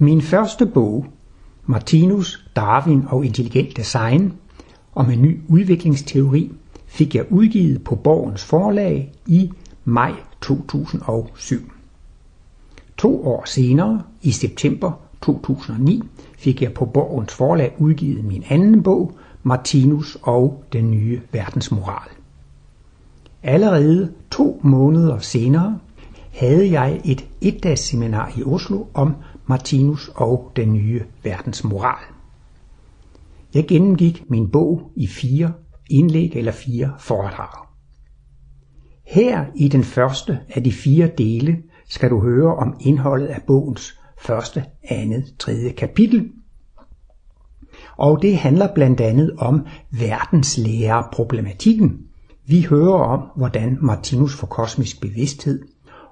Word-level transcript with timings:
Min 0.00 0.22
første 0.22 0.66
bog, 0.66 1.06
Martinus, 1.66 2.44
Darwin 2.56 3.04
og 3.08 3.24
intelligent 3.24 3.76
design, 3.76 4.32
om 4.94 5.10
en 5.10 5.22
ny 5.22 5.40
udviklingsteori, 5.48 6.52
fik 6.86 7.14
jeg 7.14 7.32
udgivet 7.32 7.84
på 7.84 7.94
Borgens 7.94 8.44
forlag 8.44 9.12
i 9.26 9.50
maj 9.84 10.12
2007. 10.40 11.58
To 12.96 13.26
år 13.26 13.44
senere, 13.46 14.02
i 14.22 14.30
september 14.30 14.92
2009, 15.22 16.02
fik 16.38 16.62
jeg 16.62 16.74
på 16.74 16.84
Borgens 16.84 17.34
forlag 17.34 17.74
udgivet 17.78 18.24
min 18.24 18.44
anden 18.48 18.82
bog, 18.82 19.12
Martinus 19.42 20.18
og 20.22 20.64
den 20.72 20.90
nye 20.90 21.20
verdensmoral. 21.32 22.08
Allerede 23.42 24.12
to 24.30 24.60
måneder 24.64 25.18
senere 25.18 25.78
havde 26.32 26.70
jeg 26.70 27.00
et 27.04 27.26
etdagsseminar 27.40 28.32
i 28.36 28.42
Oslo 28.42 28.84
om 28.94 29.14
Martinus 29.48 30.10
og 30.14 30.52
den 30.56 30.72
nye 30.72 31.04
verdens 31.22 31.64
moral. 31.64 32.04
Jeg 33.54 33.66
gennemgik 33.68 34.30
min 34.30 34.50
bog 34.50 34.92
i 34.96 35.06
fire 35.06 35.52
indlæg 35.90 36.32
eller 36.34 36.52
fire 36.52 36.92
foredrag. 36.98 37.66
Her 39.06 39.46
i 39.56 39.68
den 39.68 39.84
første 39.84 40.38
af 40.48 40.64
de 40.64 40.72
fire 40.72 41.10
dele 41.18 41.62
skal 41.88 42.10
du 42.10 42.20
høre 42.20 42.56
om 42.56 42.76
indholdet 42.80 43.26
af 43.26 43.42
bogens 43.46 43.98
første, 44.18 44.64
andet, 44.82 45.34
tredje 45.38 45.70
kapitel. 45.70 46.30
Og 47.96 48.22
det 48.22 48.36
handler 48.36 48.74
blandt 48.74 49.00
andet 49.00 49.32
om 49.38 49.66
verdenslærerproblematikken. 49.90 51.98
Vi 52.46 52.62
hører 52.62 52.98
om, 52.98 53.20
hvordan 53.36 53.78
Martinus 53.80 54.36
for 54.36 54.46
kosmisk 54.46 55.00
bevidsthed 55.00 55.62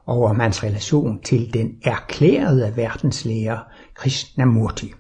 og 0.07 0.23
om 0.23 0.41
hans 0.41 0.63
relation 0.65 1.23
til 1.23 1.55
den 1.55 1.71
erklærede 1.85 2.73
verdenslærer 2.77 3.59
Krishnamurti. 3.95 4.93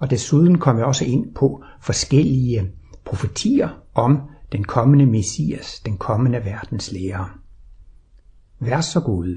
Og 0.00 0.10
desuden 0.10 0.58
kommer 0.58 0.80
jeg 0.80 0.86
også 0.86 1.04
ind 1.04 1.34
på 1.34 1.62
forskellige 1.80 2.70
profetier 3.04 3.68
om 3.94 4.20
den 4.52 4.64
kommende 4.64 5.06
messias, 5.06 5.80
den 5.80 5.96
kommende 5.96 6.44
verdenslærer. 6.44 7.38
Vær 8.60 8.80
så 8.80 9.00
god. 9.00 9.36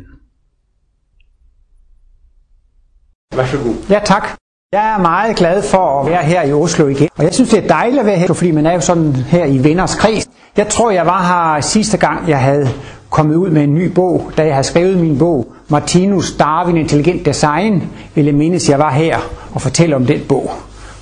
Vær 3.35 3.45
så 3.45 3.57
god. 3.57 3.75
Ja, 3.89 4.01
tak. 4.05 4.27
Jeg 4.71 4.93
er 4.93 5.01
meget 5.01 5.35
glad 5.35 5.63
for 5.63 6.01
at 6.01 6.11
være 6.11 6.23
her 6.23 6.43
i 6.43 6.53
Oslo 6.53 6.87
igen. 6.87 7.09
Og 7.17 7.23
jeg 7.23 7.33
synes, 7.33 7.49
det 7.49 7.63
er 7.63 7.67
dejligt 7.67 7.99
at 7.99 8.05
være 8.05 8.17
her, 8.17 8.33
fordi 8.33 8.51
man 8.51 8.65
er 8.65 8.73
jo 8.73 8.81
sådan 8.81 9.13
her 9.13 9.45
i 9.45 9.63
venners 9.63 9.95
kreds. 9.95 10.29
Jeg 10.57 10.67
tror, 10.67 10.91
jeg 10.91 11.05
var 11.05 11.21
her 11.27 11.61
sidste 11.61 11.97
gang, 11.97 12.29
jeg 12.29 12.41
havde 12.41 12.67
kommet 13.15 13.35
ud 13.35 13.49
med 13.49 13.63
en 13.63 13.73
ny 13.73 13.85
bog, 13.85 14.31
da 14.37 14.45
jeg 14.45 14.53
havde 14.53 14.67
skrevet 14.67 14.97
min 14.97 15.17
bog, 15.17 15.47
Martinus 15.69 16.35
Darwin 16.39 16.77
Intelligent 16.77 17.25
Design, 17.25 17.83
ville 18.15 18.27
jeg 18.27 18.35
mindes, 18.35 18.69
jeg 18.69 18.79
var 18.79 18.91
her 18.91 19.17
og 19.53 19.61
fortælle 19.61 19.95
om 19.95 20.05
den 20.05 20.21
bog. 20.29 20.51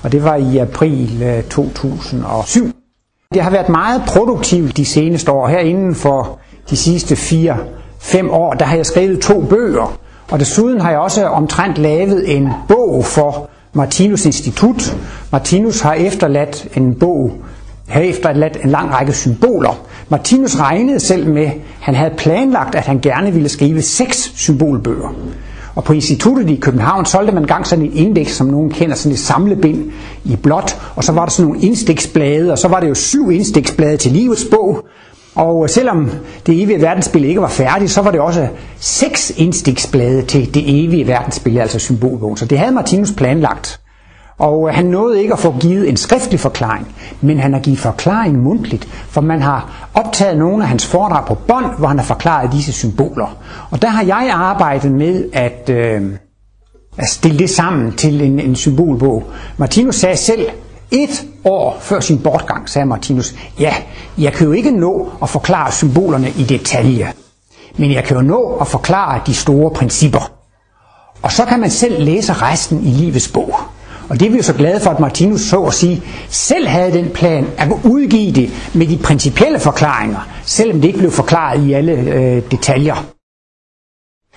Og 0.04 0.12
det 0.12 0.24
var 0.24 0.36
i 0.36 0.58
april 0.58 1.24
øh, 1.24 1.44
2007. 1.44 2.72
Jeg 3.36 3.44
har 3.44 3.52
været 3.52 3.70
meget 3.70 4.02
produktiv 4.08 4.70
de 4.70 4.86
seneste 4.86 5.32
år. 5.32 5.48
Her 5.48 5.60
inden 5.60 5.96
for 5.96 6.40
de 6.70 6.78
sidste 6.78 7.16
4-5 7.16 8.32
år, 8.32 8.54
der 8.54 8.66
har 8.66 8.76
jeg 8.76 8.86
skrevet 8.86 9.22
to 9.22 9.42
bøger. 9.42 10.00
Og 10.32 10.40
desuden 10.40 10.82
har 10.82 10.90
jeg 10.90 11.00
også 11.00 11.26
omtrent 11.26 11.78
lavet 11.78 12.38
en 12.38 12.50
bog 12.68 13.06
for 13.06 13.50
Martinus 13.74 14.26
Institut. 14.26 14.98
Martinus 15.32 15.82
har 15.82 15.94
efterladt 15.94 16.68
en 16.76 16.96
bog, 16.96 17.32
har 17.88 18.02
efterladt 18.02 18.58
en 18.64 18.70
lang 18.70 18.94
række 18.94 19.14
symboler. 19.14 19.80
Martinus 20.10 20.60
regnede 20.60 21.00
selv 21.00 21.28
med, 21.28 21.50
han 21.80 21.96
havde 21.96 22.14
planlagt, 22.18 22.76
at 22.76 22.84
han 22.84 23.00
gerne 23.00 23.32
ville 23.32 23.50
skrive 23.50 23.82
seks 23.82 24.32
symbolbøger. 24.36 25.16
Og 25.76 25.84
på 25.84 25.94
instituttet 25.94 26.50
i 26.50 26.56
København 26.56 27.06
solgte 27.06 27.34
man 27.34 27.44
gang 27.44 27.68
sådan 27.68 27.86
et 27.86 27.94
indeks, 27.94 28.36
som 28.36 28.48
nogen 28.48 28.70
kender, 28.70 28.96
sådan 28.96 29.12
et 29.12 29.20
samlebind 29.20 29.92
i 30.26 30.36
blåt, 30.36 30.78
og 30.96 31.04
så 31.04 31.12
var 31.12 31.26
der 31.26 31.32
sådan 31.32 31.48
nogle 31.48 31.66
indstiksblade, 31.66 32.52
og 32.52 32.58
så 32.58 32.68
var 32.68 32.80
det 32.80 32.90
jo 32.90 32.96
syv 32.96 33.32
indstiksblade 33.32 33.98
til 33.98 34.12
livets 34.12 34.46
bog, 34.52 34.86
og 35.36 35.70
selvom 35.70 36.10
det 36.46 36.64
evige 36.64 36.82
verdensbillede 36.82 37.30
ikke 37.30 37.42
var 37.42 37.48
færdigt, 37.48 37.92
så 37.92 38.02
var 38.02 38.12
det 38.12 38.20
også 38.20 38.48
seks 38.80 39.34
indstiksblade 39.38 40.22
til 40.22 40.54
det 40.54 40.86
evige 40.86 41.08
verdensbillede, 41.08 41.62
altså 41.62 41.80
symbolbogen. 41.80 42.38
Så 42.38 42.46
det 42.46 42.60
havde 42.60 42.72
Martinus 42.72 43.12
planlagt. 43.12 43.80
Og 44.38 44.70
øh, 44.70 44.76
han 44.76 44.86
nåede 44.86 45.22
ikke 45.22 45.34
at 45.34 45.40
få 45.40 45.56
givet 45.60 45.90
en 45.90 45.98
skriftlig 45.98 46.40
forklaring, 46.40 46.96
men 47.22 47.40
han 47.40 47.54
har 47.54 47.60
givet 47.60 47.80
forklaring 47.80 48.44
mundtligt, 48.44 48.86
for 48.86 49.22
man 49.22 49.42
har 49.42 49.90
optaget 49.94 50.38
nogle 50.38 50.64
af 50.64 50.70
hans 50.70 50.86
foredrag 50.86 51.26
på 51.26 51.36
bånd, 51.36 51.78
hvor 51.78 51.88
han 51.88 52.00
har 52.00 52.06
forklaret 52.06 52.52
disse 52.52 52.74
symboler. 52.74 53.38
Og 53.72 53.82
der 53.82 53.88
har 53.88 54.04
jeg 54.04 54.32
arbejdet 54.34 54.92
med 54.92 55.26
at, 55.34 55.70
øh, 55.70 56.02
at 56.98 57.08
stille 57.08 57.40
det 57.40 57.50
sammen 57.50 57.92
til 57.92 58.22
en, 58.22 58.40
en 58.40 58.56
symbolbog. 58.56 59.24
Martinus 59.58 59.96
sagde 59.96 60.18
selv, 60.18 60.46
et 60.92 61.26
år 61.44 61.78
før 61.82 62.00
sin 62.00 62.20
bortgang, 62.20 62.70
sagde 62.70 62.86
Martinus, 62.86 63.36
ja, 63.60 63.74
jeg 64.18 64.34
kan 64.34 64.48
jo 64.48 64.54
ikke 64.54 64.72
nå 64.72 65.10
at 65.22 65.30
forklare 65.30 65.72
symbolerne 65.72 66.30
i 66.30 66.44
detalje, 66.44 67.14
men 67.78 67.94
jeg 67.94 68.04
kan 68.04 68.18
jo 68.18 68.22
nå 68.22 68.58
at 68.62 68.68
forklare 68.68 69.22
de 69.26 69.34
store 69.34 69.72
principper. 69.72 70.32
Og 71.22 71.32
så 71.32 71.46
kan 71.46 71.60
man 71.60 71.70
selv 71.70 72.04
læse 72.04 72.34
resten 72.34 72.84
i 72.84 72.90
livets 72.90 73.28
bog. 73.28 73.56
Og 74.14 74.20
det 74.20 74.26
er 74.26 74.30
vi 74.30 74.38
jo 74.38 74.44
så 74.44 74.54
glade 74.54 74.80
for, 74.80 74.90
at 74.90 75.00
Martinus 75.00 75.42
så 75.42 75.64
at 75.64 75.74
sige, 75.74 76.04
selv 76.30 76.68
havde 76.68 76.92
den 76.94 77.10
plan 77.10 77.48
at 77.58 77.68
udgive 77.84 78.32
det 78.32 78.50
med 78.74 78.88
de 78.88 78.98
principielle 78.98 79.60
forklaringer, 79.60 80.28
selvom 80.46 80.82
det 80.82 80.88
ikke 80.88 81.00
blev 81.00 81.12
forklaret 81.12 81.68
i 81.68 81.74
alle 81.74 81.92
øh, 81.92 82.42
detaljer. 82.52 82.96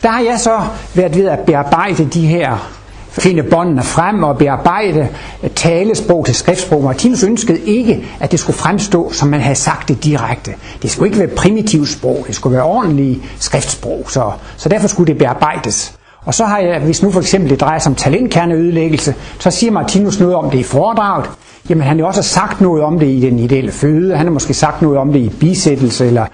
Der 0.03 0.09
har 0.09 0.20
jeg 0.20 0.41
så 0.41 0.60
været 0.94 1.16
ved 1.16 1.26
at 1.28 1.38
bearbejde 1.38 2.04
de 2.04 2.26
her 2.26 2.72
finde 3.09 3.42
båndene 3.42 3.82
frem 3.82 4.22
og 4.22 4.38
bearbejde 4.38 5.09
talesprog 5.54 6.26
til 6.26 6.34
skriftsprog. 6.34 6.84
Martinus 6.84 7.22
ønskede 7.22 7.60
ikke, 7.60 8.04
at 8.20 8.32
det 8.32 8.41
skulle 8.41 8.56
fremstå, 8.56 9.12
som 9.12 9.28
man 9.28 9.41
havde 9.41 9.56
sagt 9.56 9.88
det 9.88 10.04
direkte. 10.04 10.54
Det 10.82 10.91
skulle 10.91 11.09
ikke 11.09 11.19
være 11.19 11.36
primitivt 11.36 11.88
sprog, 11.88 12.25
det 12.26 12.34
skulle 12.34 12.54
være 12.56 12.65
ordentligt 12.65 13.20
skriftsprog, 13.38 14.04
så, 14.09 14.32
så 14.56 14.69
derfor 14.69 14.88
skulle 14.88 15.12
det 15.12 15.19
bearbejdes. 15.19 15.97
Og 16.26 16.34
så 16.34 16.44
har 16.44 16.59
jeg, 16.59 16.81
hvis 16.81 17.03
nu 17.03 17.10
for 17.10 17.20
eksempel 17.20 17.50
det 17.50 17.60
drejer 17.60 17.78
sig 17.78 17.91
om 17.91 17.94
talentkerneødelæggelse, 17.94 19.14
så 19.38 19.50
siger 19.50 19.72
Martinus 19.72 20.20
noget 20.20 20.34
om 20.34 20.50
det 20.50 20.59
i 20.59 20.62
foredraget. 20.62 21.31
Jamen 21.70 21.84
han 21.84 21.98
har 21.98 22.06
også 22.06 22.22
sagt 22.22 22.60
noget 22.60 22.82
om 22.82 22.98
det 22.98 23.06
i 23.06 23.20
den 23.20 23.38
ideelle 23.38 23.72
føde, 23.72 24.16
han 24.16 24.26
har 24.26 24.32
måske 24.32 24.54
sagt 24.54 24.82
noget 24.82 24.98
om 24.98 25.12
det 25.12 25.20
i 25.20 25.28
bisættelse, 25.41 26.06
eller 26.06 26.26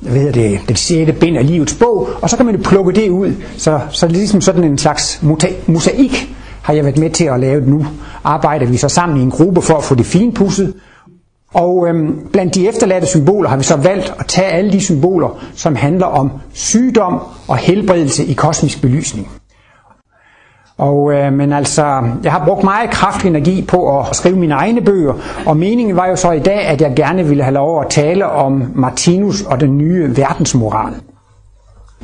hvad 0.00 0.32
det, 0.32 0.60
den 0.68 0.76
sjette 0.76 1.12
bind 1.12 1.36
af 1.36 1.46
livets 1.46 1.74
bog, 1.74 2.08
og 2.22 2.30
så 2.30 2.36
kan 2.36 2.46
man 2.46 2.54
jo 2.54 2.60
plukke 2.64 2.92
det 2.92 3.10
ud. 3.10 3.32
Så, 3.56 3.80
så 3.90 4.06
det 4.06 4.12
er 4.12 4.18
ligesom 4.18 4.40
sådan 4.40 4.64
en 4.64 4.78
slags 4.78 5.22
mosaik, 5.66 6.34
har 6.62 6.74
jeg 6.74 6.84
været 6.84 6.98
med 6.98 7.10
til 7.10 7.24
at 7.24 7.40
lave 7.40 7.60
nu. 7.60 7.86
Arbejder 8.24 8.66
vi 8.66 8.76
så 8.76 8.88
sammen 8.88 9.18
i 9.18 9.22
en 9.22 9.30
gruppe 9.30 9.62
for 9.62 9.74
at 9.74 9.84
få 9.84 9.94
det 9.94 10.06
finpudset, 10.06 10.74
og 11.54 11.88
øhm, 11.88 12.28
blandt 12.32 12.54
de 12.54 12.68
efterladte 12.68 13.06
symboler 13.06 13.48
har 13.48 13.56
vi 13.56 13.62
så 13.62 13.76
valgt 13.76 14.14
at 14.18 14.26
tage 14.26 14.48
alle 14.48 14.72
de 14.72 14.80
symboler, 14.80 15.44
som 15.54 15.76
handler 15.76 16.06
om 16.06 16.30
sygdom 16.52 17.20
og 17.48 17.56
helbredelse 17.56 18.24
i 18.24 18.32
kosmisk 18.32 18.82
belysning. 18.82 19.28
Og, 20.78 21.12
øh, 21.12 21.32
men 21.32 21.52
altså, 21.52 22.02
jeg 22.22 22.32
har 22.32 22.44
brugt 22.44 22.64
meget 22.64 22.90
kraftig 22.90 23.28
energi 23.28 23.62
på 23.62 23.98
at 23.98 24.16
skrive 24.16 24.36
mine 24.36 24.54
egne 24.54 24.80
bøger, 24.80 25.14
og 25.46 25.56
meningen 25.56 25.96
var 25.96 26.06
jo 26.06 26.16
så 26.16 26.30
i 26.30 26.38
dag, 26.38 26.58
at 26.58 26.80
jeg 26.80 26.92
gerne 26.96 27.24
ville 27.24 27.42
have 27.42 27.54
lov 27.54 27.80
at 27.80 27.86
tale 27.90 28.26
om 28.26 28.72
Martinus 28.74 29.42
og 29.42 29.60
den 29.60 29.78
nye 29.78 30.16
verdensmoral, 30.16 30.94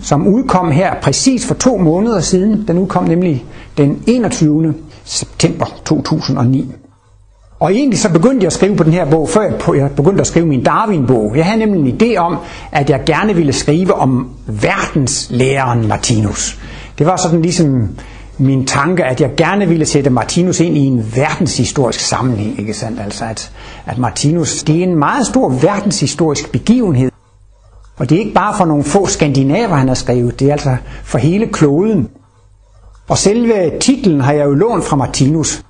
som 0.02 0.26
udkom 0.26 0.70
her 0.70 0.94
præcis 1.02 1.46
for 1.46 1.54
to 1.54 1.76
måneder 1.76 2.20
siden. 2.20 2.64
Den 2.68 2.78
udkom 2.78 3.04
nemlig 3.04 3.44
den 3.78 4.02
21. 4.06 4.74
september 5.04 5.66
2009. 5.84 6.72
Og 7.60 7.74
egentlig 7.74 7.98
så 7.98 8.12
begyndte 8.12 8.44
jeg 8.44 8.46
at 8.46 8.52
skrive 8.52 8.76
på 8.76 8.84
den 8.84 8.92
her 8.92 9.10
bog, 9.10 9.28
før 9.28 9.72
jeg 9.72 9.90
begyndte 9.96 10.20
at 10.20 10.26
skrive 10.26 10.46
min 10.46 10.62
Darwin-bog. 10.64 11.36
Jeg 11.36 11.44
havde 11.44 11.58
nemlig 11.58 11.92
en 11.92 12.00
idé 12.00 12.16
om, 12.16 12.36
at 12.72 12.90
jeg 12.90 13.02
gerne 13.06 13.34
ville 13.34 13.52
skrive 13.52 13.94
om 13.94 14.30
verdenslæreren 14.46 15.88
Martinus. 15.88 16.58
Det 16.98 17.06
var 17.06 17.16
sådan 17.16 17.42
ligesom 17.42 17.88
min 18.38 18.66
tanke, 18.66 19.04
at 19.04 19.20
jeg 19.20 19.30
gerne 19.36 19.68
ville 19.68 19.86
sætte 19.86 20.10
Martinus 20.10 20.60
ind 20.60 20.76
i 20.76 20.80
en 20.80 21.12
verdenshistorisk 21.14 22.00
sammenhæng, 22.00 22.60
ikke 22.60 22.74
sandt? 22.74 23.00
Altså 23.00 23.24
at, 23.24 23.52
at 23.86 23.98
Martinus, 23.98 24.62
det 24.62 24.76
er 24.76 24.82
en 24.82 24.98
meget 24.98 25.26
stor 25.26 25.48
verdenshistorisk 25.48 26.52
begivenhed. 26.52 27.10
Og 27.96 28.10
det 28.10 28.16
er 28.16 28.20
ikke 28.20 28.34
bare 28.34 28.54
for 28.56 28.64
nogle 28.64 28.84
få 28.84 29.06
skandinaver, 29.06 29.74
han 29.74 29.88
har 29.88 29.94
skrevet, 29.94 30.40
det 30.40 30.48
er 30.48 30.52
altså 30.52 30.76
for 31.04 31.18
hele 31.18 31.46
kloden. 31.46 32.08
Og 33.08 33.18
selve 33.18 33.70
titlen 33.80 34.20
har 34.20 34.32
jeg 34.32 34.44
jo 34.44 34.54
lånt 34.54 34.84
fra 34.84 34.96
Martinus. 34.96 35.62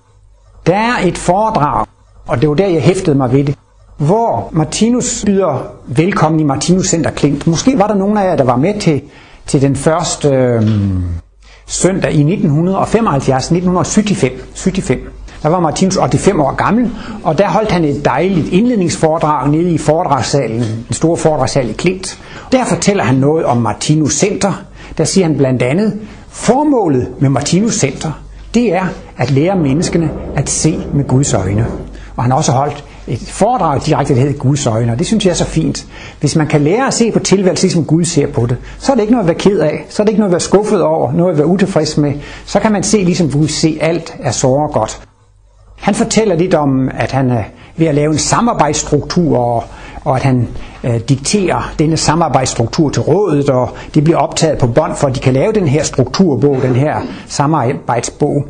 Der 0.70 0.76
er 0.76 1.06
et 1.06 1.18
foredrag, 1.18 1.86
og 2.28 2.40
det 2.40 2.48
var 2.48 2.54
der, 2.54 2.66
jeg 2.66 2.82
hæftede 2.82 3.16
mig 3.16 3.32
ved 3.32 3.44
det, 3.44 3.54
hvor 3.96 4.48
Martinus 4.52 5.22
byder 5.26 5.72
velkommen 5.86 6.40
i 6.40 6.44
Martinus 6.44 6.86
Center 6.88 7.10
Klint. 7.10 7.46
Måske 7.46 7.78
var 7.78 7.86
der 7.86 7.94
nogen 7.94 8.16
af 8.18 8.24
jer, 8.24 8.36
der 8.36 8.44
var 8.44 8.56
med 8.56 8.80
til, 8.80 9.02
til 9.46 9.62
den 9.62 9.76
første 9.76 10.28
øh, 10.28 10.62
søndag 11.66 12.10
i 12.12 12.20
1975, 12.20 13.44
1975. 13.44 14.32
75. 14.54 15.00
Der 15.42 15.48
var 15.48 15.60
Martinus 15.60 15.94
85 15.94 16.36
år 16.38 16.54
gammel, 16.54 16.90
og 17.24 17.38
der 17.38 17.48
holdt 17.48 17.70
han 17.70 17.84
et 17.84 18.04
dejligt 18.04 18.48
indledningsforedrag 18.48 19.48
nede 19.48 19.70
i 19.70 19.78
foredragssalen, 19.78 20.60
den 20.60 20.94
store 20.94 21.16
foredragssal 21.16 21.70
i 21.70 21.72
Klint. 21.72 22.18
Der 22.52 22.64
fortæller 22.64 23.04
han 23.04 23.14
noget 23.14 23.44
om 23.44 23.56
Martinus 23.56 24.12
Center. 24.14 24.52
Der 24.98 25.04
siger 25.04 25.26
han 25.26 25.36
blandt 25.36 25.62
andet, 25.62 26.00
formålet 26.28 27.08
med 27.20 27.28
Martinus 27.28 27.74
Center, 27.74 28.12
det 28.54 28.74
er 28.74 28.86
at 29.16 29.30
lære 29.30 29.56
menneskene 29.56 30.10
at 30.36 30.50
se 30.50 30.80
med 30.94 31.04
Guds 31.04 31.34
øjne. 31.34 31.66
Og 32.16 32.24
han 32.24 32.30
har 32.30 32.38
også 32.38 32.52
holdt 32.52 32.84
et 33.06 33.18
foredrag 33.18 33.80
direkte, 33.86 34.14
der 34.14 34.20
hedder 34.20 34.38
Guds 34.38 34.66
øjne, 34.66 34.92
og 34.92 34.98
det 34.98 35.06
synes 35.06 35.24
jeg 35.24 35.30
er 35.30 35.34
så 35.34 35.44
fint. 35.44 35.86
Hvis 36.20 36.36
man 36.36 36.46
kan 36.46 36.60
lære 36.60 36.86
at 36.86 36.94
se 36.94 37.10
på 37.12 37.18
tilværelsen, 37.18 37.66
ligesom 37.66 37.84
Gud 37.84 38.04
ser 38.04 38.26
på 38.26 38.46
det, 38.46 38.56
så 38.78 38.92
er 38.92 38.96
det 38.96 39.02
ikke 39.02 39.12
noget 39.12 39.24
at 39.24 39.28
være 39.28 39.38
ked 39.38 39.58
af, 39.58 39.86
så 39.88 40.02
er 40.02 40.04
det 40.04 40.10
ikke 40.10 40.20
noget 40.20 40.30
at 40.30 40.32
være 40.32 40.40
skuffet 40.40 40.82
over, 40.82 41.12
noget 41.12 41.32
at 41.32 41.38
være 41.38 41.46
utilfreds 41.46 41.96
med. 41.96 42.12
Så 42.46 42.60
kan 42.60 42.72
man 42.72 42.82
se, 42.82 42.96
ligesom 43.04 43.30
Gud 43.30 43.48
se, 43.48 43.78
alt 43.80 44.16
er 44.20 44.30
så 44.30 44.68
godt. 44.72 45.00
Han 45.76 45.94
fortæller 45.94 46.34
lidt 46.34 46.54
om, 46.54 46.90
at 46.94 47.12
han 47.12 47.30
er 47.30 47.42
ved 47.76 47.86
at 47.86 47.94
lave 47.94 48.12
en 48.12 48.18
samarbejdsstruktur, 48.18 49.38
og, 49.38 49.64
og 50.04 50.16
at 50.16 50.22
han 50.22 50.48
øh, 50.84 51.00
dikterer 51.08 51.72
denne 51.78 51.96
samarbejdsstruktur 51.96 52.90
til 52.90 53.02
rådet, 53.02 53.50
og 53.50 53.70
det 53.94 54.04
bliver 54.04 54.18
optaget 54.18 54.58
på 54.58 54.66
bånd, 54.66 54.96
for 54.96 55.06
at 55.08 55.14
de 55.14 55.20
kan 55.20 55.32
lave 55.32 55.52
den 55.52 55.68
her 55.68 55.82
strukturbog, 55.82 56.62
den 56.62 56.74
her 56.74 56.96
samarbejdsbog. 57.26 58.46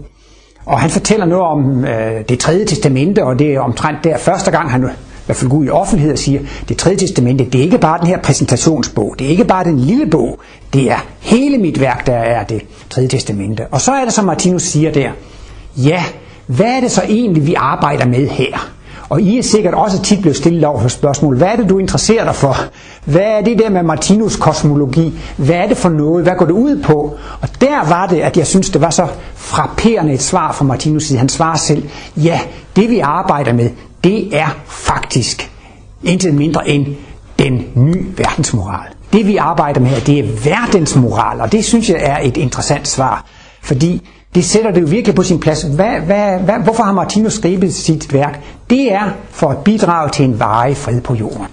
Og 0.67 0.81
han 0.81 0.91
fortæller 0.91 1.26
noget 1.26 1.44
om 1.44 1.85
øh, 1.85 2.25
det 2.29 2.38
tredje 2.38 2.64
testamente, 2.64 3.25
og 3.25 3.38
det 3.38 3.55
er 3.55 3.61
omtrent 3.61 4.05
der 4.05 4.19
første 4.19 4.50
gang, 4.50 4.70
han 4.70 4.82
i 4.82 4.87
hvert 5.26 5.37
fald 5.37 5.50
går 5.50 5.62
i 5.62 5.69
offentlighed 5.69 6.12
og 6.12 6.19
siger, 6.19 6.41
det 6.69 6.76
tredje 6.76 6.99
testamente, 6.99 7.44
det 7.44 7.58
er 7.58 7.62
ikke 7.62 7.79
bare 7.79 7.99
den 7.99 8.06
her 8.06 8.19
præsentationsbog, 8.23 9.14
det 9.19 9.26
er 9.26 9.31
ikke 9.31 9.44
bare 9.44 9.64
den 9.64 9.79
lille 9.79 10.06
bog, 10.06 10.38
det 10.73 10.91
er 10.91 11.06
hele 11.20 11.58
mit 11.58 11.81
værk, 11.81 12.06
der 12.06 12.17
er 12.17 12.44
det 12.44 12.62
tredje 12.91 13.08
testamente. 13.08 13.67
Og 13.70 13.81
så 13.81 13.93
er 13.93 14.05
det, 14.05 14.12
som 14.12 14.25
Martinus 14.25 14.62
siger 14.62 14.93
der, 14.93 15.11
ja, 15.76 16.05
hvad 16.47 16.67
er 16.67 16.81
det 16.81 16.91
så 16.91 17.02
egentlig, 17.08 17.47
vi 17.47 17.55
arbejder 17.55 18.06
med 18.06 18.29
her? 18.29 18.70
Og 19.11 19.21
I 19.21 19.39
er 19.39 19.43
sikkert 19.43 19.75
også 19.75 20.03
tit 20.03 20.21
blevet 20.21 20.37
stillet 20.37 20.65
over 20.65 20.81
for 20.81 20.89
spørgsmål. 20.89 21.37
Hvad 21.37 21.49
er 21.49 21.57
det, 21.57 21.69
du 21.69 21.79
interesserer 21.79 22.25
dig 22.25 22.35
for? 22.35 22.57
Hvad 23.05 23.23
er 23.23 23.41
det 23.41 23.59
der 23.59 23.71
med 23.71 23.83
Martinus 23.83 24.37
kosmologi? 24.37 25.12
Hvad 25.37 25.57
er 25.57 25.69
det 25.69 25.77
for 25.77 25.89
noget? 25.89 26.25
Hvad 26.25 26.35
går 26.39 26.47
det 26.47 26.53
ud 26.53 26.83
på? 26.83 27.17
Og 27.41 27.49
der 27.61 27.89
var 27.89 28.07
det, 28.07 28.21
at 28.21 28.37
jeg 28.37 28.47
synes, 28.47 28.71
det 28.71 28.81
var 28.81 28.91
så 28.91 29.07
frapperende 29.35 30.12
et 30.12 30.23
svar 30.23 30.53
fra 30.53 30.65
Martinus 30.65 31.03
side. 31.05 31.19
Han 31.19 31.29
svarer 31.29 31.57
selv, 31.57 31.89
ja, 32.17 32.41
det 32.77 32.91
vi 32.91 32.99
arbejder 32.99 33.53
med, 33.53 33.71
det 34.05 34.37
er 34.37 34.57
faktisk 34.67 35.51
intet 36.03 36.35
mindre 36.35 36.69
end 36.69 36.87
den 37.39 37.65
nye 37.75 38.07
verdensmoral. 38.17 38.87
Det 39.12 39.27
vi 39.27 39.37
arbejder 39.37 39.81
med 39.81 39.89
her, 39.89 40.01
det 40.01 40.19
er 40.19 40.25
verdensmoral, 40.45 41.41
og 41.41 41.53
det 41.53 41.65
synes 41.65 41.91
jeg 41.91 41.99
er 42.01 42.19
et 42.23 42.37
interessant 42.37 42.89
svar. 42.89 43.25
Fordi 43.62 44.09
det 44.35 44.44
sætter 44.44 44.71
det 44.71 44.81
jo 44.81 44.87
virkelig 44.87 45.15
på 45.15 45.23
sin 45.23 45.41
plads. 45.41 45.62
Hvad, 45.62 46.00
hvad, 46.00 46.38
hvad, 46.38 46.55
hvorfor 46.65 46.82
har 46.82 46.93
Martinus 46.93 47.32
skrevet 47.32 47.75
sit 47.75 48.12
værk? 48.12 48.41
Det 48.71 48.93
er 48.93 49.11
for 49.31 49.49
at 49.49 49.59
bidrage 49.59 50.11
til 50.11 50.25
en 50.25 50.41
varig 50.41 50.77
fred 50.77 51.00
på 51.00 51.15
jorden. 51.15 51.47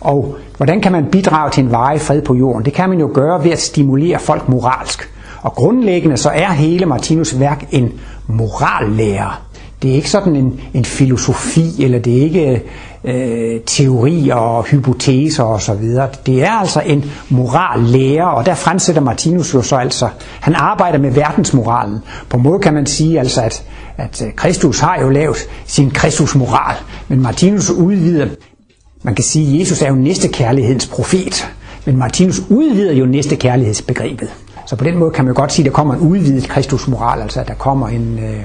Og 0.00 0.36
hvordan 0.56 0.80
kan 0.80 0.92
man 0.92 1.06
bidrage 1.06 1.50
til 1.50 1.64
en 1.64 1.72
varig 1.72 2.00
fred 2.00 2.22
på 2.22 2.34
jorden? 2.34 2.64
Det 2.64 2.72
kan 2.72 2.88
man 2.88 3.00
jo 3.00 3.10
gøre 3.14 3.44
ved 3.44 3.50
at 3.50 3.60
stimulere 3.60 4.18
folk 4.18 4.48
moralsk. 4.48 5.10
Og 5.42 5.52
grundlæggende 5.52 6.16
så 6.16 6.30
er 6.30 6.50
hele 6.52 6.86
Martinus 6.86 7.40
værk 7.40 7.64
en 7.70 7.92
morallærer. 8.26 9.42
Det 9.82 9.90
er 9.90 9.94
ikke 9.94 10.10
sådan 10.10 10.36
en, 10.36 10.60
en 10.74 10.84
filosofi, 10.84 11.84
eller 11.84 11.98
det 11.98 12.18
er 12.18 12.22
ikke 12.22 12.62
øh, 13.04 13.60
teorier 13.66 14.34
og 14.34 14.64
hypoteser 14.64 15.44
osv. 15.44 15.82
Det 16.26 16.42
er 16.42 16.50
altså 16.50 16.82
en 16.86 17.04
morallærer, 17.28 18.24
og 18.24 18.46
der 18.46 18.54
fremsætter 18.54 19.02
Martinus 19.02 19.54
jo 19.54 19.62
så 19.62 19.76
altså, 19.76 20.08
han 20.40 20.54
arbejder 20.54 20.98
med 20.98 21.10
verdensmoralen. 21.10 21.98
På 22.28 22.36
en 22.36 22.42
måde 22.42 22.58
kan 22.58 22.74
man 22.74 22.86
sige 22.86 23.18
altså, 23.18 23.42
at, 23.42 23.64
at 23.96 24.22
øh, 24.22 24.32
Kristus 24.32 24.80
har 24.80 25.00
jo 25.00 25.08
lavet 25.08 25.36
sin 25.66 25.90
Kristusmoral, 25.90 26.76
men 27.08 27.22
Martinus 27.22 27.70
udvider, 27.70 28.28
man 29.02 29.14
kan 29.14 29.24
sige, 29.24 29.54
at 29.54 29.60
Jesus 29.60 29.82
er 29.82 29.88
jo 29.88 29.94
næste 29.94 30.28
kærlighedens 30.28 30.86
profet, 30.86 31.48
men 31.86 31.96
Martinus 31.96 32.42
udvider 32.50 32.92
jo 32.92 33.06
næste 33.06 33.36
kærlighedsbegrebet. 33.36 34.28
Så 34.66 34.76
på 34.76 34.84
den 34.84 34.98
måde 34.98 35.10
kan 35.10 35.24
man 35.24 35.34
jo 35.34 35.40
godt 35.40 35.52
sige, 35.52 35.64
at 35.64 35.70
der 35.70 35.76
kommer 35.76 35.94
en 35.94 36.00
udvidet 36.00 36.48
Kristusmoral, 36.48 37.22
altså 37.22 37.40
at 37.40 37.48
der 37.48 37.54
kommer 37.54 37.88
en, 37.88 38.18
øh, 38.18 38.44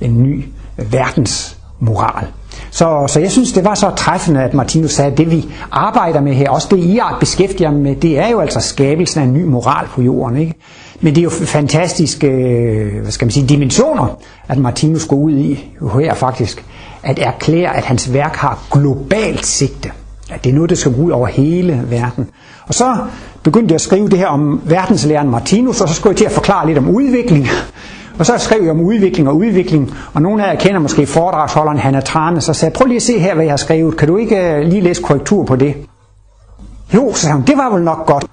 en 0.00 0.22
ny 0.22 0.44
verdensmoral. 0.76 2.26
Så, 2.70 3.06
så 3.08 3.20
jeg 3.20 3.30
synes, 3.30 3.52
det 3.52 3.64
var 3.64 3.74
så 3.74 3.90
træffende, 3.96 4.42
at 4.42 4.54
Martinus 4.54 4.92
sagde, 4.92 5.12
at 5.12 5.18
det 5.18 5.30
vi 5.30 5.48
arbejder 5.70 6.20
med 6.20 6.34
her, 6.34 6.50
også 6.50 6.68
det 6.70 6.78
I 6.78 7.00
beskæftiger 7.20 7.70
med, 7.70 7.96
det 7.96 8.18
er 8.18 8.28
jo 8.28 8.40
altså 8.40 8.60
skabelsen 8.60 9.20
af 9.20 9.24
en 9.24 9.32
ny 9.32 9.44
moral 9.44 9.86
på 9.86 10.02
jorden. 10.02 10.36
Ikke? 10.36 10.54
Men 11.00 11.14
det 11.14 11.20
er 11.20 11.24
jo 11.24 11.30
fantastiske 11.30 12.26
øh, 12.26 13.02
hvad 13.02 13.12
skal 13.12 13.26
man 13.26 13.32
sige, 13.32 13.46
dimensioner, 13.46 14.18
at 14.48 14.58
Martinus 14.58 15.06
går 15.06 15.16
ud 15.16 15.32
i 15.32 15.68
her 15.94 16.14
faktisk, 16.14 16.64
at 17.02 17.18
erklære, 17.18 17.76
at 17.76 17.84
hans 17.84 18.12
værk 18.12 18.36
har 18.36 18.58
globalt 18.70 19.46
sigte. 19.46 19.90
At 20.30 20.44
det 20.44 20.50
er 20.50 20.54
noget, 20.54 20.70
der 20.70 20.76
skal 20.76 20.94
gå 20.94 21.02
ud 21.02 21.10
over 21.10 21.26
hele 21.26 21.82
verden. 21.86 22.28
Og 22.66 22.74
så 22.74 22.96
begyndte 23.42 23.72
jeg 23.72 23.74
at 23.74 23.80
skrive 23.80 24.08
det 24.08 24.18
her 24.18 24.26
om 24.26 24.60
verdenslæren 24.64 25.30
Martinus, 25.30 25.80
og 25.80 25.88
så 25.88 25.94
skulle 25.94 26.10
jeg 26.10 26.16
til 26.16 26.24
at 26.24 26.32
forklare 26.32 26.66
lidt 26.66 26.78
om 26.78 26.88
udvikling. 26.88 27.48
Og 28.18 28.26
så 28.26 28.38
skrev 28.38 28.62
jeg 28.62 28.70
om 28.70 28.80
udvikling 28.80 29.28
og 29.28 29.36
udvikling, 29.36 29.94
og 30.14 30.22
nogle 30.22 30.46
af 30.46 30.52
jer 30.52 30.60
kender 30.60 30.80
måske 30.80 31.06
foredragsholderen 31.06 31.78
Hanna 31.78 32.00
Trane, 32.00 32.40
så 32.40 32.52
sagde 32.52 32.74
prøv 32.74 32.86
lige 32.86 32.96
at 32.96 33.02
se 33.02 33.18
her, 33.18 33.34
hvad 33.34 33.44
jeg 33.44 33.52
har 33.52 33.56
skrevet. 33.56 33.96
Kan 33.96 34.08
du 34.08 34.16
ikke 34.16 34.36
øh, 34.36 34.66
lige 34.66 34.80
læse 34.80 35.02
korrektur 35.02 35.44
på 35.44 35.56
det? 35.56 35.74
Jo, 36.94 37.12
sagde 37.14 37.34
hun, 37.34 37.44
det 37.46 37.56
var 37.56 37.74
vel 37.74 37.82
nok 37.82 38.06
godt. 38.06 38.24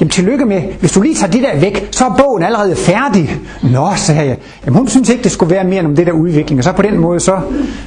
Jamen 0.00 0.10
tillykke 0.10 0.44
med, 0.44 0.62
hvis 0.80 0.92
du 0.92 1.00
lige 1.00 1.14
tager 1.14 1.32
det 1.32 1.42
der 1.42 1.60
væk, 1.60 1.88
så 1.90 2.04
er 2.04 2.14
bogen 2.18 2.42
allerede 2.42 2.76
færdig. 2.76 3.40
Nå, 3.62 3.88
sagde 3.96 4.26
jeg. 4.28 4.38
Jamen 4.66 4.78
hun 4.78 4.88
synes 4.88 5.08
ikke, 5.08 5.22
det 5.22 5.32
skulle 5.32 5.54
være 5.54 5.64
mere 5.64 5.78
end 5.78 5.86
om 5.86 5.96
det 5.96 6.06
der 6.06 6.12
udvikling. 6.12 6.60
Og 6.60 6.64
så 6.64 6.72
på 6.72 6.82
den 6.82 6.98
måde, 6.98 7.20
så, 7.20 7.40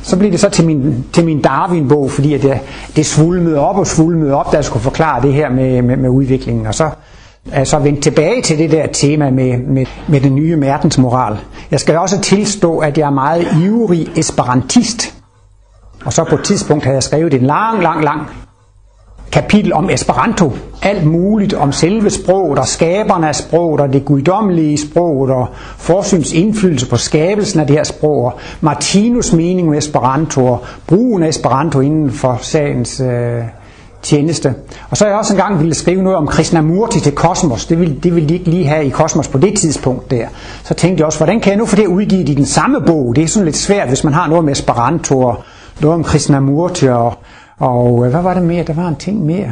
så 0.03 0.17
blev 0.17 0.31
det 0.31 0.39
så 0.39 0.49
til 0.49 0.65
min, 0.65 1.05
til 1.13 1.25
min 1.25 1.41
Darwin-bog, 1.41 2.11
fordi 2.11 2.33
at 2.33 2.41
det, 2.41 2.59
det 2.95 3.05
svulmede 3.05 3.59
op 3.59 3.77
og 3.77 3.87
svulmede 3.87 4.33
op, 4.33 4.51
da 4.51 4.57
jeg 4.57 4.65
skulle 4.65 4.83
forklare 4.83 5.21
det 5.21 5.33
her 5.33 5.49
med, 5.49 5.81
med, 5.81 5.97
med 5.97 6.09
udviklingen. 6.09 6.67
Og 6.67 6.75
så 6.75 6.89
altså 7.53 7.79
vendt 7.79 8.03
tilbage 8.03 8.41
til 8.41 8.57
det 8.57 8.71
der 8.71 8.87
tema 8.87 9.29
med, 9.29 9.57
med, 9.57 9.85
med 10.07 10.21
den 10.21 10.35
nye 10.35 10.61
verdensmoral. 10.61 11.37
Jeg 11.71 11.79
skal 11.79 11.97
også 11.97 12.21
tilstå, 12.21 12.77
at 12.77 12.97
jeg 12.97 13.05
er 13.05 13.09
meget 13.09 13.47
ivrig 13.63 14.07
esperantist. 14.17 15.13
Og 16.05 16.13
så 16.13 16.23
på 16.23 16.35
et 16.35 16.43
tidspunkt 16.43 16.83
havde 16.83 16.95
jeg 16.95 17.03
skrevet 17.03 17.33
en 17.33 17.41
lang, 17.41 17.83
lang, 17.83 18.03
lang 18.03 18.27
kapitel 19.31 19.73
om 19.73 19.89
Esperanto. 19.89 20.51
Alt 20.81 21.05
muligt 21.05 21.53
om 21.53 21.71
selve 21.71 22.09
sproget 22.09 22.59
og 22.59 22.67
skaberne 22.67 23.27
af 23.27 23.35
sproget 23.35 23.81
og 23.81 23.93
det 23.93 24.05
guddommelige 24.05 24.77
sproget 24.77 25.31
og 25.31 25.47
forsyns 25.77 26.33
indflydelse 26.33 26.89
på 26.89 26.97
skabelsen 26.97 27.59
af 27.59 27.67
det 27.67 27.75
her 27.75 27.83
sprog 27.83 28.23
og 28.25 28.39
Martinus 28.61 29.33
mening 29.33 29.69
med 29.69 29.77
Esperanto 29.77 30.45
og 30.45 30.59
brugen 30.87 31.23
af 31.23 31.27
Esperanto 31.27 31.79
inden 31.79 32.11
for 32.11 32.37
sagens 32.41 32.99
øh, 32.99 33.41
tjeneste. 34.01 34.53
Og 34.89 34.97
så 34.97 35.03
har 35.03 35.09
jeg 35.09 35.19
også 35.19 35.33
engang 35.33 35.59
ville 35.59 35.73
skrive 35.73 36.01
noget 36.01 36.17
om 36.17 36.27
Krishnamurti 36.27 36.99
til 36.99 37.11
Kosmos. 37.11 37.65
Det 37.65 37.79
ville, 37.79 37.95
det 38.03 38.15
ville 38.15 38.29
de 38.29 38.33
ikke 38.33 38.49
lige 38.49 38.67
have 38.67 38.85
i 38.85 38.89
Kosmos 38.89 39.27
på 39.27 39.37
det 39.37 39.57
tidspunkt 39.57 40.11
der. 40.11 40.27
Så 40.63 40.73
tænkte 40.73 41.01
jeg 41.01 41.05
også, 41.05 41.19
hvordan 41.19 41.39
kan 41.39 41.51
jeg 41.51 41.57
nu 41.57 41.65
få 41.65 41.75
det 41.75 41.87
udgivet 41.87 42.29
i 42.29 42.33
den 42.33 42.45
samme 42.45 42.81
bog? 42.81 43.15
Det 43.15 43.23
er 43.23 43.27
sådan 43.27 43.45
lidt 43.45 43.57
svært, 43.57 43.87
hvis 43.87 44.03
man 44.03 44.13
har 44.13 44.27
noget 44.27 44.45
med 44.45 44.53
Esperanto 44.53 45.21
og 45.21 45.43
noget 45.81 45.95
om 45.95 46.03
Krishnamurti 46.03 46.87
og, 46.87 47.13
og 47.57 48.05
øh, 48.05 48.11
hvad 48.11 48.21
var 48.21 48.33
det 48.33 48.43
mere? 48.43 48.63
Der 48.63 48.73
var 48.73 48.87
en 48.87 48.95
ting 48.95 49.25
mere. 49.25 49.51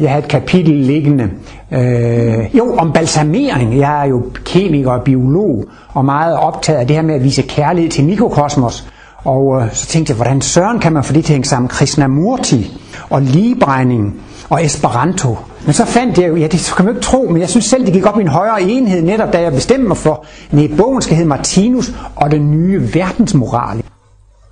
Jeg 0.00 0.10
havde 0.10 0.24
et 0.24 0.30
kapitel 0.30 0.74
liggende. 0.74 1.30
Øh, 1.72 2.56
jo, 2.56 2.74
om 2.76 2.92
balsamering. 2.92 3.78
Jeg 3.78 4.00
er 4.00 4.08
jo 4.08 4.22
kemiker 4.44 4.90
og 4.90 5.02
biolog 5.02 5.64
og 5.88 6.04
meget 6.04 6.36
optaget 6.36 6.78
af 6.78 6.86
det 6.86 6.96
her 6.96 7.02
med 7.02 7.14
at 7.14 7.24
vise 7.24 7.42
kærlighed 7.42 7.90
til 7.90 8.04
mikrokosmos. 8.04 8.88
Og 9.26 9.62
øh, 9.62 9.74
så 9.74 9.86
tænkte 9.86 10.10
jeg, 10.10 10.16
hvordan 10.16 10.40
søren 10.40 10.78
kan 10.78 10.92
man 10.92 11.04
få 11.04 11.12
det 11.12 11.24
til 11.24 11.32
at 11.32 11.34
hænge 11.34 11.48
sammen? 11.48 11.68
Krishnamurti 11.68 12.80
og 13.10 13.22
ligebrænding 13.22 14.14
og 14.48 14.64
Esperanto. 14.64 15.38
Men 15.64 15.72
så 15.72 15.84
fandt 15.84 16.18
jeg 16.18 16.28
jo, 16.28 16.36
ja 16.36 16.46
det 16.46 16.72
kan 16.76 16.84
man 16.84 16.94
jo 16.94 16.98
ikke 16.98 17.06
tro, 17.06 17.28
men 17.30 17.40
jeg 17.40 17.48
synes 17.48 17.64
selv, 17.64 17.84
det 17.86 17.92
gik 17.92 18.06
op 18.06 18.18
i 18.18 18.22
en 18.22 18.28
højere 18.28 18.62
enhed, 18.62 19.02
netop 19.02 19.32
da 19.32 19.40
jeg 19.40 19.52
bestemte 19.52 19.88
mig 19.88 19.96
for, 19.96 20.24
at 20.52 20.70
bogen 20.76 21.02
skal 21.02 21.16
hedde 21.16 21.28
Martinus 21.28 21.92
og 22.16 22.30
den 22.30 22.50
nye 22.50 22.94
verdensmoral. 22.94 23.82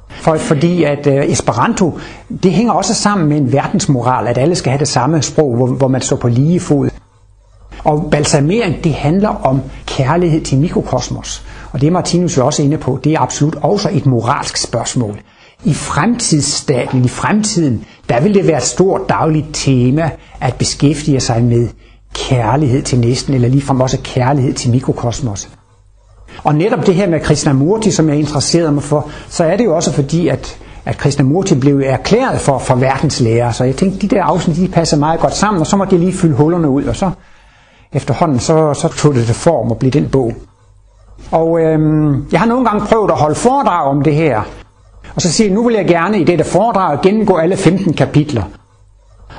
For, 0.09 0.37
fordi 0.37 0.85
at 0.85 1.07
øh, 1.07 1.25
Esperanto, 1.31 1.99
det 2.43 2.52
hænger 2.52 2.73
også 2.73 2.95
sammen 2.95 3.28
med 3.28 3.37
en 3.37 3.52
verdensmoral, 3.52 4.26
at 4.26 4.38
alle 4.38 4.54
skal 4.54 4.71
have 4.71 4.78
det 4.78 4.88
samme 4.88 5.23
sprog, 5.23 5.57
hvor, 5.57 5.66
hvor 5.66 5.88
man 5.88 6.00
står 6.00 6.16
på 6.16 6.28
lige 6.28 6.61
fod. 6.61 6.88
Og 7.85 8.09
balsamering, 8.11 8.85
det 8.85 8.95
handler 8.95 9.28
om 9.28 9.61
kærlighed 9.87 10.40
til 10.40 10.59
mikrokosmos. 10.59 11.45
Og 11.75 11.81
det 11.81 11.87
er 11.87 11.90
Martinus 11.90 12.37
jo 12.37 12.47
også 12.47 12.62
inde 12.62 12.78
på, 12.78 12.99
det 13.04 13.12
er 13.12 13.21
absolut 13.21 13.57
også 13.62 13.88
et 13.93 14.07
moralsk 14.07 14.57
spørgsmål. 14.57 15.21
I 15.64 15.75
fremtidsstaten, 15.75 17.04
i 17.04 17.09
fremtiden, 17.09 17.85
der 18.09 18.21
vil 18.21 18.35
det 18.35 18.47
være 18.47 18.57
et 18.57 18.62
stort 18.62 19.00
dagligt 19.09 19.47
tema 19.52 20.11
at 20.40 20.54
beskæftige 20.54 21.21
sig 21.21 21.45
med 21.45 21.69
kærlighed 22.14 22.83
til 22.83 22.99
næsten, 23.00 23.35
eller 23.35 23.49
ligefrem 23.49 23.81
også 23.81 23.99
kærlighed 24.04 24.54
til 24.54 24.71
mikrokosmos. 24.71 25.49
Og 26.45 26.54
netop 26.54 26.87
det 26.87 26.95
her 26.95 27.09
med 27.09 27.21
Krishnamurti, 27.21 27.90
som 27.90 28.09
jeg 28.09 28.16
interesserede 28.16 28.73
mig 28.73 28.83
for, 28.83 29.09
så 29.28 29.45
er 29.45 29.57
det 29.57 29.64
jo 29.64 29.76
også 29.76 29.93
fordi, 29.93 30.28
at, 30.28 30.59
at 30.85 30.99
Krishnamurti 30.99 31.54
blev 31.54 31.83
erklæret 31.85 32.40
for, 32.40 32.59
for 32.59 32.75
verdenslærer. 32.75 33.52
Så 33.52 33.64
jeg 33.64 33.76
tænkte, 33.76 34.09
de 34.09 34.14
der 34.14 34.23
afsnit, 34.23 34.57
de 34.57 34.69
passer 34.69 34.97
meget 34.97 35.21
godt 35.21 35.35
sammen, 35.35 35.61
og 35.61 35.66
så 35.66 35.76
måtte 35.76 35.95
jeg 35.95 36.00
lige 36.00 36.12
fylde 36.12 36.35
hullerne 36.35 36.69
ud, 36.69 36.85
og 36.85 36.97
så 36.97 37.11
efterhånden, 37.93 38.40
så, 38.40 38.75
så 38.75 38.88
tog 38.88 39.14
det 39.14 39.28
det 39.28 39.37
form 39.37 39.71
og 39.71 39.78
blev 39.78 39.90
den 39.90 40.09
bog. 40.09 40.33
Og 41.30 41.61
øhm, 41.61 42.26
jeg 42.33 42.40
har 42.40 42.47
nogle 42.47 42.64
gange 42.64 42.87
prøvet 42.87 43.11
at 43.11 43.16
holde 43.16 43.35
foredrag 43.35 43.87
om 43.87 44.02
det 44.02 44.14
her. 44.14 44.42
Og 45.14 45.23
så 45.23 45.33
siger 45.33 45.49
jeg, 45.49 45.54
nu 45.54 45.64
vil 45.64 45.75
jeg 45.75 45.87
gerne 45.87 46.21
i 46.21 46.25
dette 46.25 46.44
foredrag 46.44 47.00
gennemgå 47.02 47.37
alle 47.37 47.56
15 47.56 47.92
kapitler. 47.92 48.42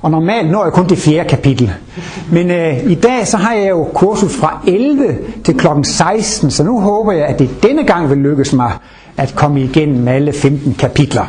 Og 0.01 0.11
normalt 0.11 0.51
når 0.51 0.63
jeg 0.63 0.73
kun 0.73 0.89
det 0.89 0.97
fjerde 0.97 1.29
kapitel. 1.29 1.73
Men 2.31 2.51
øh, 2.51 2.91
i 2.91 2.95
dag 2.95 3.27
så 3.27 3.37
har 3.37 3.53
jeg 3.53 3.69
jo 3.69 3.87
kursus 3.93 4.35
fra 4.35 4.61
11 4.67 5.17
til 5.43 5.57
klokken 5.57 5.83
16, 5.83 6.51
så 6.51 6.63
nu 6.63 6.79
håber 6.79 7.11
jeg, 7.11 7.25
at 7.25 7.39
det 7.39 7.49
denne 7.63 7.83
gang 7.83 8.09
vil 8.09 8.17
lykkes 8.17 8.53
mig 8.53 8.71
at 9.17 9.33
komme 9.35 9.61
igennem 9.61 10.07
alle 10.07 10.33
15 10.33 10.73
kapitler. 10.73 11.25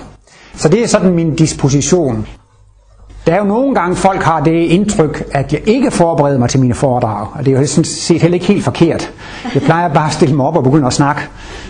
Så 0.55 0.69
det 0.69 0.83
er 0.83 0.87
sådan 0.87 1.15
min 1.15 1.35
disposition. 1.35 2.27
Der 3.27 3.33
er 3.35 3.39
jo 3.39 3.45
nogle 3.45 3.75
gange, 3.75 3.97
folk 3.97 4.23
har 4.23 4.41
det 4.41 4.53
indtryk, 4.53 5.25
at 5.33 5.53
jeg 5.53 5.61
ikke 5.69 5.91
forbereder 5.91 6.39
mig 6.39 6.49
til 6.49 6.61
mine 6.61 6.75
foredrag. 6.75 7.27
Og 7.35 7.47
det 7.47 7.55
er 7.55 7.61
jo 7.61 7.67
sådan 7.67 7.85
set 7.85 8.23
heller 8.23 8.35
ikke 8.35 8.47
helt 8.47 8.65
forkert. 8.65 9.13
Jeg 9.55 9.63
plejer 9.63 9.89
bare 9.95 10.07
at 10.07 10.13
stille 10.13 10.35
mig 10.35 10.47
op 10.47 10.57
og 10.57 10.65
begynde 10.65 10.87
at 10.87 10.93
snakke. 10.93 11.23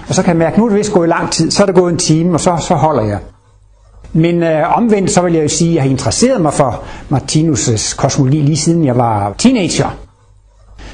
Og 0.08 0.14
så 0.14 0.22
kan 0.22 0.28
jeg 0.28 0.36
mærke, 0.36 0.52
at 0.52 0.58
nu 0.58 0.64
er 0.64 0.68
det 0.68 0.78
vist 0.78 0.92
gået 0.92 1.08
lang 1.08 1.30
tid. 1.30 1.50
Så 1.50 1.62
er 1.62 1.66
det 1.66 1.74
gået 1.74 1.92
en 1.92 1.98
time, 1.98 2.34
og 2.34 2.40
så, 2.40 2.56
så 2.60 2.74
holder 2.74 3.02
jeg. 3.02 3.18
Men 4.12 4.42
øh, 4.42 4.76
omvendt 4.76 5.10
så 5.10 5.22
vil 5.22 5.34
jeg 5.34 5.42
jo 5.42 5.48
sige, 5.48 5.70
at 5.70 5.74
jeg 5.74 5.82
har 5.82 5.90
interesseret 5.90 6.40
mig 6.40 6.52
for 6.52 6.82
Martinus' 7.12 7.96
kosmologi 7.96 8.40
lige 8.40 8.56
siden 8.56 8.84
jeg 8.84 8.96
var 8.96 9.34
teenager. 9.38 9.96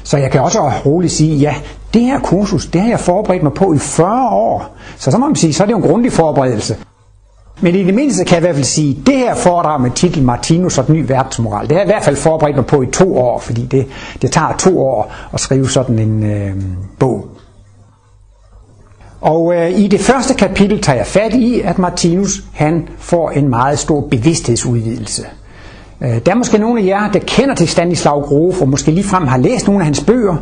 Så 0.03 0.17
jeg 0.17 0.31
kan 0.31 0.41
også 0.41 0.71
roligt 0.85 1.13
sige, 1.13 1.35
ja, 1.35 1.55
det 1.93 2.01
her 2.01 2.19
kursus, 2.19 2.65
det 2.65 2.81
har 2.81 2.89
jeg 2.89 2.99
forberedt 2.99 3.43
mig 3.43 3.53
på 3.53 3.73
i 3.73 3.77
40 3.77 4.29
år. 4.29 4.75
Så 4.97 5.11
så 5.11 5.17
må 5.17 5.27
man 5.27 5.35
sige, 5.35 5.53
så 5.53 5.63
er 5.63 5.67
det 5.67 5.71
jo 5.71 5.77
en 5.77 5.83
grundig 5.83 6.11
forberedelse. 6.11 6.75
Men 7.61 7.75
i 7.75 7.83
det 7.83 7.93
mindste 7.93 8.25
kan 8.25 8.35
jeg 8.35 8.41
i 8.41 8.45
hvert 8.45 8.55
fald 8.55 8.65
sige, 8.65 8.97
at 8.99 9.07
det 9.07 9.17
her 9.17 9.35
foredrag 9.35 9.81
med 9.81 9.91
titel 9.91 10.23
Martinus 10.23 10.77
og 10.77 10.87
den 10.87 10.95
nye 10.95 11.09
verdensmoral, 11.09 11.67
det 11.67 11.71
har 11.71 11.79
jeg 11.79 11.87
i 11.87 11.91
hvert 11.93 12.03
fald 12.03 12.15
forberedt 12.15 12.55
mig 12.55 12.65
på 12.65 12.81
i 12.81 12.85
to 12.85 13.17
år, 13.17 13.39
fordi 13.39 13.65
det, 13.65 13.87
det 14.21 14.31
tager 14.31 14.55
to 14.57 14.79
år 14.81 15.13
at 15.33 15.39
skrive 15.39 15.69
sådan 15.69 15.99
en 15.99 16.23
øh, 16.23 16.55
bog. 16.99 17.27
Og 19.21 19.55
øh, 19.55 19.79
i 19.79 19.87
det 19.87 19.99
første 19.99 20.33
kapitel 20.33 20.81
tager 20.81 20.97
jeg 20.97 21.07
fat 21.07 21.33
i, 21.33 21.61
at 21.61 21.79
Martinus 21.79 22.43
han 22.53 22.89
får 22.97 23.29
en 23.29 23.49
meget 23.49 23.79
stor 23.79 24.01
bevidsthedsudvidelse. 24.01 25.23
Øh, 26.01 26.25
der 26.25 26.31
er 26.31 26.35
måske 26.35 26.57
nogle 26.57 26.81
af 26.81 26.85
jer, 26.85 27.11
der 27.11 27.19
kender 27.19 27.55
til 27.55 27.67
Stanislav 27.67 28.21
Grof, 28.21 28.61
og 28.61 28.69
måske 28.69 28.91
ligefrem 28.91 29.27
har 29.27 29.37
læst 29.37 29.67
nogle 29.67 29.81
af 29.81 29.85
hans 29.85 30.03
bøger. 30.03 30.35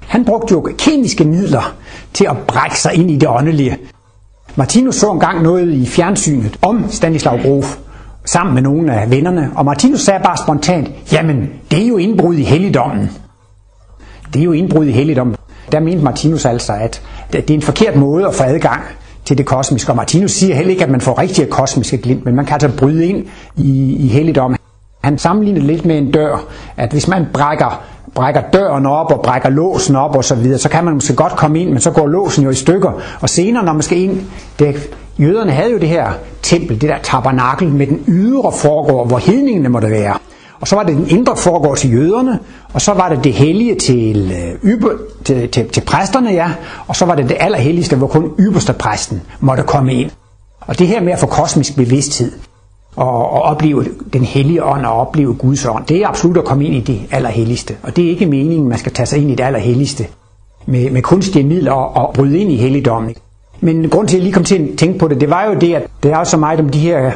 Han 0.00 0.24
brugte 0.24 0.52
jo 0.52 0.68
kemiske 0.78 1.24
midler 1.24 1.74
til 2.14 2.26
at 2.30 2.36
brække 2.46 2.78
sig 2.80 2.94
ind 2.94 3.10
i 3.10 3.16
det 3.16 3.28
åndelige. 3.28 3.78
Martinus 4.56 4.94
så 4.96 5.10
engang 5.10 5.42
noget 5.42 5.72
i 5.72 5.86
fjernsynet 5.86 6.58
om 6.62 6.84
Stanislav 6.90 7.38
Grof, 7.42 7.76
sammen 8.24 8.54
med 8.54 8.62
nogle 8.62 8.94
af 8.94 9.10
vennerne, 9.10 9.50
og 9.54 9.64
Martinus 9.64 10.00
sagde 10.00 10.20
bare 10.24 10.36
spontant, 10.36 10.90
jamen, 11.12 11.50
det 11.70 11.82
er 11.82 11.86
jo 11.88 11.96
indbrud 11.96 12.34
i 12.34 12.42
helligdommen. 12.42 13.10
Det 14.32 14.40
er 14.40 14.44
jo 14.44 14.52
indbrud 14.52 14.86
i 14.86 14.90
helligdommen. 14.90 15.36
Der 15.72 15.80
mente 15.80 16.04
Martinus 16.04 16.44
altså, 16.44 16.72
at 16.72 17.02
det 17.32 17.50
er 17.50 17.54
en 17.54 17.62
forkert 17.62 17.96
måde 17.96 18.26
at 18.26 18.34
få 18.34 18.42
adgang 18.42 18.82
til 19.24 19.38
det 19.38 19.46
kosmiske. 19.46 19.92
Og 19.92 19.96
Martinus 19.96 20.30
siger 20.30 20.54
heller 20.54 20.70
ikke, 20.70 20.84
at 20.84 20.90
man 20.90 21.00
får 21.00 21.18
rigtige 21.18 21.46
kosmiske 21.46 21.98
glimt, 21.98 22.24
men 22.24 22.36
man 22.36 22.44
kan 22.44 22.54
altså 22.54 22.78
bryde 22.78 23.06
ind 23.06 23.26
i, 23.56 23.96
i 23.96 24.08
helligdommen. 24.08 24.58
Han 25.04 25.18
sammenligner 25.18 25.60
lidt 25.60 25.84
med 25.84 25.98
en 25.98 26.10
dør, 26.10 26.44
at 26.76 26.92
hvis 26.92 27.08
man 27.08 27.26
brækker, 27.32 27.82
brækker 28.14 28.40
døren 28.52 28.86
op 28.86 29.12
og 29.12 29.22
brækker 29.22 29.48
låsen 29.48 29.96
op 29.96 30.16
og 30.16 30.24
så 30.24 30.34
videre, 30.34 30.58
så 30.58 30.68
kan 30.68 30.84
man 30.84 30.94
måske 30.94 31.14
godt 31.14 31.36
komme 31.36 31.60
ind, 31.60 31.70
men 31.70 31.80
så 31.80 31.90
går 31.90 32.06
låsen 32.06 32.44
jo 32.44 32.50
i 32.50 32.54
stykker. 32.54 32.92
Og 33.20 33.28
senere, 33.28 33.64
når 33.64 33.72
man 33.72 33.82
skal 33.82 33.98
ind, 33.98 34.20
det, 34.58 34.90
jøderne 35.18 35.52
havde 35.52 35.72
jo 35.72 35.78
det 35.78 35.88
her 35.88 36.12
tempel, 36.42 36.80
det 36.80 36.88
der 36.88 36.98
tabernakel 37.02 37.68
med 37.68 37.86
den 37.86 38.04
ydre 38.08 38.52
forgård, 38.52 39.06
hvor 39.06 39.18
hedningene 39.18 39.68
måtte 39.68 39.90
være. 39.90 40.14
Og 40.60 40.68
så 40.68 40.76
var 40.76 40.82
det 40.82 40.96
den 40.96 41.08
indre 41.08 41.36
forgård 41.36 41.76
til 41.76 41.92
jøderne, 41.92 42.38
og 42.72 42.80
så 42.80 42.92
var 42.92 43.08
det 43.08 43.24
det 43.24 43.32
hellige 43.32 43.74
til, 43.74 44.32
øh, 44.32 44.70
yber, 44.70 44.90
til, 45.24 45.48
til, 45.48 45.68
til 45.68 45.80
præsterne, 45.80 46.30
ja, 46.30 46.50
og 46.88 46.96
så 46.96 47.04
var 47.04 47.14
det 47.14 47.28
det 47.28 47.36
allerhelligste, 47.40 47.96
hvor 47.96 48.06
kun 48.06 48.32
ypperste 48.40 48.72
præsten 48.72 49.22
måtte 49.40 49.62
komme 49.62 49.94
ind. 49.94 50.10
Og 50.60 50.78
det 50.78 50.86
her 50.86 51.00
med 51.00 51.12
at 51.12 51.18
få 51.18 51.26
kosmisk 51.26 51.76
bevidsthed, 51.76 52.32
og, 52.96 53.32
og 53.32 53.42
opleve 53.42 53.84
den 54.12 54.22
hellige 54.22 54.64
ånd 54.64 54.86
og 54.86 54.92
opleve 54.92 55.34
Guds 55.34 55.66
ånd, 55.66 55.86
det 55.86 55.96
er 55.96 56.08
absolut 56.08 56.36
at 56.36 56.44
komme 56.44 56.64
ind 56.64 56.74
i 56.74 56.80
det 56.80 57.00
allerhelligste. 57.10 57.76
Og 57.82 57.96
det 57.96 58.04
er 58.04 58.08
ikke 58.08 58.26
meningen, 58.26 58.68
man 58.68 58.78
skal 58.78 58.92
tage 58.92 59.06
sig 59.06 59.18
ind 59.18 59.30
i 59.30 59.34
det 59.34 59.44
allerhelligste 59.44 60.06
med, 60.66 60.90
med 60.90 61.02
kunstige 61.02 61.46
midler 61.46 61.72
og, 61.72 61.96
og 61.96 62.14
bryde 62.14 62.38
ind 62.38 62.52
i 62.52 62.56
helligdommen. 62.56 63.14
Men 63.60 63.88
grund 63.88 64.08
til, 64.08 64.16
at 64.16 64.18
jeg 64.18 64.24
lige 64.24 64.34
kom 64.34 64.44
til 64.44 64.68
at 64.72 64.78
tænke 64.78 64.98
på 64.98 65.08
det, 65.08 65.20
det 65.20 65.30
var 65.30 65.44
jo 65.44 65.54
det, 65.54 65.74
at 65.74 65.86
det 66.02 66.12
er 66.12 66.24
så 66.24 66.36
meget 66.36 66.60
om 66.60 66.68
de 66.68 66.78
her 66.78 67.12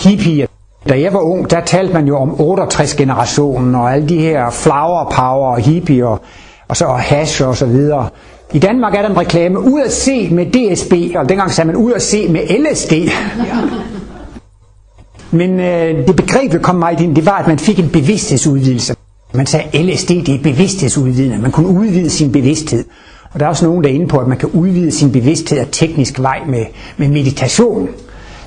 hippier. 0.00 0.46
Da 0.88 1.00
jeg 1.00 1.12
var 1.12 1.20
ung, 1.20 1.50
der 1.50 1.60
talte 1.60 1.94
man 1.94 2.06
jo 2.06 2.18
om 2.18 2.30
68-generationen 2.30 3.74
og 3.74 3.92
alle 3.92 4.08
de 4.08 4.18
her 4.18 4.50
flower 4.50 5.10
power 5.16 5.48
og 5.48 5.58
hippier 5.58 6.06
og, 6.06 6.20
og 6.68 6.76
så 6.76 6.86
hash 6.86 7.46
og 7.46 7.56
så 7.56 7.66
videre. 7.66 8.08
I 8.52 8.58
Danmark 8.58 8.94
er 8.94 9.02
der 9.02 9.08
en 9.08 9.16
reklame, 9.16 9.60
ud 9.60 9.80
at 9.80 9.92
se 9.92 10.28
med 10.30 10.46
DSB, 10.46 11.16
og 11.16 11.28
dengang 11.28 11.50
sagde 11.50 11.66
man 11.66 11.76
ud 11.76 11.92
at 11.92 12.02
se 12.02 12.28
med 12.28 12.40
LSD. 12.48 12.92
Men 15.32 15.60
øh, 15.60 16.06
det 16.06 16.16
begreb, 16.16 16.52
der 16.52 16.58
kom 16.58 16.76
mig 16.76 17.00
ind, 17.00 17.16
det 17.16 17.26
var, 17.26 17.38
at 17.38 17.46
man 17.46 17.58
fik 17.58 17.78
en 17.78 17.88
bevidsthedsudvidelse. 17.88 18.94
Man 19.34 19.46
sagde, 19.46 19.82
LSD 19.82 20.08
det 20.08 20.28
er 20.28 20.42
bevidsthedsudvidende. 20.42 21.38
Man 21.38 21.50
kunne 21.50 21.68
udvide 21.68 22.10
sin 22.10 22.32
bevidsthed. 22.32 22.84
Og 23.32 23.40
der 23.40 23.46
er 23.46 23.50
også 23.50 23.66
nogen, 23.66 23.84
der 23.84 23.90
er 23.90 23.94
inde 23.94 24.06
på, 24.06 24.18
at 24.18 24.28
man 24.28 24.38
kan 24.38 24.48
udvide 24.48 24.90
sin 24.90 25.12
bevidsthed 25.12 25.58
af 25.58 25.66
teknisk 25.72 26.20
vej 26.20 26.40
med, 26.48 26.64
med 26.96 27.08
meditation. 27.08 27.88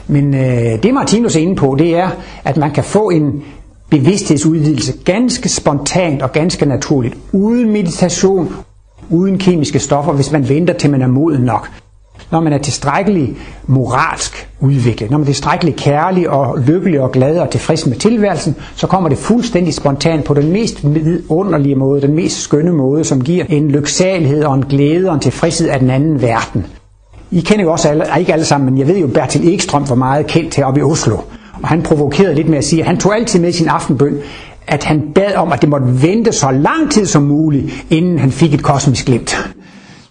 Men 0.08 0.34
øh, 0.34 0.84
det 0.84 0.94
Martinus 0.94 1.36
er 1.36 1.40
inde 1.40 1.56
på, 1.56 1.76
det 1.80 1.96
er, 1.96 2.10
at 2.44 2.58
man 2.58 2.72
kan 2.72 2.84
få 2.84 3.10
en 3.10 3.44
bevidsthedsudvidelse 3.90 4.94
ganske 5.06 5.50
spontant 5.50 6.22
og 6.22 6.32
ganske 6.32 6.66
naturligt, 6.66 7.18
uden 7.32 7.70
meditation, 7.70 8.54
uden 9.10 9.38
kemiske 9.38 9.80
stoffer, 9.80 10.14
hvis 10.14 10.32
man 10.32 10.50
venter 10.50 10.74
til 10.74 10.92
man 10.92 11.02
er 11.02 11.08
moden 11.08 11.42
nok 11.42 11.70
når 12.32 12.40
man 12.40 12.54
er 12.54 12.58
tilstrækkelig 12.58 13.38
moralsk 13.68 14.50
udviklet, 14.60 15.12
når 15.12 15.18
man 15.18 15.24
er 15.24 15.26
tilstrækkelig 15.26 15.76
kærlig 15.76 16.30
og 16.30 16.60
lykkelig 16.60 17.02
og 17.02 17.12
glad 17.12 17.40
og 17.40 17.50
tilfreds 17.50 17.86
med 17.86 17.96
tilværelsen, 17.96 18.56
så 18.76 18.88
kommer 18.88 19.10
det 19.10 19.18
fuldstændig 19.18 19.74
spontant 19.74 20.26
på 20.26 20.34
den 20.34 20.52
mest 20.52 20.86
underlige 21.30 21.76
måde, 21.76 22.02
den 22.02 22.14
mest 22.14 22.42
skønne 22.42 22.72
måde, 22.72 23.04
som 23.04 23.22
giver 23.22 23.46
en 23.50 23.72
lyksalighed 23.72 24.44
og 24.44 24.56
en 24.56 24.66
glæde 24.66 25.10
og 25.10 25.14
en 25.14 25.20
tilfredshed 25.20 25.70
af 25.70 25.80
den 25.80 25.90
anden 25.90 26.22
verden. 26.22 26.66
I 27.32 27.40
kender 27.40 27.64
jo 27.64 27.72
også 27.72 27.90
alle, 27.90 28.06
ikke 28.20 28.34
alle 28.34 28.46
sammen, 28.46 28.70
men 28.70 28.80
jeg 28.80 28.88
ved 28.88 28.98
jo, 28.98 29.08
Bertil 29.08 29.54
Ekstrøm 29.54 29.90
var 29.90 29.96
meget 29.96 30.28
kendt 30.28 30.56
heroppe 30.56 30.80
i 30.80 30.84
Oslo. 30.84 31.18
Og 31.62 31.68
han 31.68 31.82
provokerede 31.84 32.36
lidt 32.36 32.50
med 32.50 32.58
at 32.58 32.64
sige, 32.64 32.82
at 32.82 32.88
han 32.88 32.98
tog 32.98 33.16
altid 33.16 33.40
med 33.40 33.52
sin 33.52 33.68
aftenbøn, 33.68 34.18
at 34.68 34.84
han 34.84 35.04
bad 35.16 35.36
om, 35.36 35.52
at 35.52 35.62
det 35.62 35.70
måtte 35.70 36.02
vente 36.02 36.32
så 36.32 36.52
lang 36.52 36.92
tid 36.92 37.06
som 37.06 37.24
muligt, 37.24 37.86
inden 37.90 38.20
han 38.20 38.32
fik 38.32 38.54
et 38.54 38.64
kosmisk 38.64 39.06
glimt. 39.06 39.55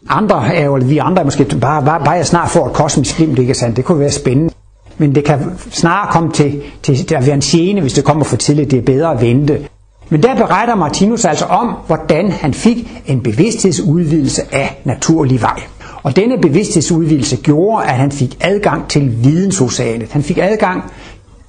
Andre 0.09 0.55
er 0.55 0.65
jo, 0.65 0.79
vi 0.83 0.99
andre 0.99 1.21
er 1.21 1.25
måske 1.25 1.45
bare, 1.61 1.85
bare, 1.85 2.05
bare 2.05 2.25
snart 2.25 2.51
får 2.51 2.67
et 2.67 2.73
kosmisk 2.73 3.17
glimt, 3.17 3.39
ikke 3.39 3.55
sandt? 3.55 3.77
Det 3.77 3.85
kunne 3.85 4.01
være 4.01 4.11
spændende. 4.11 4.55
Men 4.99 5.15
det 5.15 5.25
kan 5.25 5.39
snarere 5.71 6.13
komme 6.13 6.33
til, 6.33 6.63
til, 6.83 7.07
til 7.07 7.15
at 7.15 7.27
være 7.27 7.35
en 7.35 7.41
gene, 7.41 7.81
hvis 7.81 7.93
det 7.93 8.05
kommer 8.05 8.25
for 8.25 8.37
tidligt. 8.37 8.71
Det 8.71 8.79
er 8.79 8.83
bedre 8.83 9.11
at 9.11 9.21
vente. 9.21 9.69
Men 10.09 10.23
der 10.23 10.35
beretter 10.35 10.75
Martinus 10.75 11.25
altså 11.25 11.45
om, 11.45 11.75
hvordan 11.87 12.31
han 12.31 12.55
fik 12.55 13.03
en 13.07 13.21
bevidsthedsudvidelse 13.21 14.43
af 14.53 14.81
naturlig 14.85 15.43
vej. 15.43 15.63
Og 16.03 16.17
denne 16.17 16.39
bevidsthedsudvidelse 16.39 17.37
gjorde, 17.37 17.85
at 17.85 17.95
han 17.95 18.13
fik 18.13 18.37
adgang 18.41 18.89
til 18.89 19.25
vidensoceanet. 19.25 20.09
Han 20.13 20.23
fik 20.23 20.39
adgang 20.43 20.83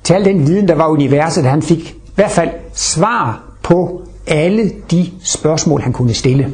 til 0.04 0.14
al 0.14 0.26
den 0.26 0.48
viden, 0.48 0.68
der 0.68 0.76
var 0.76 0.88
i 0.88 0.92
universet. 0.92 1.46
Han 1.46 1.62
fik 1.62 1.80
i 1.80 2.12
hvert 2.16 2.32
fald 2.32 2.50
svar 2.74 3.44
på 3.64 4.02
alle 4.28 4.72
de 4.92 5.06
spørgsmål, 5.24 5.82
han 5.82 5.94
kunne 5.94 6.14
stille. 6.14 6.54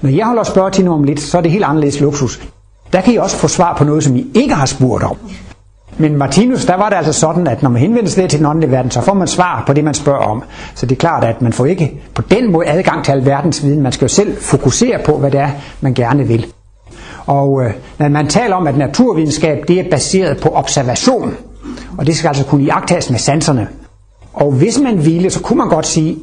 Når 0.00 0.10
jeg 0.10 0.26
holder 0.26 0.42
spørgetime 0.42 0.90
om 0.90 1.04
lidt, 1.04 1.20
så 1.20 1.38
er 1.38 1.42
det 1.42 1.50
helt 1.50 1.64
anderledes 1.64 2.00
luksus. 2.00 2.40
Der 2.92 3.00
kan 3.00 3.14
I 3.14 3.16
også 3.16 3.36
få 3.36 3.48
svar 3.48 3.74
på 3.76 3.84
noget, 3.84 4.04
som 4.04 4.16
I 4.16 4.26
ikke 4.34 4.54
har 4.54 4.66
spurgt 4.66 5.04
om. 5.04 5.16
Men 5.98 6.16
Martinus, 6.16 6.64
der 6.64 6.76
var 6.76 6.88
det 6.88 6.96
altså 6.96 7.12
sådan, 7.12 7.46
at 7.46 7.62
når 7.62 7.70
man 7.70 7.80
henvender 7.80 8.10
sig 8.10 8.30
til 8.30 8.38
den 8.38 8.46
åndelige 8.46 8.70
verden, 8.70 8.90
så 8.90 9.00
får 9.00 9.14
man 9.14 9.28
svar 9.28 9.64
på 9.66 9.72
det, 9.72 9.84
man 9.84 9.94
spørger 9.94 10.24
om. 10.24 10.42
Så 10.74 10.86
det 10.86 10.94
er 10.94 11.00
klart, 11.00 11.24
at 11.24 11.42
man 11.42 11.52
får 11.52 11.66
ikke 11.66 12.00
på 12.14 12.22
den 12.22 12.52
måde 12.52 12.66
adgang 12.66 13.04
til 13.04 13.12
al 13.12 13.26
verdens 13.26 13.64
viden. 13.64 13.82
Man 13.82 13.92
skal 13.92 14.04
jo 14.04 14.08
selv 14.08 14.36
fokusere 14.36 14.98
på, 15.04 15.18
hvad 15.18 15.30
det 15.30 15.40
er, 15.40 15.50
man 15.80 15.94
gerne 15.94 16.28
vil. 16.28 16.46
Og 17.26 17.64
øh, 17.64 17.72
når 17.98 18.08
man 18.08 18.28
taler 18.28 18.56
om, 18.56 18.66
at 18.66 18.76
naturvidenskab 18.76 19.64
det 19.68 19.80
er 19.80 19.90
baseret 19.90 20.40
på 20.40 20.48
observation, 20.48 21.34
og 21.98 22.06
det 22.06 22.16
skal 22.16 22.28
altså 22.28 22.44
kunne 22.44 22.64
iagtages 22.64 23.10
med 23.10 23.18
sanserne. 23.18 23.68
Og 24.32 24.52
hvis 24.52 24.78
man 24.78 25.04
ville, 25.04 25.30
så 25.30 25.40
kunne 25.40 25.56
man 25.58 25.68
godt 25.68 25.86
sige, 25.86 26.16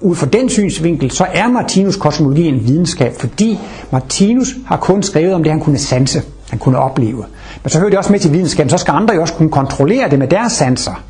ud 0.00 0.16
fra 0.16 0.26
den 0.26 0.48
synsvinkel, 0.48 1.10
så 1.10 1.26
er 1.32 1.48
Martinus 1.48 1.96
kosmologi 1.96 2.46
en 2.46 2.68
videnskab, 2.68 3.12
fordi 3.18 3.58
Martinus 3.92 4.48
har 4.66 4.76
kun 4.76 5.02
skrevet 5.02 5.34
om 5.34 5.42
det, 5.42 5.52
han 5.52 5.60
kunne 5.60 5.78
sanse, 5.78 6.22
han 6.50 6.58
kunne 6.58 6.78
opleve. 6.78 7.24
Men 7.62 7.70
så 7.70 7.78
hører 7.78 7.90
det 7.90 7.98
også 7.98 8.12
med 8.12 8.20
til 8.20 8.32
videnskaben, 8.32 8.70
så 8.70 8.78
skal 8.78 8.92
andre 8.92 9.14
jo 9.14 9.20
også 9.20 9.34
kunne 9.34 9.50
kontrollere 9.50 10.10
det 10.10 10.18
med 10.18 10.28
deres 10.28 10.52
sanser. 10.52 11.02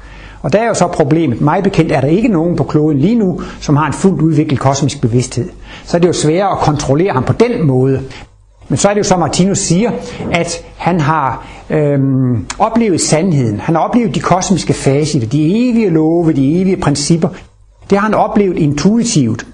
Og 0.42 0.52
der 0.52 0.58
er 0.58 0.68
jo 0.68 0.74
så 0.74 0.86
problemet. 0.86 1.40
Mig 1.40 1.62
bekendt 1.62 1.92
er 1.92 2.00
der 2.00 2.08
ikke 2.08 2.28
nogen 2.28 2.56
på 2.56 2.64
kloden 2.64 2.98
lige 2.98 3.14
nu, 3.14 3.40
som 3.60 3.76
har 3.76 3.86
en 3.86 3.92
fuldt 3.92 4.22
udviklet 4.22 4.60
kosmisk 4.60 5.00
bevidsthed. 5.00 5.48
Så 5.84 5.96
er 5.96 6.00
det 6.00 6.08
jo 6.08 6.12
sværere 6.12 6.52
at 6.52 6.58
kontrollere 6.58 7.12
ham 7.12 7.24
på 7.24 7.32
den 7.32 7.66
måde. 7.66 8.00
Men 8.68 8.76
så 8.76 8.88
er 8.88 8.94
det 8.94 8.98
jo 8.98 9.04
så, 9.04 9.16
Martinus 9.16 9.58
siger, 9.58 9.90
at 10.32 10.64
han 10.76 11.00
har 11.00 11.46
øhm, 11.70 12.46
oplevet 12.58 13.00
sandheden. 13.00 13.60
Han 13.60 13.74
har 13.74 13.82
oplevet 13.82 14.14
de 14.14 14.20
kosmiske 14.20 14.72
faser, 14.72 15.20
de 15.20 15.68
evige 15.68 15.90
love, 15.90 16.32
de 16.32 16.60
evige 16.60 16.76
principper. 16.76 17.28
Det 17.90 17.98
har 17.98 18.04
han 18.06 18.14
oplevet 18.14 18.56
intuitivt. 18.58 19.46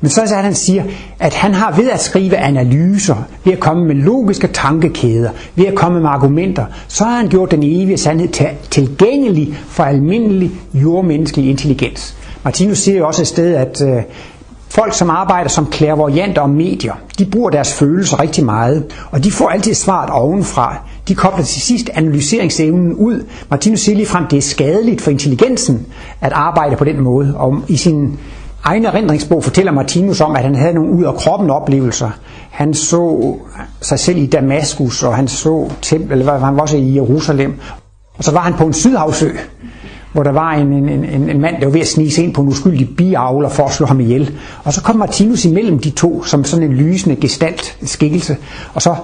Men 0.00 0.10
så 0.10 0.20
er 0.20 0.24
det, 0.26 0.32
at 0.32 0.44
han 0.44 0.54
siger, 0.54 0.84
at 1.18 1.34
han 1.34 1.54
har 1.54 1.72
ved 1.76 1.90
at 1.90 2.00
skrive 2.00 2.36
analyser, 2.36 3.16
ved 3.44 3.52
at 3.52 3.60
komme 3.60 3.84
med 3.84 3.94
logiske 3.94 4.46
tankekæder, 4.46 5.30
ved 5.54 5.66
at 5.66 5.74
komme 5.74 6.00
med 6.00 6.08
argumenter, 6.08 6.66
så 6.88 7.04
har 7.04 7.16
han 7.16 7.28
gjort 7.28 7.50
den 7.50 7.62
evige 7.62 7.98
sandhed 7.98 8.28
tilgængelig 8.70 9.54
for 9.68 9.82
almindelig 9.84 10.50
jordmenneskelig 10.74 11.50
intelligens. 11.50 12.16
Martinus 12.44 12.78
siger 12.78 12.98
jo 12.98 13.06
også 13.06 13.22
et 13.22 13.28
sted, 13.28 13.54
at 13.54 13.82
øh, 13.82 14.02
folk, 14.68 14.94
som 14.94 15.10
arbejder 15.10 15.50
som 15.50 15.66
klærvoyanter 15.66 16.42
og 16.42 16.50
medier, 16.50 16.94
de 17.18 17.24
bruger 17.24 17.50
deres 17.50 17.74
følelser 17.74 18.20
rigtig 18.20 18.44
meget, 18.44 18.84
og 19.10 19.24
de 19.24 19.32
får 19.32 19.48
altid 19.48 19.74
svaret 19.74 20.10
ovenfra. 20.10 20.76
De 21.08 21.14
kobler 21.14 21.44
til 21.44 21.62
sidst 21.62 21.90
analyseringsevnen 21.94 22.94
ud. 22.94 23.24
Martinus 23.50 23.80
siger 23.80 23.96
lige 23.96 24.06
frem, 24.06 24.24
at 24.24 24.30
det 24.30 24.36
er 24.36 24.42
skadeligt 24.42 25.00
for 25.00 25.10
intelligensen 25.10 25.86
at 26.20 26.32
arbejde 26.32 26.76
på 26.76 26.84
den 26.84 27.00
måde. 27.00 27.34
Og 27.36 27.62
i 27.68 27.76
sin 27.76 28.18
egen 28.64 28.84
erindringsbog 28.84 29.44
fortæller 29.44 29.72
Martinus 29.72 30.20
om, 30.20 30.36
at 30.36 30.42
han 30.42 30.54
havde 30.54 30.74
nogle 30.74 30.92
ud 30.92 31.04
af 31.04 31.14
kroppen 31.14 31.50
oplevelser. 31.50 32.10
Han 32.50 32.74
så 32.74 33.34
sig 33.80 33.98
selv 33.98 34.18
i 34.18 34.26
Damaskus, 34.26 35.02
og 35.02 35.16
han 35.16 35.28
så 35.28 35.70
tempel, 35.82 36.18
eller 36.18 36.38
han 36.38 36.56
var 36.56 36.62
også 36.62 36.76
i 36.76 36.94
Jerusalem. 36.94 37.54
Og 38.18 38.24
så 38.24 38.32
var 38.32 38.40
han 38.40 38.54
på 38.54 38.64
en 38.64 38.72
sydhavsø, 38.72 39.30
hvor 40.12 40.22
der 40.22 40.32
var 40.32 40.52
en, 40.52 40.72
en, 40.72 40.88
en, 40.88 41.30
en 41.30 41.40
mand, 41.40 41.56
der 41.60 41.66
var 41.66 41.72
ved 41.72 41.80
at 41.80 41.86
snige 41.86 42.10
sig 42.10 42.24
ind 42.24 42.34
på 42.34 42.42
en 42.42 42.48
uskyldig 42.48 42.96
biavler 42.96 43.48
for 43.48 43.64
at 43.64 43.72
slå 43.72 43.86
ham 43.86 44.00
ihjel. 44.00 44.34
Og 44.64 44.72
så 44.72 44.82
kom 44.82 44.96
Martinus 44.96 45.44
imellem 45.44 45.78
de 45.78 45.90
to, 45.90 46.24
som 46.24 46.44
sådan 46.44 46.70
en 46.70 46.72
lysende 46.72 47.16
gestalt, 47.16 47.78
skikkelse. 47.84 48.36
Og 48.74 48.82
så 48.82 48.94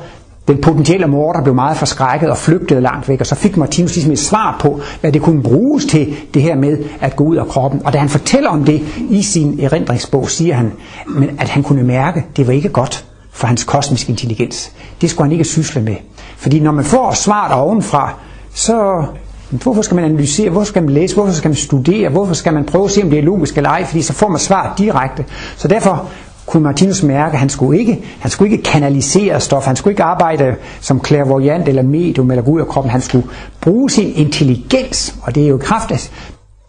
den 0.48 0.60
potentielle 0.60 1.06
morder 1.06 1.42
blev 1.42 1.54
meget 1.54 1.76
forskrækket 1.76 2.30
og 2.30 2.36
flygtede 2.36 2.80
langt 2.80 3.08
væk, 3.08 3.20
og 3.20 3.26
så 3.26 3.34
fik 3.34 3.56
Martinus 3.56 3.94
ligesom 3.94 4.12
et 4.12 4.18
svar 4.18 4.56
på, 4.60 4.80
hvad 5.00 5.12
det 5.12 5.22
kunne 5.22 5.42
bruges 5.42 5.84
til, 5.84 6.14
det 6.34 6.42
her 6.42 6.56
med 6.56 6.78
at 7.00 7.16
gå 7.16 7.24
ud 7.24 7.36
af 7.36 7.48
kroppen. 7.48 7.82
Og 7.84 7.92
da 7.92 7.98
han 7.98 8.08
fortæller 8.08 8.50
om 8.50 8.64
det 8.64 8.82
i 9.10 9.22
sin 9.22 9.60
erindringsbog, 9.62 10.30
siger 10.30 10.54
han, 10.54 10.72
men 11.06 11.30
at 11.40 11.48
han 11.48 11.62
kunne 11.62 11.82
mærke, 11.82 12.18
at 12.30 12.36
det 12.36 12.46
var 12.46 12.52
ikke 12.52 12.68
godt 12.68 13.04
for 13.30 13.46
hans 13.46 13.64
kosmiske 13.64 14.10
intelligens. 14.10 14.72
Det 15.00 15.10
skulle 15.10 15.24
han 15.26 15.32
ikke 15.32 15.44
sysle 15.44 15.82
med. 15.82 15.96
Fordi 16.36 16.60
når 16.60 16.72
man 16.72 16.84
får 16.84 17.12
svaret 17.12 17.54
ovenfra, 17.54 18.14
så 18.54 19.04
Hvorfor 19.50 19.82
skal 19.82 19.94
man 19.94 20.04
analysere? 20.04 20.50
Hvorfor 20.50 20.64
skal 20.66 20.82
man 20.82 20.92
læse? 20.94 21.14
Hvorfor 21.14 21.32
skal 21.32 21.48
man 21.48 21.56
studere? 21.56 22.08
Hvorfor 22.08 22.34
skal 22.34 22.54
man 22.54 22.64
prøve 22.64 22.84
at 22.84 22.90
se, 22.90 23.02
om 23.02 23.10
det 23.10 23.18
er 23.18 23.22
logisk 23.22 23.56
eller 23.56 23.70
ej? 23.70 23.84
Fordi 23.84 24.02
så 24.02 24.12
får 24.12 24.28
man 24.28 24.38
svar 24.38 24.74
direkte. 24.78 25.24
Så 25.56 25.68
derfor 25.68 26.08
kunne 26.48 26.62
Martinus 26.62 27.02
mærke, 27.02 27.32
at 27.32 27.38
han 27.38 27.48
skulle 27.48 27.80
ikke, 27.80 28.04
han 28.20 28.30
skulle 28.30 28.52
ikke 28.52 28.64
kanalisere 28.64 29.40
stof, 29.40 29.64
han 29.64 29.76
skulle 29.76 29.92
ikke 29.92 30.02
arbejde 30.02 30.54
som 30.80 31.04
clairvoyant 31.04 31.68
eller 31.68 31.82
medium 31.82 32.30
eller 32.30 32.44
gå 32.44 32.50
ud 32.50 32.60
af 32.60 32.66
kroppen, 32.66 32.90
han 32.90 33.00
skulle 33.00 33.26
bruge 33.60 33.90
sin 33.90 34.12
intelligens, 34.14 35.14
og 35.22 35.34
det 35.34 35.44
er 35.44 35.48
jo 35.48 35.58
kraftigt. 35.58 36.12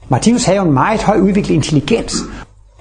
Martinus 0.10 0.46
havde 0.46 0.58
jo 0.58 0.66
en 0.66 0.74
meget 0.74 1.04
høj 1.04 1.18
udviklet 1.18 1.56
intelligens, 1.56 2.16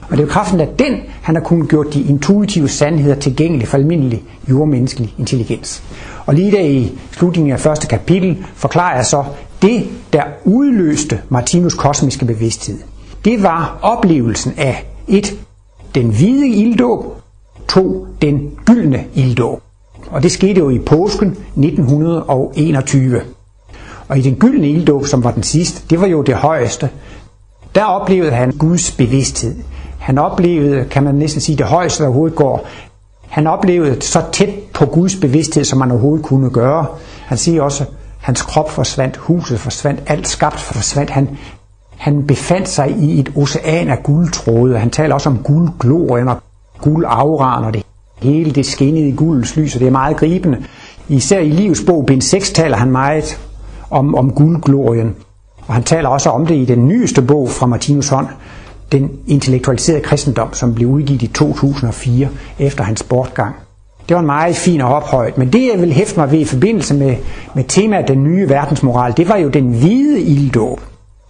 og 0.03 0.11
det 0.11 0.19
er 0.19 0.23
jo 0.23 0.33
kraften 0.33 0.61
af 0.61 0.69
den, 0.79 0.95
han 1.23 1.35
har 1.35 1.43
kunnet 1.43 1.69
gjort 1.69 1.95
de 1.95 2.03
intuitive 2.03 2.69
sandheder 2.69 3.15
tilgængelige 3.15 3.67
for 3.67 3.77
almindelig 3.77 4.23
jordmenneskelig 4.51 5.15
intelligens. 5.19 5.83
Og 6.27 6.35
lige 6.35 6.53
der 6.53 6.61
i 6.61 6.93
slutningen 7.13 7.53
af 7.53 7.61
første 7.61 7.87
kapitel 7.87 8.45
forklarer 8.55 8.97
jeg 8.97 9.07
så, 9.07 9.25
det 9.63 9.87
der 10.13 10.23
udløste 10.45 11.21
Martinus 11.29 11.75
kosmiske 11.75 12.25
bevidsthed. 12.25 12.79
Det 13.25 13.43
var 13.43 13.79
oplevelsen 13.83 14.55
af 14.57 14.87
et 15.09 15.35
den 15.95 16.09
hvide 16.11 16.49
ilddåb, 16.49 17.05
to 17.69 18.07
den 18.23 18.51
gyldne 18.67 19.05
ilddåb. 19.15 19.63
Og 20.11 20.23
det 20.23 20.33
skete 20.33 20.59
jo 20.59 20.71
i 20.71 20.79
påsken 20.79 21.29
1921. 21.29 23.21
Og 24.09 24.19
i 24.19 24.21
den 24.21 24.35
gyldne 24.35 24.69
ilddåb, 24.69 25.07
som 25.07 25.25
var 25.25 25.31
den 25.31 25.43
sidste, 25.43 25.83
det 25.91 26.01
var 26.01 26.07
jo 26.07 26.23
det 26.23 26.35
højeste, 26.35 26.91
der 27.75 27.85
oplevede 27.85 28.33
han 28.33 28.53
Guds 28.53 28.91
bevidsthed. 28.91 29.55
Han 29.99 30.19
oplevede, 30.19 30.85
kan 30.85 31.03
man 31.03 31.15
næsten 31.15 31.41
sige, 31.41 31.59
det 31.59 31.67
højeste, 31.67 32.03
der 32.03 32.09
overhovedet 32.09 32.37
går. 32.37 32.67
Han 33.29 33.47
oplevede 33.47 34.03
så 34.03 34.23
tæt 34.33 34.55
på 34.75 34.87
Guds 34.87 35.17
bevidsthed, 35.17 35.65
som 35.65 35.79
man 35.79 35.91
overhovedet 35.91 36.27
kunne 36.27 36.51
gøre. 36.51 36.87
Han 37.27 37.39
siger 37.39 37.63
også, 37.63 37.85
hans 38.19 38.43
krop 38.43 38.71
forsvandt, 38.71 39.17
huset 39.17 39.61
forsvandt, 39.61 40.03
alt 40.07 40.29
skabt 40.29 40.61
forsvandt. 40.61 41.11
Han, 41.11 41.29
han 41.99 42.27
befandt 42.27 42.69
sig 42.69 42.91
i 42.91 43.21
et 43.21 43.33
ocean 43.37 43.89
af 43.89 44.03
guldtråde. 44.03 44.79
Han 44.79 44.91
taler 44.91 45.15
også 45.15 45.29
om 45.29 45.39
guldglorien 45.39 46.29
og 46.29 46.37
guldauraen, 46.81 47.65
og 47.65 47.75
det 47.75 47.83
hele 48.23 48.51
det 48.51 48.67
skinnede 48.67 49.09
i 49.09 49.15
guldens 49.15 49.57
lys, 49.57 49.75
og 49.75 49.81
det 49.81 49.87
er 49.87 49.93
meget 49.93 50.17
gribende. 50.17 50.65
Især 51.09 51.39
i 51.39 51.49
livets 51.49 51.83
bog, 51.87 52.07
bind 52.07 52.23
6, 52.23 52.53
taler 52.53 52.77
han 52.77 52.91
meget 52.91 53.41
om, 53.91 54.15
om 54.15 54.33
guldglorien. 54.33 55.15
Og 55.67 55.75
han 55.75 55.83
taler 55.83 56.09
også 56.09 56.31
om 56.31 56.47
det 56.47 56.55
i 56.55 56.65
den 56.65 56.89
nyeste 56.89 57.23
bog 57.23 57.49
fra 57.51 57.67
Martinus 57.67 58.09
hånd, 58.09 58.27
den 58.93 59.11
intellektualiserede 59.27 60.03
kristendom, 60.03 60.55
som 60.55 60.75
blev 60.75 60.89
udgivet 60.89 61.23
i 61.23 61.27
2004 61.27 62.29
efter 62.59 62.85
hans 62.85 63.03
bortgang. 63.03 63.55
Det 64.09 64.15
var 64.15 64.21
en 64.21 64.27
meget 64.27 64.57
fin 64.57 64.81
og 64.81 64.95
ophøjet, 64.95 65.39
men 65.39 65.53
det 65.53 65.71
jeg 65.73 65.81
vil 65.81 65.93
hæfte 65.93 66.21
mig 66.21 66.31
ved 66.31 66.39
i 66.39 66.45
forbindelse 66.45 66.95
med, 66.95 67.17
med 67.55 67.65
temaet 67.65 68.09
den 68.09 68.25
nye 68.25 68.49
verdensmoral, 68.49 69.17
det 69.17 69.29
var 69.29 69.37
jo 69.37 69.49
den 69.49 69.69
hvide 69.69 70.21
ilddåb. 70.21 70.81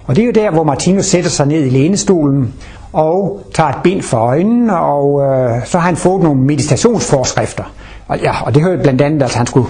Og 0.09 0.16
det 0.16 0.23
er 0.23 0.27
jo 0.27 0.33
der, 0.33 0.51
hvor 0.51 0.64
Martinus 0.64 1.07
sætter 1.07 1.31
sig 1.31 1.47
ned 1.47 1.64
i 1.64 1.68
lænestolen 1.68 2.55
og 2.92 3.40
tager 3.55 3.71
et 3.71 3.77
bind 3.85 4.03
for 4.03 4.16
øjnene, 4.16 4.79
og 4.79 5.21
øh, 5.23 5.66
så 5.66 5.79
har 5.79 5.87
han 5.87 5.97
fået 5.97 6.23
nogle 6.23 6.40
meditationsforskrifter. 6.40 7.64
Og, 8.07 8.18
ja, 8.21 8.42
og 8.42 8.55
det 8.55 8.62
hører 8.62 8.83
blandt 8.83 9.01
andet, 9.01 9.23
at 9.23 9.35
han 9.35 9.47
skulle 9.47 9.68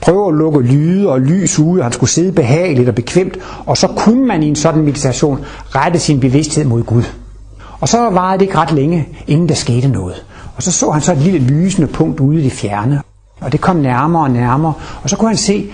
prøve 0.00 0.28
at 0.28 0.34
lukke 0.34 0.60
lyde 0.60 1.08
og 1.08 1.20
lys 1.20 1.58
ud, 1.58 1.78
og 1.78 1.84
han 1.84 1.92
skulle 1.92 2.10
sidde 2.10 2.32
behageligt 2.32 2.88
og 2.88 2.94
bekvemt, 2.94 3.38
og 3.66 3.76
så 3.76 3.86
kunne 3.86 4.26
man 4.26 4.42
i 4.42 4.48
en 4.48 4.56
sådan 4.56 4.82
meditation 4.82 5.44
rette 5.74 5.98
sin 5.98 6.20
bevidsthed 6.20 6.64
mod 6.64 6.82
Gud. 6.82 7.02
Og 7.80 7.88
så 7.88 8.10
varede 8.10 8.38
det 8.38 8.44
ikke 8.44 8.58
ret 8.58 8.72
længe, 8.72 9.08
inden 9.26 9.48
der 9.48 9.54
skete 9.54 9.88
noget. 9.88 10.24
Og 10.56 10.62
så 10.62 10.72
så 10.72 10.90
han 10.90 11.02
så 11.02 11.12
et 11.12 11.18
lille 11.18 11.38
lysende 11.38 11.88
punkt 11.88 12.20
ude 12.20 12.40
i 12.40 12.44
det 12.44 12.52
fjerne, 12.52 13.02
og 13.40 13.52
det 13.52 13.60
kom 13.60 13.76
nærmere 13.76 14.22
og 14.22 14.30
nærmere, 14.30 14.72
og 15.02 15.10
så 15.10 15.16
kunne 15.16 15.28
han 15.28 15.36
se, 15.36 15.70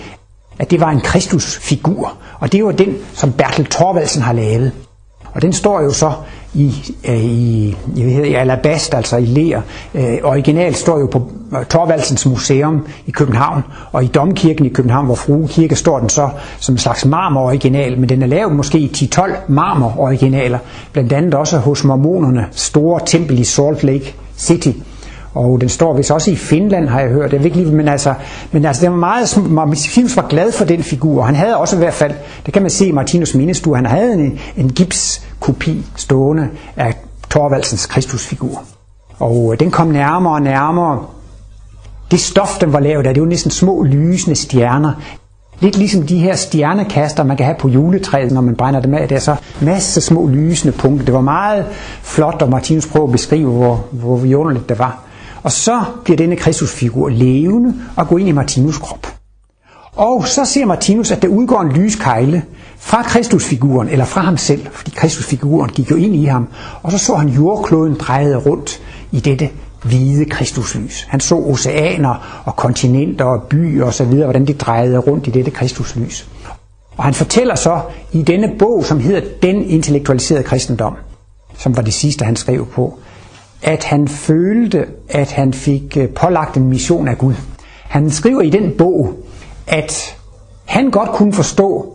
at 0.58 0.70
det 0.70 0.80
var 0.80 0.90
en 0.90 1.00
Kristusfigur. 1.00 2.12
Og 2.40 2.52
det 2.52 2.64
var 2.64 2.72
den, 2.72 2.96
som 3.12 3.32
Bertel 3.32 3.66
Thorvaldsen 3.66 4.22
har 4.22 4.32
lavet. 4.32 4.72
Og 5.34 5.42
den 5.42 5.52
står 5.52 5.80
jo 5.80 5.90
så 5.90 6.12
i, 6.54 6.72
øh, 7.08 7.24
i, 7.24 7.76
jeg 7.96 8.06
ved, 8.06 8.24
i 8.24 8.34
alabast, 8.34 8.94
altså 8.94 9.16
i 9.16 9.24
ler. 9.24 9.60
Øh, 9.94 10.18
originalt 10.24 10.76
står 10.76 10.98
jo 10.98 11.06
på 11.06 11.30
øh, 11.58 11.66
Thorvaldsens 11.66 12.26
museum 12.26 12.86
i 13.06 13.10
København, 13.10 13.62
og 13.92 14.04
i 14.04 14.06
Domkirken 14.06 14.66
i 14.66 14.68
København, 14.68 15.06
hvor 15.06 15.14
Frue 15.14 15.48
Kirke 15.48 15.76
står 15.76 15.98
den 15.98 16.08
så 16.08 16.28
som 16.58 16.74
en 16.74 16.78
slags 16.78 17.04
marmor-original, 17.04 17.98
men 17.98 18.08
den 18.08 18.22
er 18.22 18.26
lavet 18.26 18.52
måske 18.52 18.78
i 18.78 18.92
10-12 18.96 19.32
marmor-originaler, 19.48 20.58
blandt 20.92 21.12
andet 21.12 21.34
også 21.34 21.58
hos 21.58 21.84
mormonerne 21.84 22.46
store 22.52 23.00
tempel 23.06 23.38
i 23.38 23.44
Salt 23.44 23.84
Lake 23.84 24.14
City. 24.36 24.70
Og 25.34 25.60
den 25.60 25.68
står 25.68 25.96
vist 25.96 26.10
også 26.10 26.30
i 26.30 26.36
Finland, 26.36 26.88
har 26.88 27.00
jeg 27.00 27.08
hørt. 27.08 27.32
Jeg 27.32 27.40
ved 27.40 27.46
ikke 27.46 27.56
lige, 27.56 27.72
men 27.72 27.88
altså, 27.88 28.14
men 28.52 28.64
altså 28.64 28.82
det 28.82 28.90
var 28.90 28.96
meget, 28.96 29.50
Martinus 29.50 30.16
var 30.16 30.26
glad 30.28 30.52
for 30.52 30.64
den 30.64 30.82
figur. 30.82 31.22
Han 31.22 31.34
havde 31.34 31.56
også 31.56 31.76
i 31.76 31.78
hvert 31.78 31.94
fald, 31.94 32.12
det 32.46 32.54
kan 32.54 32.62
man 32.62 32.70
se 32.70 32.86
i 32.86 32.92
Martinus 32.92 33.34
mindestue, 33.34 33.76
han 33.76 33.86
havde 33.86 34.14
en, 34.14 34.38
en 34.56 34.68
gipskopi 34.68 35.84
stående 35.96 36.48
af 36.76 36.94
Thorvaldsens 37.30 37.86
Kristusfigur. 37.86 38.62
Og 39.18 39.52
øh, 39.52 39.60
den 39.60 39.70
kom 39.70 39.86
nærmere 39.86 40.34
og 40.34 40.42
nærmere. 40.42 41.02
Det 42.10 42.20
stof, 42.20 42.58
den 42.60 42.72
var 42.72 42.80
lavet 42.80 43.06
af, 43.06 43.14
det 43.14 43.22
var 43.22 43.28
næsten 43.28 43.50
små 43.50 43.82
lysende 43.82 44.36
stjerner. 44.36 44.92
Lidt 45.60 45.76
ligesom 45.76 46.06
de 46.06 46.18
her 46.18 46.36
stjernekaster, 46.36 47.24
man 47.24 47.36
kan 47.36 47.46
have 47.46 47.56
på 47.58 47.68
juletræet, 47.68 48.32
når 48.32 48.40
man 48.40 48.56
brænder 48.56 48.80
dem 48.80 48.94
af. 48.94 49.08
Det 49.08 49.14
er 49.14 49.20
så 49.20 49.36
masse 49.60 50.00
små 50.00 50.26
lysende 50.26 50.72
punkter. 50.72 51.04
Det 51.04 51.14
var 51.14 51.20
meget 51.20 51.64
flot, 52.02 52.42
og 52.42 52.50
Martinus 52.50 52.86
prøver 52.86 53.06
at 53.06 53.12
beskrive, 53.12 53.50
hvor, 53.50 53.84
hvor 53.90 54.16
vidunderligt 54.16 54.68
det 54.68 54.78
var. 54.78 55.04
Og 55.44 55.52
så 55.52 55.84
bliver 56.04 56.16
denne 56.16 56.36
Kristusfigur 56.36 57.08
levende 57.08 57.74
og 57.96 58.08
går 58.08 58.18
ind 58.18 58.28
i 58.28 58.32
Martinus 58.32 58.78
krop. 58.78 59.06
Og 59.96 60.26
så 60.28 60.44
ser 60.44 60.64
Martinus, 60.64 61.10
at 61.10 61.22
der 61.22 61.28
udgår 61.28 61.60
en 61.60 61.72
lyskejle 61.72 62.42
fra 62.78 63.02
Kristusfiguren, 63.02 63.88
eller 63.88 64.04
fra 64.04 64.20
ham 64.20 64.36
selv, 64.36 64.66
fordi 64.72 64.90
Kristusfiguren 64.90 65.70
gik 65.70 65.90
jo 65.90 65.96
ind 65.96 66.14
i 66.14 66.24
ham, 66.24 66.48
og 66.82 66.92
så 66.92 66.98
så 66.98 67.14
han 67.14 67.28
jordkloden 67.28 67.94
drejet 67.94 68.46
rundt 68.46 68.80
i 69.12 69.20
dette 69.20 69.50
hvide 69.84 70.24
Kristuslys. 70.24 71.06
Han 71.08 71.20
så 71.20 71.34
oceaner 71.34 72.42
og 72.44 72.56
kontinenter 72.56 73.24
og 73.24 73.42
byer 73.42 73.84
osv., 73.84 74.14
hvordan 74.14 74.46
de 74.46 74.52
drejede 74.52 74.98
rundt 74.98 75.26
i 75.26 75.30
dette 75.30 75.50
Kristuslys. 75.50 76.28
Og 76.96 77.04
han 77.04 77.14
fortæller 77.14 77.54
så 77.54 77.80
i 78.12 78.22
denne 78.22 78.52
bog, 78.58 78.84
som 78.84 79.00
hedder 79.00 79.20
Den 79.42 79.64
intellektualiserede 79.64 80.42
kristendom, 80.42 80.94
som 81.58 81.76
var 81.76 81.82
det 81.82 81.94
sidste, 81.94 82.24
han 82.24 82.36
skrev 82.36 82.66
på, 82.66 82.98
at 83.64 83.84
han 83.84 84.08
følte, 84.08 84.86
at 85.08 85.32
han 85.32 85.52
fik 85.52 85.96
øh, 86.00 86.08
pålagt 86.08 86.56
en 86.56 86.68
mission 86.68 87.08
af 87.08 87.18
Gud. 87.18 87.34
Han 87.88 88.10
skriver 88.10 88.40
i 88.40 88.50
den 88.50 88.72
bog, 88.78 89.12
at 89.66 90.16
han 90.64 90.90
godt 90.90 91.08
kunne 91.10 91.32
forstå, 91.32 91.92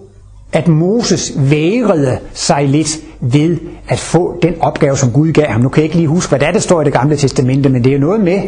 at 0.53 0.67
Moses 0.67 1.33
vægrede 1.37 2.19
sig 2.33 2.67
lidt 2.67 2.97
ved 3.19 3.57
at 3.87 3.99
få 3.99 4.39
den 4.41 4.53
opgave, 4.61 4.97
som 4.97 5.11
Gud 5.11 5.31
gav 5.31 5.45
ham. 5.47 5.61
Nu 5.61 5.69
kan 5.69 5.81
jeg 5.81 5.83
ikke 5.83 5.95
lige 5.95 6.07
huske, 6.07 6.29
hvad 6.29 6.39
det 6.39 6.47
er, 6.47 6.51
der 6.51 6.59
står 6.59 6.81
i 6.81 6.85
det 6.85 6.93
gamle 6.93 7.17
testamente, 7.17 7.69
men 7.69 7.83
det 7.83 7.89
er 7.89 7.93
jo 7.93 7.99
noget 8.01 8.21
med, 8.21 8.41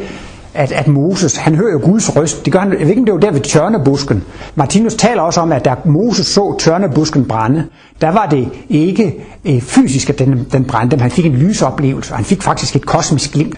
at, 0.54 0.72
at 0.72 0.88
Moses, 0.88 1.38
han 1.38 1.56
hører 1.56 1.72
jo 1.72 1.80
Guds 1.84 2.16
røst. 2.16 2.46
Det 2.46 2.54
gør 2.54 2.60
han, 2.60 2.72
jeg 2.72 2.80
ved 2.80 2.88
ikke, 2.88 3.06
det 3.06 3.14
var 3.14 3.20
der 3.20 3.32
ved 3.32 3.42
tørnebusken. 3.42 4.24
Martinus 4.56 4.96
taler 4.96 5.22
også 5.22 5.42
om, 5.42 5.52
at 5.52 5.66
da 5.66 5.76
Moses 5.86 6.28
så 6.28 6.56
tørnebusken 6.60 7.26
brænde, 7.26 7.68
der 8.02 8.10
var 8.10 8.26
det 8.26 8.50
ikke 8.70 9.26
øh, 9.46 9.62
fysisk, 9.62 10.10
at 10.10 10.20
den, 10.20 10.48
den 10.52 10.66
brændte, 10.66 10.96
men 10.98 11.02
han 11.02 11.12
fik 11.12 11.26
en 11.26 11.36
lysoplevelse, 11.36 12.14
og 12.14 12.18
han 12.18 12.26
fik 12.26 12.42
faktisk 12.42 12.76
et 12.76 12.86
kosmisk 12.86 13.32
glimt. 13.32 13.58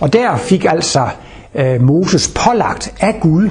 Og 0.00 0.12
der 0.12 0.36
fik 0.36 0.64
altså 0.64 1.08
øh, 1.54 1.82
Moses 1.82 2.28
pålagt 2.28 2.94
af 3.00 3.18
Gud 3.20 3.50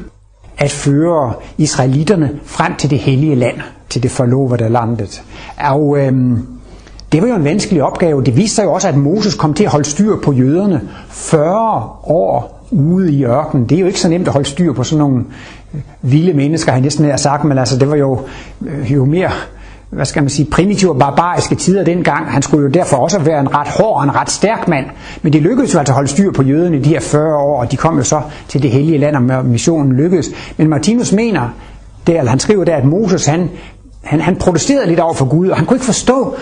at 0.57 0.71
føre 0.71 1.33
israelitterne 1.57 2.39
frem 2.45 2.75
til 2.75 2.89
det 2.89 2.99
hellige 2.99 3.35
land, 3.35 3.57
til 3.89 4.03
det 4.03 4.11
forlovede 4.11 4.69
landet. 4.69 5.23
Og 5.57 5.97
øh, 5.97 6.13
det 7.11 7.21
var 7.21 7.27
jo 7.27 7.35
en 7.35 7.43
vanskelig 7.43 7.83
opgave. 7.83 8.23
Det 8.23 8.37
viste 8.37 8.55
sig 8.55 8.63
jo 8.63 8.73
også, 8.73 8.87
at 8.87 8.97
Moses 8.97 9.35
kom 9.35 9.53
til 9.53 9.63
at 9.63 9.71
holde 9.71 9.85
styr 9.85 10.15
på 10.23 10.33
jøderne 10.33 10.81
40 11.09 11.81
år 12.03 12.65
ude 12.71 13.13
i 13.13 13.25
ørkenen. 13.25 13.69
Det 13.69 13.75
er 13.75 13.79
jo 13.79 13.87
ikke 13.87 13.99
så 13.99 14.09
nemt 14.09 14.27
at 14.27 14.33
holde 14.33 14.49
styr 14.49 14.73
på 14.73 14.83
sådan 14.83 14.99
nogle 14.99 15.23
øh, 15.73 15.81
vilde 16.01 16.33
mennesker, 16.33 16.71
har 16.71 16.77
jeg 16.77 16.83
næsten 16.83 17.05
nær 17.05 17.15
sagt, 17.15 17.43
men 17.43 17.57
altså 17.57 17.79
det 17.79 17.89
var 17.89 17.95
jo, 17.95 18.19
øh, 18.65 18.93
jo 18.93 19.05
mere 19.05 19.31
hvad 19.89 20.05
skal 20.05 20.23
man 20.23 20.29
sige, 20.29 20.49
primitive 20.51 20.91
og 20.91 20.99
barbariske 20.99 21.55
tider 21.55 21.83
dengang. 21.83 22.31
Han 22.31 22.41
skulle 22.41 22.63
jo 22.63 22.69
derfor 22.69 22.97
også 22.97 23.19
være 23.19 23.39
en 23.39 23.55
ret 23.55 23.67
hård 23.67 23.97
og 23.97 24.03
en 24.03 24.15
ret 24.15 24.31
stærk 24.31 24.67
mand. 24.67 24.85
Men 25.21 25.33
det 25.33 25.41
lykkedes 25.41 25.73
jo 25.73 25.79
altså 25.79 25.91
at 25.91 25.95
holde 25.95 26.09
styr 26.09 26.31
på 26.31 26.43
jøderne 26.43 26.77
i 26.77 26.81
de 26.81 26.89
her 26.89 26.99
40 26.99 27.37
år, 27.37 27.59
og 27.59 27.71
de 27.71 27.77
kom 27.77 27.97
jo 27.97 28.03
så 28.03 28.21
til 28.47 28.61
det 28.61 28.71
hellige 28.71 28.97
land, 28.97 29.31
og 29.31 29.45
missionen 29.45 29.93
lykkedes. 29.93 30.29
Men 30.57 30.69
Martinus 30.69 31.13
mener, 31.13 31.49
der, 32.07 32.19
eller 32.19 32.29
han 32.29 32.39
skriver 32.39 32.63
der, 32.63 32.75
at 32.75 32.85
Moses 32.85 33.25
han, 33.25 33.49
han, 34.03 34.21
han 34.21 34.35
protesterede 34.35 34.87
lidt 34.87 34.99
over 34.99 35.13
for 35.13 35.25
Gud, 35.25 35.49
og 35.49 35.57
han 35.57 35.65
kunne 35.65 35.75
ikke 35.75 35.85
forstå, 35.85 36.35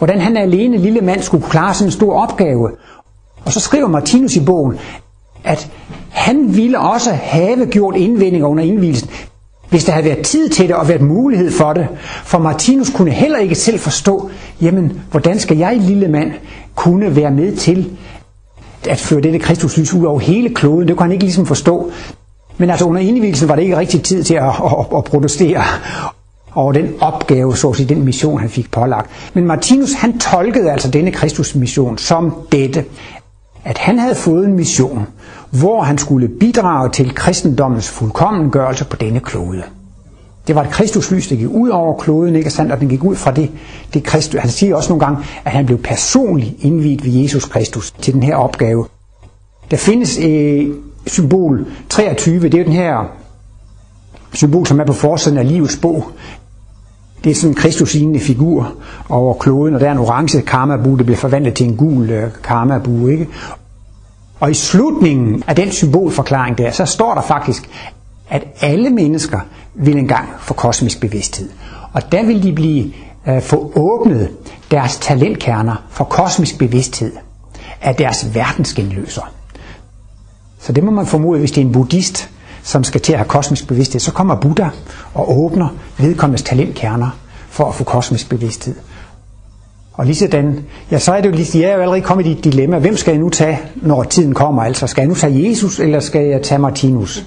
hvordan 0.00 0.20
han 0.20 0.36
alene 0.36 0.76
lille 0.76 1.00
mand 1.00 1.22
skulle 1.22 1.46
klare 1.50 1.74
sådan 1.74 1.88
en 1.88 1.92
stor 1.92 2.14
opgave. 2.22 2.70
Og 3.44 3.52
så 3.52 3.60
skriver 3.60 3.88
Martinus 3.88 4.36
i 4.36 4.44
bogen, 4.44 4.78
at 5.44 5.70
han 6.10 6.56
ville 6.56 6.78
også 6.78 7.10
have 7.12 7.66
gjort 7.66 7.96
indvendinger 7.96 8.46
under 8.48 8.64
indvielsen, 8.64 9.10
hvis 9.70 9.84
der 9.84 9.92
havde 9.92 10.04
været 10.06 10.22
tid 10.26 10.48
til 10.48 10.68
det 10.68 10.76
og 10.76 10.88
været 10.88 11.00
mulighed 11.02 11.50
for 11.50 11.72
det. 11.72 11.88
For 12.24 12.38
Martinus 12.38 12.90
kunne 12.90 13.10
heller 13.10 13.38
ikke 13.38 13.54
selv 13.54 13.78
forstå, 13.78 14.30
jamen, 14.62 15.00
hvordan 15.10 15.38
skal 15.38 15.56
jeg, 15.58 15.76
lille 15.80 16.08
mand, 16.08 16.32
kunne 16.74 17.16
være 17.16 17.30
med 17.30 17.56
til 17.56 17.96
at 18.88 18.98
føre 18.98 19.20
dette 19.20 19.38
Kristuslys 19.38 19.94
ud 19.94 20.04
over 20.04 20.18
hele 20.18 20.54
kloden. 20.54 20.88
Det 20.88 20.96
kunne 20.96 21.04
han 21.04 21.12
ikke 21.12 21.24
ligesom 21.24 21.46
forstå. 21.46 21.90
Men 22.58 22.70
altså 22.70 22.84
under 22.84 23.00
indvielsen 23.00 23.48
var 23.48 23.54
det 23.56 23.62
ikke 23.62 23.76
rigtig 23.76 24.02
tid 24.02 24.22
til 24.24 24.34
at, 24.34 24.42
at, 24.44 24.96
at 24.96 25.04
protestere 25.04 25.62
over 26.54 26.72
den 26.72 26.88
opgave, 27.00 27.56
så 27.56 27.68
at 27.68 27.76
sige, 27.76 27.88
den 27.88 28.04
mission, 28.04 28.40
han 28.40 28.48
fik 28.48 28.70
pålagt. 28.70 29.10
Men 29.34 29.46
Martinus, 29.46 29.92
han 29.92 30.18
tolkede 30.18 30.72
altså 30.72 30.90
denne 30.90 31.10
Kristusmission 31.10 31.98
som 31.98 32.32
dette, 32.52 32.84
at 33.64 33.78
han 33.78 33.98
havde 33.98 34.14
fået 34.14 34.46
en 34.46 34.54
mission, 34.54 35.06
hvor 35.50 35.82
han 35.82 35.98
skulle 35.98 36.28
bidrage 36.28 36.90
til 36.90 37.14
kristendommens 37.14 37.88
fuldkommengørelse 37.90 38.84
på 38.84 38.96
denne 38.96 39.20
klode. 39.20 39.62
Det 40.46 40.54
var 40.54 40.62
et 40.62 40.70
kristuslys, 40.70 41.28
der 41.28 41.36
gik 41.36 41.48
ud 41.50 41.68
over 41.68 41.98
kloden, 41.98 42.36
ikke 42.36 42.50
sandt? 42.50 42.72
Og 42.72 42.80
den 42.80 42.88
gik 42.88 43.04
ud 43.04 43.16
fra 43.16 43.30
det, 43.30 43.50
det 43.94 44.02
Kristus. 44.04 44.40
Han 44.40 44.50
siger 44.50 44.76
også 44.76 44.88
nogle 44.88 45.04
gange, 45.04 45.24
at 45.44 45.52
han 45.52 45.66
blev 45.66 45.78
personligt 45.78 46.54
indviet 46.60 47.04
ved 47.04 47.12
Jesus 47.12 47.44
Kristus 47.44 47.90
til 47.90 48.14
den 48.14 48.22
her 48.22 48.36
opgave. 48.36 48.86
Der 49.70 49.76
findes 49.76 50.18
et 50.18 50.76
symbol 51.06 51.66
23, 51.88 52.40
det 52.40 52.54
er 52.54 52.64
den 52.64 52.72
her 52.72 53.04
symbol, 54.32 54.66
som 54.66 54.80
er 54.80 54.84
på 54.84 54.92
forsiden 54.92 55.38
af 55.38 55.48
livets 55.48 55.76
bog. 55.76 56.04
Det 57.24 57.30
er 57.30 57.34
sådan 57.34 57.50
en 57.50 57.54
kristuslignende 57.54 58.20
figur 58.20 58.72
over 59.08 59.34
kloden, 59.34 59.74
og 59.74 59.80
der 59.80 59.88
er 59.88 59.92
en 59.92 59.98
orange 59.98 60.42
karmabue, 60.42 60.98
der 60.98 61.04
bliver 61.04 61.18
forvandlet 61.18 61.54
til 61.54 61.66
en 61.66 61.76
gul 61.76 62.10
øh, 62.10 62.30
karmabue. 62.44 63.12
Ikke? 63.12 63.28
Og 64.40 64.50
i 64.50 64.54
slutningen 64.54 65.42
af 65.46 65.56
den 65.56 65.70
symbolforklaring 65.70 66.58
der, 66.58 66.70
så 66.70 66.84
står 66.84 67.14
der 67.14 67.22
faktisk, 67.22 67.70
at 68.30 68.44
alle 68.60 68.90
mennesker 68.90 69.40
vil 69.74 69.96
engang 69.96 70.28
få 70.40 70.54
kosmisk 70.54 71.00
bevidsthed. 71.00 71.48
Og 71.92 72.12
der 72.12 72.26
vil 72.26 72.42
de 72.42 72.52
blive 72.52 72.92
øh, 73.28 73.42
få 73.42 73.72
åbnet 73.76 74.28
deres 74.70 74.96
talentkerner 74.96 75.82
for 75.90 76.04
kosmisk 76.04 76.58
bevidsthed 76.58 77.12
af 77.80 77.94
deres 77.94 78.34
verdensgenløser. 78.34 79.32
Så 80.60 80.72
det 80.72 80.84
må 80.84 80.90
man 80.90 81.06
formode, 81.06 81.38
hvis 81.38 81.50
det 81.50 81.60
er 81.60 81.66
en 81.66 81.72
buddhist, 81.72 82.30
som 82.62 82.84
skal 82.84 83.00
til 83.00 83.12
at 83.12 83.18
have 83.18 83.28
kosmisk 83.28 83.68
bevidsthed, 83.68 84.00
så 84.00 84.12
kommer 84.12 84.34
Buddha 84.34 84.68
og 85.14 85.38
åbner 85.38 85.68
vedkommendes 85.98 86.42
talentkerner 86.42 87.10
for 87.48 87.64
at 87.64 87.74
få 87.74 87.84
kosmisk 87.84 88.28
bevidsthed. 88.28 88.74
Og 89.92 90.06
lige 90.06 90.16
sådan, 90.16 90.64
ja, 90.90 90.98
så 90.98 91.12
er 91.12 91.20
det 91.20 91.28
jo 91.28 91.34
lige, 91.34 91.60
jeg 91.60 91.70
er 91.70 91.74
jo 91.74 91.80
allerede 91.80 92.00
kommet 92.00 92.26
i 92.26 92.32
et 92.32 92.44
dilemma. 92.44 92.78
Hvem 92.78 92.96
skal 92.96 93.12
jeg 93.12 93.20
nu 93.20 93.28
tage, 93.28 93.60
når 93.76 94.02
tiden 94.02 94.34
kommer? 94.34 94.62
Altså, 94.62 94.86
skal 94.86 95.02
jeg 95.02 95.08
nu 95.08 95.14
tage 95.14 95.48
Jesus, 95.48 95.80
eller 95.80 96.00
skal 96.00 96.26
jeg 96.26 96.42
tage 96.42 96.58
Martinus? 96.58 97.26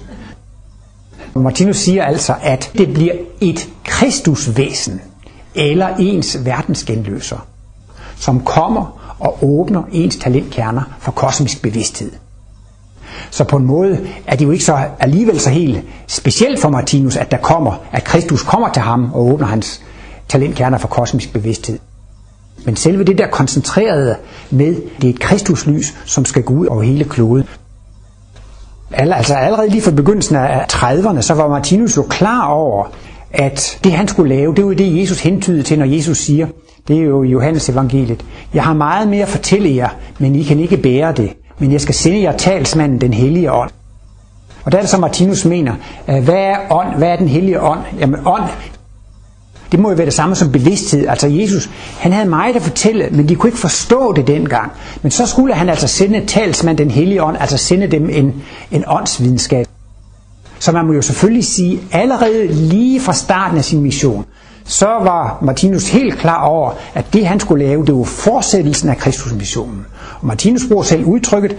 Martinus 1.34 1.76
siger 1.76 2.04
altså, 2.04 2.34
at 2.42 2.70
det 2.78 2.94
bliver 2.94 3.14
et 3.40 3.68
kristusvæsen, 3.84 5.00
eller 5.54 5.88
ens 5.98 6.44
verdensgenløser, 6.44 7.46
som 8.16 8.40
kommer 8.40 9.14
og 9.18 9.38
åbner 9.42 9.82
ens 9.92 10.16
talentkerner 10.16 10.82
for 10.98 11.12
kosmisk 11.12 11.62
bevidsthed. 11.62 12.10
Så 13.30 13.44
på 13.44 13.56
en 13.56 13.64
måde 13.64 14.00
er 14.26 14.36
det 14.36 14.44
jo 14.44 14.50
ikke 14.50 14.64
så 14.64 14.78
alligevel 15.00 15.40
så 15.40 15.50
helt 15.50 15.84
specielt 16.06 16.60
for 16.60 16.68
Martinus, 16.68 17.16
at 17.16 17.30
der 17.30 17.36
kommer, 17.36 17.72
at 17.92 18.04
Kristus 18.04 18.42
kommer 18.42 18.68
til 18.68 18.82
ham 18.82 19.12
og 19.12 19.26
åbner 19.26 19.46
hans 19.46 19.82
talentkerner 20.28 20.78
for 20.78 20.88
kosmisk 20.88 21.32
bevidsthed. 21.32 21.78
Men 22.64 22.76
selve 22.76 23.04
det 23.04 23.18
der 23.18 23.26
koncentrerede 23.26 24.16
med, 24.50 24.76
det 25.00 25.10
er 25.10 25.14
et 25.14 25.20
Kristuslys, 25.20 25.94
som 26.04 26.24
skal 26.24 26.42
gå 26.42 26.54
ud 26.54 26.66
over 26.66 26.82
hele 26.82 27.04
kloden. 27.04 27.44
Altså 28.90 29.34
allerede 29.34 29.68
lige 29.68 29.82
fra 29.82 29.90
begyndelsen 29.90 30.36
af 30.36 30.66
30'erne, 30.72 31.20
så 31.20 31.34
var 31.34 31.48
Martinus 31.48 31.96
jo 31.96 32.02
klar 32.02 32.46
over, 32.46 32.84
at 33.32 33.78
det 33.84 33.92
han 33.92 34.08
skulle 34.08 34.34
lave, 34.34 34.54
det 34.54 34.64
var 34.66 34.74
det 34.74 35.00
Jesus 35.00 35.20
hentydede 35.20 35.62
til, 35.62 35.78
når 35.78 35.86
Jesus 35.86 36.18
siger, 36.18 36.46
det 36.88 36.96
er 36.96 37.02
jo 37.02 37.22
Johannes 37.22 37.68
evangeliet, 37.68 38.24
jeg 38.54 38.62
har 38.64 38.74
meget 38.74 39.08
mere 39.08 39.22
at 39.22 39.28
fortælle 39.28 39.76
jer, 39.76 39.88
men 40.18 40.34
I 40.34 40.42
kan 40.42 40.60
ikke 40.60 40.76
bære 40.76 41.12
det 41.12 41.32
men 41.58 41.72
jeg 41.72 41.80
skal 41.80 41.94
sende 41.94 42.22
jer 42.22 42.36
talsmanden, 42.36 43.00
den 43.00 43.14
hellige 43.14 43.52
ånd. 43.52 43.70
Og 44.64 44.72
der 44.72 44.78
er 44.78 44.82
det 44.82 44.90
så 44.90 44.98
Martinus 44.98 45.44
mener, 45.44 45.74
hvad 46.06 46.34
er 46.34 46.56
ånd, 46.70 46.94
hvad 46.96 47.08
er 47.08 47.16
den 47.16 47.28
hellige 47.28 47.60
ånd? 47.60 47.80
Jamen 47.98 48.20
ånd, 48.26 48.42
det 49.72 49.80
må 49.80 49.88
jo 49.90 49.96
være 49.96 50.06
det 50.06 50.14
samme 50.14 50.34
som 50.34 50.52
bevidsthed. 50.52 51.06
Altså 51.08 51.28
Jesus, 51.28 51.70
han 51.98 52.12
havde 52.12 52.28
meget 52.28 52.56
at 52.56 52.62
fortælle, 52.62 53.08
men 53.10 53.28
de 53.28 53.34
kunne 53.34 53.48
ikke 53.48 53.58
forstå 53.58 54.12
det 54.12 54.26
dengang. 54.26 54.72
Men 55.02 55.10
så 55.10 55.26
skulle 55.26 55.54
han 55.54 55.68
altså 55.68 55.88
sende 55.88 56.26
talsmand, 56.26 56.78
den 56.78 56.90
hellige 56.90 57.22
ånd, 57.22 57.36
altså 57.40 57.56
sende 57.56 57.86
dem 57.86 58.10
en, 58.10 58.42
en 58.70 58.84
åndsvidenskab. 58.86 59.66
Så 60.58 60.72
man 60.72 60.86
må 60.86 60.92
jo 60.92 61.02
selvfølgelig 61.02 61.44
sige, 61.44 61.80
allerede 61.92 62.46
lige 62.46 63.00
fra 63.00 63.12
starten 63.12 63.58
af 63.58 63.64
sin 63.64 63.80
mission, 63.80 64.24
så 64.64 64.86
var 64.86 65.38
Martinus 65.42 65.88
helt 65.88 66.18
klar 66.18 66.44
over, 66.44 66.72
at 66.94 67.04
det 67.12 67.26
han 67.26 67.40
skulle 67.40 67.64
lave, 67.64 67.86
det 67.86 67.94
var 67.94 68.04
fortsættelsen 68.04 68.88
af 68.88 68.96
Kristus 68.96 69.32
missionen. 69.32 69.86
Martinus 70.24 70.62
bruger 70.68 70.82
selv 70.82 71.04
udtrykket, 71.04 71.56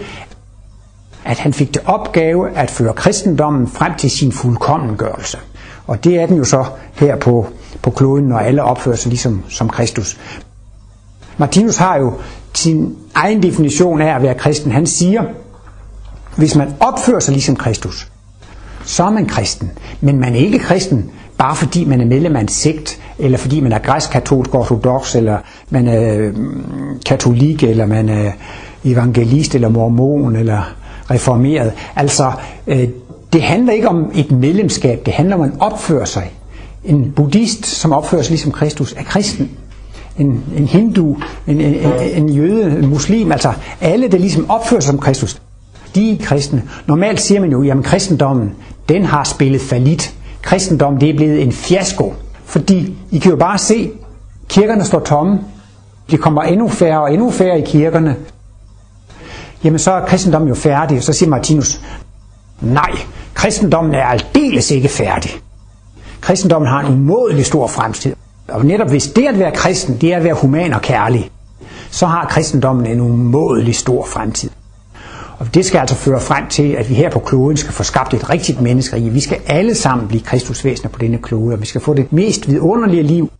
at 1.24 1.38
han 1.38 1.52
fik 1.52 1.74
det 1.74 1.82
opgave 1.84 2.50
at 2.50 2.70
føre 2.70 2.92
kristendommen 2.92 3.68
frem 3.68 3.94
til 3.94 4.10
sin 4.10 4.32
fuldkommengørelse. 4.32 5.38
Og 5.86 6.04
det 6.04 6.20
er 6.20 6.26
den 6.26 6.36
jo 6.36 6.44
så 6.44 6.64
her 6.94 7.16
på, 7.16 7.46
på 7.82 7.90
kloden, 7.90 8.24
når 8.24 8.38
alle 8.38 8.62
opfører 8.62 8.96
sig 8.96 9.08
ligesom 9.08 9.42
som 9.48 9.68
Kristus. 9.68 10.18
Martinus 11.38 11.76
har 11.76 11.96
jo 11.96 12.12
sin 12.54 12.96
egen 13.14 13.42
definition 13.42 14.00
af 14.00 14.14
at 14.14 14.22
være 14.22 14.34
kristen. 14.34 14.72
Han 14.72 14.86
siger, 14.86 15.24
hvis 16.36 16.54
man 16.54 16.74
opfører 16.80 17.20
sig 17.20 17.32
ligesom 17.32 17.56
Kristus, 17.56 18.08
så 18.84 19.04
er 19.04 19.10
man 19.10 19.26
kristen. 19.26 19.70
Men 20.00 20.20
man 20.20 20.34
er 20.34 20.38
ikke 20.38 20.58
kristen, 20.58 21.10
bare 21.38 21.56
fordi 21.56 21.84
man 21.84 22.00
er 22.00 22.04
medlem 22.04 22.36
af 22.36 22.40
en 22.40 22.48
sekt, 22.48 23.00
eller 23.18 23.38
fordi 23.38 23.60
man 23.60 23.72
er 23.72 23.78
græsk-katolsk 23.78 24.54
ortodox, 24.54 25.14
eller 25.14 25.38
man 25.70 25.88
er 25.88 26.32
mm, 26.32 26.64
katolik, 27.06 27.62
eller 27.62 27.86
man 27.86 28.08
er 28.08 28.32
evangelist, 28.84 29.54
eller 29.54 29.68
mormon, 29.68 30.36
eller 30.36 30.74
reformeret. 31.10 31.72
Altså, 31.96 32.32
øh, 32.66 32.88
det 33.32 33.42
handler 33.42 33.72
ikke 33.72 33.88
om 33.88 34.10
et 34.14 34.30
medlemskab, 34.30 35.06
det 35.06 35.14
handler 35.14 35.36
om, 35.36 35.42
at 35.42 35.50
man 35.50 35.60
opfører 35.60 36.04
sig. 36.04 36.30
En 36.84 37.12
buddhist, 37.16 37.66
som 37.66 37.92
opfører 37.92 38.22
sig 38.22 38.30
ligesom 38.30 38.52
Kristus, 38.52 38.92
er 38.92 39.02
kristen. 39.02 39.50
En, 40.18 40.44
en 40.56 40.66
hindu, 40.66 41.16
en, 41.46 41.60
en, 41.60 41.92
en 42.14 42.28
jøde, 42.28 42.78
en 42.78 42.86
muslim, 42.86 43.32
altså 43.32 43.52
alle, 43.80 44.08
der 44.08 44.18
ligesom 44.18 44.50
opfører 44.50 44.80
sig 44.80 44.90
som 44.90 44.98
Kristus, 44.98 45.40
de 45.94 46.12
er 46.12 46.16
kristne. 46.20 46.62
Normalt 46.86 47.20
siger 47.20 47.40
man 47.40 47.50
jo, 47.50 47.70
at 47.70 47.84
kristendommen, 47.84 48.50
den 48.88 49.04
har 49.04 49.24
spillet 49.24 49.60
falit 49.60 50.14
kristendom 50.46 50.98
det 50.98 51.10
er 51.10 51.16
blevet 51.16 51.42
en 51.42 51.52
fiasko. 51.52 52.14
Fordi 52.46 52.96
I 53.10 53.18
kan 53.18 53.30
jo 53.30 53.36
bare 53.36 53.58
se, 53.58 53.90
kirkerne 54.48 54.84
står 54.84 55.00
tomme. 55.00 55.40
Det 56.10 56.20
kommer 56.20 56.42
endnu 56.42 56.68
færre 56.68 57.00
og 57.00 57.12
endnu 57.12 57.30
færre 57.30 57.58
i 57.58 57.64
kirkerne. 57.64 58.16
Jamen 59.64 59.78
så 59.78 59.92
er 59.92 60.06
kristendommen 60.06 60.48
jo 60.48 60.54
færdig. 60.54 61.02
Så 61.02 61.12
siger 61.12 61.30
Martinus, 61.30 61.80
nej, 62.60 62.90
kristendommen 63.34 63.94
er 63.94 64.04
aldeles 64.04 64.70
ikke 64.70 64.88
færdig. 64.88 65.30
Kristendommen 66.20 66.68
har 66.70 66.80
en 66.80 66.92
umådelig 66.92 67.46
stor 67.46 67.66
fremtid. 67.66 68.14
Og 68.48 68.64
netop 68.66 68.88
hvis 68.88 69.06
det 69.06 69.26
at 69.26 69.38
være 69.38 69.50
kristen, 69.54 69.96
det 70.00 70.12
er 70.12 70.16
at 70.16 70.24
være 70.24 70.34
human 70.34 70.72
og 70.72 70.80
kærlig, 70.82 71.30
så 71.90 72.06
har 72.06 72.26
kristendommen 72.26 72.86
en 72.86 73.00
umådelig 73.00 73.74
stor 73.74 74.06
fremtid. 74.06 74.50
Og 75.38 75.54
det 75.54 75.64
skal 75.64 75.78
altså 75.78 75.96
føre 75.96 76.20
frem 76.20 76.48
til, 76.48 76.72
at 76.72 76.90
vi 76.90 76.94
her 76.94 77.10
på 77.10 77.18
kloden 77.18 77.56
skal 77.56 77.72
få 77.72 77.82
skabt 77.82 78.14
et 78.14 78.30
rigtigt 78.30 78.60
menneskerige. 78.60 79.10
Vi 79.10 79.20
skal 79.20 79.38
alle 79.46 79.74
sammen 79.74 80.08
blive 80.08 80.22
kristusvæsener 80.22 80.90
på 80.90 80.98
denne 80.98 81.18
klode, 81.18 81.54
og 81.54 81.60
vi 81.60 81.66
skal 81.66 81.80
få 81.80 81.94
det 81.94 82.12
mest 82.12 82.48
vidunderlige 82.48 83.02
liv 83.02 83.30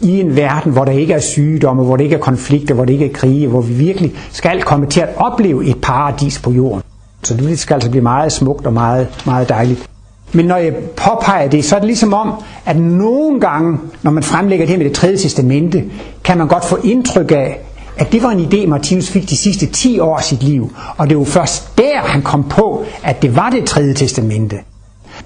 i 0.00 0.20
en 0.20 0.36
verden, 0.36 0.72
hvor 0.72 0.84
der 0.84 0.92
ikke 0.92 1.12
er 1.12 1.20
sygdomme, 1.20 1.84
hvor 1.84 1.96
der 1.96 2.04
ikke 2.04 2.16
er 2.16 2.20
konflikter, 2.20 2.74
hvor 2.74 2.84
der 2.84 2.92
ikke 2.92 3.10
er 3.10 3.12
krige, 3.12 3.48
hvor 3.48 3.60
vi 3.60 3.72
virkelig 3.72 4.14
skal 4.30 4.62
komme 4.62 4.86
til 4.86 5.00
at 5.00 5.08
opleve 5.16 5.66
et 5.66 5.80
paradis 5.82 6.38
på 6.38 6.50
jorden. 6.50 6.82
Så 7.22 7.34
det 7.34 7.58
skal 7.58 7.74
altså 7.74 7.90
blive 7.90 8.02
meget 8.02 8.32
smukt 8.32 8.66
og 8.66 8.72
meget, 8.72 9.08
meget 9.26 9.48
dejligt. 9.48 9.90
Men 10.32 10.44
når 10.44 10.56
jeg 10.56 10.74
påpeger 10.96 11.48
det, 11.48 11.64
så 11.64 11.76
er 11.76 11.78
det 11.78 11.86
ligesom 11.86 12.14
om, 12.14 12.32
at 12.66 12.76
nogle 12.76 13.40
gange, 13.40 13.78
når 14.02 14.10
man 14.10 14.22
fremlægger 14.22 14.66
det 14.66 14.70
her 14.70 14.78
med 14.78 14.86
det 14.86 14.94
tredje 14.94 15.16
testamente, 15.16 15.84
kan 16.24 16.38
man 16.38 16.48
godt 16.48 16.64
få 16.64 16.76
indtryk 16.84 17.32
af, 17.32 17.60
at 18.00 18.12
det 18.12 18.22
var 18.22 18.30
en 18.30 18.40
idé, 18.52 18.66
Martinus 18.66 19.10
fik 19.10 19.30
de 19.30 19.36
sidste 19.36 19.66
10 19.66 19.98
år 19.98 20.16
af 20.16 20.24
sit 20.24 20.42
liv. 20.42 20.72
Og 20.96 21.10
det 21.10 21.18
var 21.18 21.24
først 21.24 21.78
der, 21.78 22.00
han 22.00 22.22
kom 22.22 22.44
på, 22.48 22.84
at 23.02 23.22
det 23.22 23.36
var 23.36 23.50
det 23.50 23.64
tredje 23.64 23.94
testamente. 23.94 24.56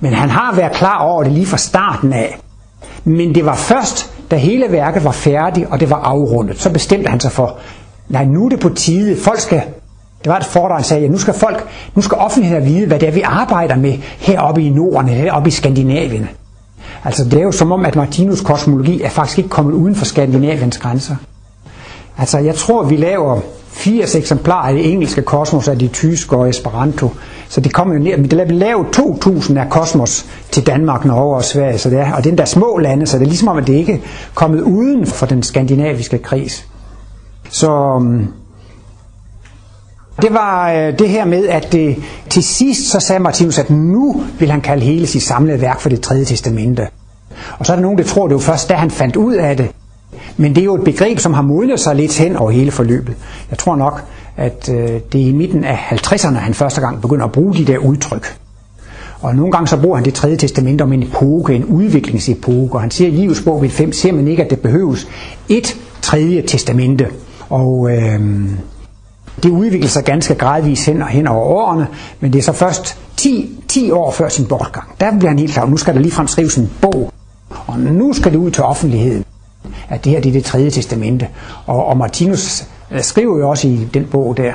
Men 0.01 0.13
han 0.13 0.31
har 0.31 0.55
været 0.55 0.73
klar 0.73 0.99
over 0.99 1.23
det 1.23 1.33
lige 1.33 1.47
fra 1.47 1.57
starten 1.57 2.13
af. 2.13 2.39
Men 3.05 3.35
det 3.35 3.47
var 3.47 3.55
først, 3.55 4.11
da 4.31 4.37
hele 4.37 4.67
værket 4.73 5.05
var 5.05 5.13
færdigt, 5.13 5.67
og 5.71 5.81
det 5.81 5.91
var 5.91 5.97
afrundet, 5.97 6.61
så 6.61 6.71
bestemte 6.71 7.11
han 7.11 7.21
sig 7.21 7.33
for, 7.33 7.59
nej, 8.09 8.25
nu 8.25 8.45
er 8.45 8.49
det 8.49 8.61
på 8.61 8.69
tide, 8.69 9.17
folk 9.21 9.41
skal 9.41 9.63
det 10.25 10.31
var 10.31 10.39
et 10.39 10.45
foredrag, 10.45 10.77
han 10.77 10.85
sagde, 10.85 11.05
at 11.05 11.11
nu 11.11 11.19
skal 11.19 11.35
folk, 11.35 11.67
nu 11.95 12.03
skal 12.03 12.19
offentligheden 12.19 12.65
vide, 12.65 12.87
hvad 12.87 12.99
det 12.99 13.09
er, 13.09 13.13
vi 13.13 13.21
arbejder 13.21 13.77
med 13.77 13.93
heroppe 14.19 14.63
i 14.63 14.71
Norden, 14.71 15.09
heroppe 15.09 15.49
i 15.49 15.51
Skandinavien. 15.51 16.29
Altså 17.05 17.25
det 17.25 17.35
er 17.35 17.43
jo 17.43 17.53
som 17.53 17.73
om, 17.73 17.85
at 17.85 17.97
Martinus 17.97 18.41
kosmologi 18.41 19.03
er 19.03 19.09
faktisk 19.09 19.39
ikke 19.39 19.51
kommet 19.51 19.73
uden 19.73 19.95
for 19.95 20.05
Skandinaviens 20.05 20.79
grænser. 20.79 21.17
Altså 22.19 22.39
jeg 22.39 22.55
tror, 22.55 22.83
vi 22.83 22.97
laver 22.97 23.41
80 23.69 24.15
eksemplarer 24.15 24.69
af 24.69 24.75
det 24.75 24.93
engelske 24.93 25.23
kosmos 25.23 25.69
af 25.69 25.79
de 25.79 25.89
tyske 25.89 26.37
og 26.37 26.49
Esperanto. 26.49 27.11
Så 27.49 27.61
det 27.61 27.73
kommer 27.73 27.95
jo 27.95 28.01
ned, 28.01 28.17
men 28.17 28.31
det 28.31 28.51
lavet 28.51 28.87
2000 28.93 29.59
af 29.59 29.71
kosmos 29.71 30.27
til 30.51 30.67
Danmark, 30.67 31.05
Norge 31.05 31.37
og 31.37 31.45
Sverige, 31.45 31.79
så 31.79 31.91
det 31.91 31.99
er, 31.99 32.13
og 32.13 32.25
det 32.25 32.33
er 32.33 32.37
der 32.37 32.45
små 32.45 32.79
lande, 32.79 33.07
så 33.07 33.19
det 33.19 33.25
er 33.25 33.29
ligesom 33.29 33.49
om, 33.49 33.57
at 33.59 33.67
det 33.67 33.75
ikke 33.75 33.93
er 33.93 33.99
kommet 34.35 34.61
uden 34.61 35.07
for 35.07 35.27
den 35.27 35.43
skandinaviske 35.43 36.19
kris. 36.19 36.67
Så 37.51 37.73
um, 37.73 38.29
det 40.23 40.33
var 40.33 40.73
øh, 40.73 40.99
det 40.99 41.09
her 41.09 41.25
med, 41.25 41.47
at 41.49 41.73
det, 41.73 41.97
til 42.31 42.43
sidst 42.43 42.91
så 42.91 43.01
sagde 43.01 43.21
Martinus, 43.21 43.59
at 43.59 43.71
nu 43.71 44.23
vil 44.39 44.51
han 44.51 44.61
kalde 44.61 44.85
hele 44.85 45.07
sit 45.07 45.23
samlede 45.23 45.61
værk 45.61 45.81
for 45.81 45.89
det 45.89 46.01
tredje 46.01 46.25
testamente. 46.25 46.89
Og 47.59 47.67
så 47.67 47.73
er 47.73 47.77
der 47.77 47.83
nogen, 47.83 47.99
der 47.99 48.05
tror, 48.05 48.27
det 48.29 48.35
var 48.35 48.41
først 48.41 48.69
da 48.69 48.75
han 48.75 48.91
fandt 48.91 49.17
ud 49.17 49.35
af 49.35 49.57
det. 49.57 49.71
Men 50.37 50.55
det 50.55 50.61
er 50.61 50.65
jo 50.65 50.75
et 50.75 50.85
begreb, 50.85 51.19
som 51.19 51.35
har 51.35 51.43
modnet 51.43 51.81
sig 51.81 51.97
lidt 51.97 52.19
hen 52.19 52.37
over 52.37 52.51
hele 52.51 52.71
forløbet. 52.71 53.15
Jeg 53.51 53.59
tror 53.59 53.77
nok, 53.77 54.05
at 54.37 54.69
øh, 54.73 55.01
det 55.13 55.21
er 55.21 55.27
i 55.27 55.33
midten 55.33 55.65
af 55.65 55.77
50'erne, 55.77 56.35
han 56.35 56.55
første 56.55 56.81
gang 56.81 57.01
begynder 57.01 57.25
at 57.25 57.33
bruge 57.33 57.55
de 57.55 57.65
der 57.65 57.79
udtryk. 57.79 58.39
Og 59.21 59.37
nogle 59.37 59.53
gange 59.53 59.69
så 59.69 59.81
bruger 59.81 59.97
han 59.97 60.05
det 60.05 60.15
tredje 60.15 60.37
testament 60.37 60.81
om 60.81 60.93
en 60.93 61.03
epoke, 61.03 61.55
en 61.55 61.65
udviklingsepoke, 61.65 62.75
og 62.75 62.81
han 62.81 62.91
siger 62.91 63.09
i 63.09 63.11
livets 63.11 63.43
bog 63.43 63.65
5, 63.71 63.93
ser 63.93 64.13
man 64.13 64.29
ikke, 64.29 64.45
at 64.45 64.51
det 64.51 64.61
behøves 64.61 65.09
et 65.49 65.77
tredje 66.03 66.43
testamente. 66.43 67.07
Og 67.51 67.91
øh, 67.91 68.21
det 69.43 69.51
udvikler 69.51 69.89
sig 69.89 70.05
ganske 70.05 70.35
gradvist 70.35 70.87
hen, 70.87 71.03
hen 71.03 71.27
over 71.27 71.45
årene, 71.45 71.87
men 72.21 72.33
det 72.33 72.39
er 72.39 72.43
så 72.43 72.53
først 72.53 72.99
10, 73.17 73.59
10 73.69 73.91
år 73.91 74.11
før 74.11 74.29
sin 74.29 74.47
bortgang. 74.47 74.89
Der 75.01 75.19
bliver 75.19 75.31
han 75.31 75.39
helt 75.39 75.53
klar, 75.53 75.67
nu 75.67 75.77
skal 75.77 75.95
der 75.95 76.01
ligefrem 76.01 76.27
skrives 76.27 76.57
en 76.57 76.71
bog, 76.81 77.13
og 77.67 77.79
nu 77.79 78.13
skal 78.13 78.33
det 78.33 78.39
ud 78.39 78.51
til 78.51 78.63
offentligheden, 78.63 79.25
at 79.89 80.05
det 80.05 80.13
her 80.13 80.21
det 80.21 80.29
er 80.29 80.33
det 80.33 80.45
tredje 80.45 80.71
testamente. 80.71 81.29
Og, 81.67 81.87
og 81.87 81.97
Martinus 81.97 82.65
øh, 82.91 83.03
skriver 83.03 83.39
jo 83.39 83.51
også 83.51 83.69
i 83.69 83.89
den 83.95 84.05
bog 84.05 84.37
der, 84.37 84.53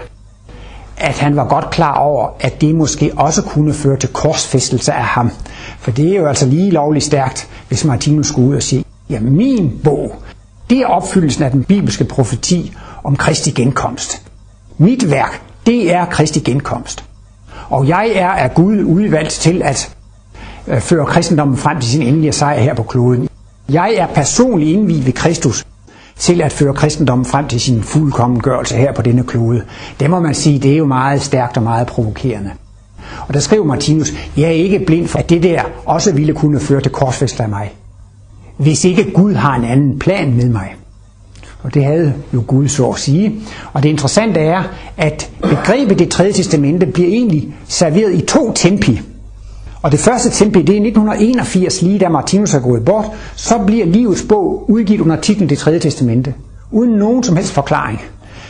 at 0.97 1.17
han 1.19 1.35
var 1.35 1.47
godt 1.47 1.69
klar 1.69 1.93
over, 1.93 2.27
at 2.39 2.61
det 2.61 2.75
måske 2.75 3.11
også 3.17 3.41
kunne 3.41 3.73
føre 3.73 3.97
til 3.97 4.09
korsfæstelse 4.09 4.93
af 4.93 5.03
ham. 5.03 5.31
For 5.79 5.91
det 5.91 6.11
er 6.13 6.19
jo 6.19 6.27
altså 6.27 6.45
lige 6.45 6.71
lovligt 6.71 7.05
stærkt, 7.05 7.47
hvis 7.67 7.85
Martinus 7.85 8.27
skulle 8.27 8.49
ud 8.49 8.55
og 8.55 8.63
sige, 8.63 8.85
ja, 9.09 9.19
min 9.19 9.79
bog, 9.83 10.15
det 10.69 10.77
er 10.77 10.85
opfyldelsen 10.87 11.43
af 11.43 11.51
den 11.51 11.63
bibelske 11.63 12.03
profeti 12.03 12.73
om 13.03 13.15
Kristi 13.15 13.51
genkomst. 13.51 14.21
Mit 14.77 15.11
værk, 15.11 15.41
det 15.65 15.93
er 15.93 16.05
Kristi 16.05 16.39
genkomst. 16.39 17.03
Og 17.69 17.87
jeg 17.87 18.11
er 18.15 18.29
af 18.29 18.53
Gud 18.53 18.83
udvalgt 18.83 19.31
til 19.31 19.61
at 19.61 19.95
øh, 20.67 20.81
føre 20.81 21.05
kristendommen 21.05 21.57
frem 21.57 21.79
til 21.81 21.89
sin 21.89 22.01
endelige 22.01 22.31
sejr 22.31 22.59
her 22.59 22.73
på 22.73 22.83
kloden. 22.83 23.28
Jeg 23.69 23.93
er 23.97 24.07
personligt 24.07 24.71
indviet 24.77 25.05
ved 25.05 25.13
Kristus 25.13 25.65
til 26.17 26.41
at 26.41 26.53
føre 26.53 26.73
kristendommen 26.73 27.25
frem 27.25 27.47
til 27.47 27.59
sin 27.59 27.83
fuldkommengørelse 27.83 28.75
her 28.75 28.93
på 28.93 29.01
denne 29.01 29.23
klode. 29.23 29.63
Det 29.99 30.09
må 30.09 30.19
man 30.19 30.35
sige, 30.35 30.59
det 30.59 30.73
er 30.73 30.77
jo 30.77 30.85
meget 30.85 31.21
stærkt 31.21 31.57
og 31.57 31.63
meget 31.63 31.87
provokerende. 31.87 32.51
Og 33.27 33.33
der 33.33 33.39
skriver 33.39 33.65
Martinus, 33.65 34.13
jeg 34.37 34.45
er 34.45 34.49
ikke 34.51 34.79
blind 34.79 35.07
for, 35.07 35.19
at 35.19 35.29
det 35.29 35.43
der 35.43 35.61
også 35.85 36.11
ville 36.13 36.33
kunne 36.33 36.59
føre 36.59 36.81
til 36.81 36.91
korsfæst 36.91 37.39
af 37.39 37.49
mig. 37.49 37.73
Hvis 38.57 38.85
ikke 38.85 39.11
Gud 39.11 39.33
har 39.33 39.55
en 39.55 39.63
anden 39.63 39.99
plan 39.99 40.33
med 40.33 40.49
mig. 40.49 40.75
Og 41.63 41.73
det 41.73 41.85
havde 41.85 42.13
jo 42.33 42.43
Gud 42.47 42.67
så 42.67 42.85
at 42.89 42.99
sige. 42.99 43.41
Og 43.73 43.83
det 43.83 43.89
interessante 43.89 44.39
er, 44.39 44.63
at 44.97 45.29
begrebet 45.41 45.99
det 45.99 46.09
tredje 46.09 46.31
testamente 46.33 46.85
bliver 46.85 47.09
egentlig 47.09 47.55
serveret 47.67 48.13
i 48.13 48.21
to 48.21 48.51
tempi. 48.55 49.01
Og 49.81 49.91
det 49.91 49.99
første 49.99 50.29
tempi, 50.29 50.59
det 50.59 50.69
er 50.69 50.81
1981, 50.85 51.81
lige 51.81 51.99
da 51.99 52.09
Martinus 52.09 52.53
er 52.53 52.59
gået 52.59 52.85
bort, 52.85 53.05
så 53.35 53.57
bliver 53.65 53.85
livets 53.85 54.23
bog 54.29 54.65
udgivet 54.69 55.01
under 55.01 55.15
titlen 55.15 55.49
Det 55.49 55.57
tredje 55.57 55.79
testamente. 55.79 56.33
Uden 56.71 56.91
nogen 56.93 57.23
som 57.23 57.35
helst 57.35 57.51
forklaring. 57.51 58.01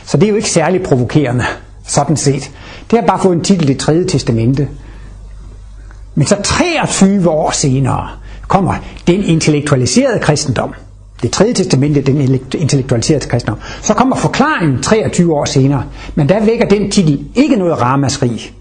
Så 0.04 0.16
det 0.16 0.24
er 0.24 0.30
jo 0.30 0.36
ikke 0.36 0.50
særlig 0.50 0.82
provokerende, 0.82 1.44
sådan 1.86 2.16
set. 2.16 2.50
Det 2.90 2.98
har 2.98 3.06
bare 3.06 3.20
fået 3.20 3.36
en 3.36 3.44
titel 3.44 3.68
Det 3.68 3.78
tredje 3.78 4.04
testamente. 4.04 4.68
Men 6.14 6.26
så 6.26 6.36
23 6.44 7.30
år 7.30 7.50
senere 7.50 8.08
kommer 8.48 8.74
den 9.06 9.22
intellektualiserede 9.24 10.18
kristendom– 10.18 10.74
det 11.22 11.30
tredje 11.30 11.52
testamente, 11.52 12.00
den 12.00 12.40
intellektualiserede 12.54 13.28
kristendom. 13.28 13.58
Så 13.82 13.94
kommer 13.94 14.16
forklaringen 14.16 14.82
23 14.82 15.34
år 15.34 15.44
senere, 15.44 15.84
men 16.14 16.28
der 16.28 16.44
vækker 16.44 16.68
den 16.68 16.90
titel 16.90 17.24
ikke 17.34 17.56
noget 17.56 17.80
ramaskrig. 17.82 18.52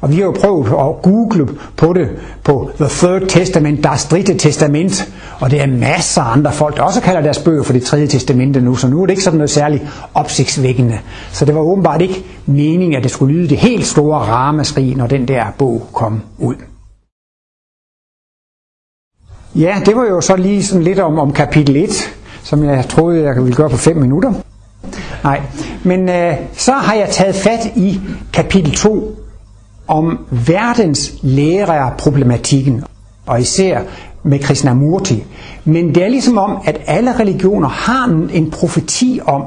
Og 0.00 0.10
vi 0.10 0.16
har 0.16 0.24
jo 0.24 0.34
prøvet 0.40 0.66
at 0.66 1.02
google 1.02 1.48
på 1.76 1.92
det 1.92 2.08
på 2.44 2.70
The 2.76 2.88
Third 2.88 3.28
Testament, 3.28 3.84
der 3.84 3.90
er 3.90 4.06
dritte 4.10 4.34
testament, 4.34 5.12
og 5.40 5.50
det 5.50 5.60
er 5.60 5.66
masser 5.66 6.22
af 6.22 6.32
andre 6.32 6.52
folk, 6.52 6.76
der 6.76 6.82
også 6.82 7.00
kalder 7.00 7.20
deres 7.20 7.38
bøger 7.38 7.62
for 7.62 7.72
det 7.72 7.82
tredje 7.82 8.06
testamente 8.06 8.60
nu, 8.60 8.74
så 8.74 8.88
nu 8.88 9.02
er 9.02 9.06
det 9.06 9.12
ikke 9.12 9.22
sådan 9.22 9.36
noget 9.36 9.50
særligt 9.50 9.82
opsigtsvækkende. 10.14 10.98
Så 11.32 11.44
det 11.44 11.54
var 11.54 11.60
åbenbart 11.60 12.02
ikke 12.02 12.24
meningen, 12.46 12.96
at 12.96 13.02
det 13.02 13.10
skulle 13.10 13.34
lyde 13.34 13.48
det 13.48 13.58
helt 13.58 13.86
store 13.86 14.18
ramaskrig, 14.18 14.96
når 14.96 15.06
den 15.06 15.28
der 15.28 15.44
bog 15.58 15.86
kom 15.92 16.20
ud. 16.38 16.54
Ja, 19.54 19.76
det 19.86 19.96
var 19.96 20.04
jo 20.04 20.20
så 20.20 20.36
lige 20.36 20.64
sådan 20.64 20.82
lidt 20.82 20.98
om, 20.98 21.18
om 21.18 21.32
kapitel 21.32 21.76
1, 21.76 21.90
som 22.42 22.64
jeg 22.64 22.84
troede, 22.88 23.24
jeg 23.24 23.36
ville 23.36 23.56
gøre 23.56 23.70
på 23.70 23.76
5 23.76 23.96
minutter. 23.96 24.32
Nej, 25.24 25.42
men 25.84 26.08
øh, 26.08 26.34
så 26.52 26.72
har 26.72 26.94
jeg 26.94 27.08
taget 27.10 27.34
fat 27.34 27.66
i 27.76 28.00
kapitel 28.32 28.74
2 28.74 29.27
om 29.88 30.18
verdens 30.30 31.12
lærerproblematikken, 31.22 32.84
og 33.26 33.40
især 33.40 33.80
med 34.22 34.38
Krishnamurti. 34.38 35.24
Men 35.64 35.94
det 35.94 36.04
er 36.04 36.08
ligesom 36.08 36.38
om, 36.38 36.58
at 36.64 36.80
alle 36.86 37.18
religioner 37.20 37.68
har 37.68 38.28
en 38.32 38.50
profeti 38.50 39.20
om, 39.26 39.42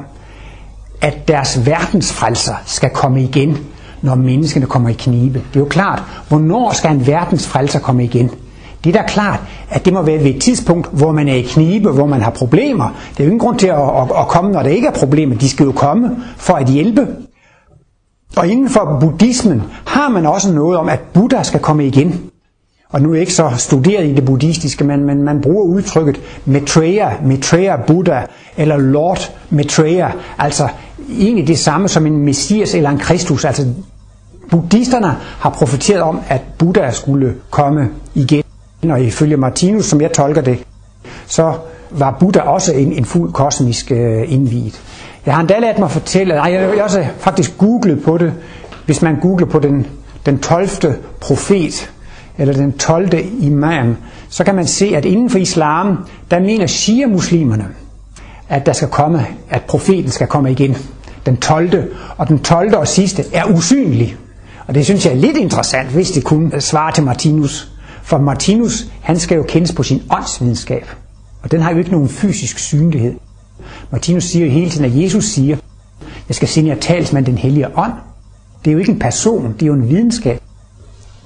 at 1.02 1.28
deres 1.28 1.66
verdensfrelser 1.66 2.54
skal 2.66 2.90
komme 2.90 3.24
igen, 3.24 3.58
når 4.02 4.16
menneskene 4.16 4.66
kommer 4.66 4.90
i 4.90 4.94
knibe. 4.94 5.40
Det 5.40 5.56
er 5.56 5.60
jo 5.60 5.66
klart, 5.70 6.04
hvornår 6.30 6.72
skal 6.74 6.92
en 6.92 7.08
verdensfrelser 7.08 7.80
komme 7.80 8.04
igen? 8.04 8.32
Det 8.84 8.96
er 8.96 9.02
da 9.02 9.08
klart, 9.08 9.40
at 9.70 9.86
det 9.86 9.94
må 9.94 10.02
være 10.02 10.24
ved 10.24 10.36
et 10.36 10.42
tidspunkt, 10.42 10.90
hvor 10.92 11.12
man 11.12 11.28
er 11.28 11.34
i 11.36 11.42
knibe, 11.42 11.90
hvor 11.90 12.06
man 12.06 12.22
har 12.22 12.32
problemer. 12.32 12.90
Det 13.12 13.20
er 13.20 13.24
jo 13.24 13.30
ingen 13.30 13.40
grund 13.40 13.60
til 13.60 13.68
at, 13.68 13.78
at, 13.78 14.12
at 14.20 14.28
komme, 14.28 14.52
når 14.52 14.64
der 14.64 14.70
ikke 14.70 14.88
er 14.88 14.92
problemer. 14.92 15.36
De 15.36 15.50
skal 15.50 15.64
jo 15.64 15.72
komme 15.72 16.18
for 16.38 16.54
at 16.54 16.68
hjælpe. 16.68 17.08
Og 18.36 18.48
inden 18.48 18.70
for 18.70 18.98
buddhismen 19.02 19.64
har 19.86 20.10
man 20.10 20.26
også 20.26 20.52
noget 20.52 20.78
om, 20.78 20.90
at 20.90 21.00
Buddha 21.14 21.44
skal 21.44 21.60
komme 21.60 21.88
igen. 21.88 22.32
Og 22.90 23.02
nu 23.02 23.10
er 23.10 23.14
jeg 23.14 23.22
ikke 23.22 23.34
så 23.34 23.52
studeret 23.58 24.08
i 24.08 24.16
det 24.16 24.26
buddhistiske, 24.26 24.84
men, 24.84 25.04
men 25.04 25.24
man 25.24 25.42
bruger 25.42 25.64
udtrykket 25.64 26.22
Maitreya, 26.46 27.10
Maitreya 27.26 27.76
Buddha, 27.88 28.22
eller 28.58 28.78
Lord 28.78 29.32
Maitreya, 29.50 30.12
altså 30.38 30.68
egentlig 31.20 31.48
det 31.48 31.60
samme 31.60 31.88
som 31.88 32.06
en 32.06 32.18
messias 32.18 32.76
eller 32.76 32.90
en 32.90 32.98
kristus. 32.98 33.46
Altså 33.46 33.68
buddhisterne 34.50 35.18
har 35.40 35.50
profeteret 35.50 36.02
om, 36.02 36.20
at 36.28 36.42
Buddha 36.58 36.92
skulle 36.92 37.36
komme 37.50 37.90
igen. 38.16 38.44
Og 38.90 39.02
ifølge 39.02 39.38
Martinus, 39.38 39.86
som 39.86 40.02
jeg 40.02 40.12
tolker 40.12 40.42
det, 40.42 40.64
så 41.28 41.54
var 41.92 42.18
Buddha 42.20 42.42
også 42.42 42.74
en, 42.74 42.92
en 42.92 43.06
fuld 43.06 43.34
kosmisk 43.34 43.92
øh, 43.92 44.34
indviet. 44.34 44.82
Jeg 45.26 45.34
har 45.34 45.42
endda 45.42 45.60
ladet 45.60 45.80
mig 45.80 45.92
fortælle, 45.92 46.34
nej, 46.36 46.52
jeg 46.52 46.62
har 46.62 46.84
også 46.84 47.06
faktisk 47.20 47.58
googlet 47.58 48.04
på 48.04 48.18
det, 48.18 48.34
hvis 48.86 49.02
man 49.02 49.20
googler 49.20 49.48
på 49.48 49.60
den, 49.60 49.88
den 50.26 50.40
12. 50.40 50.70
profet, 51.22 51.92
eller 52.38 52.54
den 52.54 52.72
12. 52.78 53.10
imam, 53.40 53.98
så 54.30 54.44
kan 54.44 54.56
man 54.56 54.68
se, 54.68 54.96
at 54.96 55.06
inden 55.06 55.30
for 55.30 55.38
islam, 55.38 55.98
der 56.32 56.40
mener 56.40 56.68
shia-muslimerne, 56.68 57.68
at 58.50 58.66
der 58.66 58.74
skal 58.74 58.88
komme, 58.88 59.26
at 59.50 59.62
profeten 59.62 60.12
skal 60.12 60.28
komme 60.28 60.52
igen. 60.52 60.78
Den 61.26 61.38
12. 61.38 61.94
Og 62.18 62.28
den 62.28 62.40
12. 62.40 62.76
og 62.76 62.88
sidste 62.88 63.24
er 63.34 63.46
usynlig. 63.46 64.16
Og 64.68 64.76
det 64.76 64.86
synes 64.86 65.06
jeg 65.06 65.12
er 65.12 65.18
lidt 65.18 65.38
interessant, 65.38 65.90
hvis 65.90 66.12
det 66.12 66.24
kunne 66.24 66.62
svare 66.62 66.92
til 66.92 67.04
Martinus 67.04 67.72
for 68.04 68.18
Martinus, 68.18 68.86
han 69.02 69.20
skal 69.20 69.36
jo 69.36 69.44
kendes 69.44 69.72
på 69.72 69.84
sin 69.84 70.02
åndsvidenskab. 70.12 70.86
Og 71.42 71.52
den 71.52 71.62
har 71.62 71.72
jo 71.72 71.78
ikke 71.78 71.92
nogen 71.92 72.10
fysisk 72.10 72.60
synlighed. 72.60 73.14
Martinus 73.92 74.24
siger 74.24 74.46
jo 74.46 74.52
hele 74.52 74.70
tiden, 74.70 74.86
at 74.86 75.04
Jesus 75.04 75.26
siger, 75.26 75.58
jeg 76.28 76.36
skal 76.36 76.48
sende 76.48 76.70
jer 76.70 76.76
talsmand 76.76 77.26
den 77.26 77.38
hellige 77.38 77.78
ånd. 77.78 77.94
Det 78.66 78.72
er 78.72 78.74
jo 78.74 78.80
ikke 78.80 78.92
en 78.92 79.00
person, 79.00 79.54
det 79.54 79.62
er 79.62 79.68
jo 79.68 79.74
en 79.74 79.90
videnskab. 79.90 80.42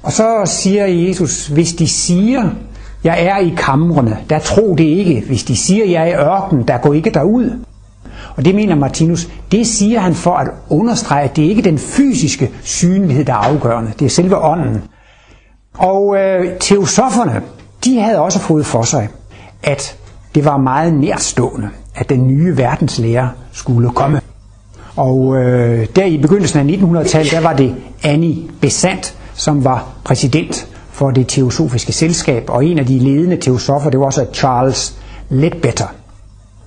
Og 0.03 0.11
så 0.11 0.41
siger 0.45 0.85
Jesus, 0.85 1.47
hvis 1.47 1.73
de 1.73 1.87
siger, 1.87 2.49
jeg 3.03 3.23
er 3.25 3.37
i 3.37 3.53
kamrene, 3.57 4.17
der 4.29 4.39
tro 4.39 4.75
det 4.75 4.83
ikke. 4.83 5.23
Hvis 5.27 5.43
de 5.43 5.55
siger, 5.55 5.85
jeg 5.85 6.01
er 6.01 6.05
i 6.05 6.25
ørken, 6.25 6.63
der 6.67 6.77
går 6.77 6.93
ikke 6.93 7.09
derud. 7.09 7.59
Og 8.35 8.45
det 8.45 8.55
mener 8.55 8.75
Martinus, 8.75 9.29
det 9.51 9.67
siger 9.67 9.99
han 9.99 10.15
for 10.15 10.31
at 10.31 10.47
understrege, 10.69 11.23
at 11.23 11.35
det 11.35 11.43
ikke 11.43 11.59
er 11.59 11.63
den 11.63 11.77
fysiske 11.77 12.51
synlighed, 12.63 13.25
der 13.25 13.33
er 13.33 13.37
afgørende. 13.37 13.91
Det 13.99 14.05
er 14.05 14.09
selve 14.09 14.37
ånden. 14.37 14.81
Og 15.77 16.15
øh, 16.17 16.59
teosoferne, 16.59 17.41
de 17.85 17.99
havde 17.99 18.19
også 18.19 18.39
fået 18.39 18.65
for 18.65 18.81
sig, 18.83 19.09
at 19.63 19.97
det 20.35 20.45
var 20.45 20.57
meget 20.57 20.93
nærstående, 20.93 21.69
at 21.95 22.09
den 22.09 22.27
nye 22.27 22.57
verdenslærer 22.57 23.27
skulle 23.51 23.89
komme. 23.89 24.21
Og 24.95 25.35
øh, 25.35 25.87
der 25.95 26.05
i 26.05 26.17
begyndelsen 26.17 26.59
af 26.59 26.75
1900-tallet, 26.75 27.31
der 27.31 27.39
var 27.39 27.53
det 27.53 27.75
Annie 28.03 28.37
Besant, 28.61 29.15
som 29.33 29.63
var 29.63 29.87
præsident 30.03 30.67
for 30.91 31.11
det 31.11 31.27
teosofiske 31.27 31.91
selskab, 31.91 32.43
og 32.49 32.65
en 32.65 32.79
af 32.79 32.85
de 32.85 32.99
ledende 32.99 33.37
teosofer, 33.37 33.89
det 33.89 33.99
var 33.99 34.05
også 34.05 34.25
Charles 34.33 34.95
Ledbetter. 35.29 35.85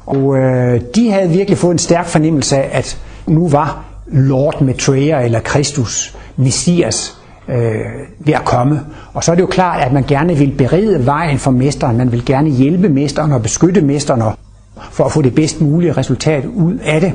Og 0.06 0.36
øh, 0.38 0.80
de 0.94 1.10
havde 1.10 1.28
virkelig 1.30 1.58
fået 1.58 1.72
en 1.72 1.78
stærk 1.78 2.06
fornemmelse 2.06 2.56
af, 2.56 2.78
at 2.78 2.98
nu 3.26 3.48
var 3.48 3.84
Lord 4.06 4.62
Maitreya 4.62 5.24
eller 5.24 5.40
Kristus, 5.40 6.16
Messias, 6.36 7.16
øh, 7.48 7.56
ved 8.18 8.34
at 8.34 8.44
komme. 8.44 8.80
Og 9.14 9.24
så 9.24 9.30
er 9.30 9.34
det 9.34 9.42
jo 9.42 9.46
klart, 9.46 9.82
at 9.82 9.92
man 9.92 10.04
gerne 10.08 10.34
vil 10.34 10.54
berede 10.58 11.06
vejen 11.06 11.38
for 11.38 11.50
mesteren, 11.50 11.96
man 11.96 12.12
vil 12.12 12.24
gerne 12.24 12.50
hjælpe 12.50 12.88
mesteren 12.88 13.32
og 13.32 13.42
beskytte 13.42 13.80
mesteren 13.80 14.22
for 14.90 15.04
at 15.04 15.12
få 15.12 15.22
det 15.22 15.34
bedst 15.34 15.60
mulige 15.60 15.92
resultat 15.92 16.44
ud 16.44 16.74
af 16.82 17.00
det. 17.00 17.12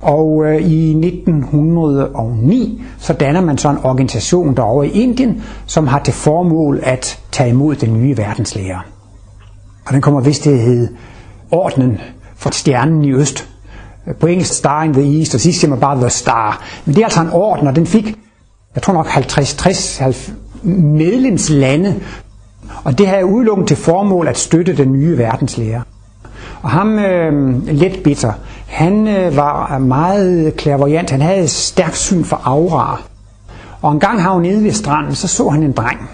Og 0.00 0.44
øh, 0.46 0.62
i 0.62 0.90
1909, 0.90 2.82
så 2.98 3.12
danner 3.12 3.40
man 3.40 3.58
så 3.58 3.70
en 3.70 3.78
organisation 3.84 4.56
derovre 4.56 4.86
i 4.86 4.90
Indien, 4.90 5.42
som 5.66 5.86
har 5.86 5.98
til 5.98 6.14
formål 6.14 6.80
at 6.82 7.20
tage 7.32 7.50
imod 7.50 7.74
den 7.76 8.02
nye 8.02 8.16
verdenslærer. 8.16 8.78
Og 9.86 9.92
den 9.92 10.00
kommer 10.00 10.20
vist 10.20 10.42
til 10.42 10.50
at 10.50 10.58
hedde 10.60 10.88
Ordnen 11.50 11.98
for 12.36 12.50
stjernen 12.50 13.04
i 13.04 13.12
øst. 13.12 13.48
På 14.20 14.26
engelsk 14.26 14.54
Star 14.54 14.82
in 14.84 14.92
the 14.92 15.18
East, 15.18 15.34
og 15.34 15.40
sidst 15.40 15.60
siger 15.60 15.70
man 15.70 15.80
bare 15.80 16.00
The 16.00 16.10
Star. 16.10 16.64
Men 16.84 16.94
det 16.94 17.00
er 17.00 17.06
altså 17.06 17.20
en 17.22 17.30
orden, 17.32 17.68
og 17.68 17.76
den 17.76 17.86
fik, 17.86 18.18
jeg 18.74 18.82
tror 18.82 18.92
nok 18.92 19.06
50-60 19.06 20.32
medlemslande, 20.62 21.94
og 22.84 22.98
det 22.98 23.06
har 23.06 23.22
udelukket 23.22 23.68
til 23.68 23.76
formål 23.76 24.28
at 24.28 24.38
støtte 24.38 24.76
den 24.76 24.92
nye 24.92 25.18
verdenslærer. 25.18 25.80
Og 26.66 26.72
ham, 26.72 26.98
øh, 26.98 27.66
Letbitter, 27.66 28.32
han 28.66 29.08
øh, 29.08 29.36
var 29.36 29.78
meget 29.78 30.56
klærvoyant. 30.56 31.10
Han 31.10 31.20
havde 31.20 31.42
et 31.42 31.50
stærkt 31.50 31.96
syn 31.96 32.24
for 32.24 32.40
aura. 32.44 33.00
Og 33.82 33.92
en 33.92 34.00
gang 34.00 34.22
han 34.22 34.42
nede 34.42 34.64
ved 34.64 34.72
stranden, 34.72 35.14
så 35.14 35.28
så 35.28 35.48
han 35.48 35.62
en 35.62 35.72
dreng. 35.72 36.10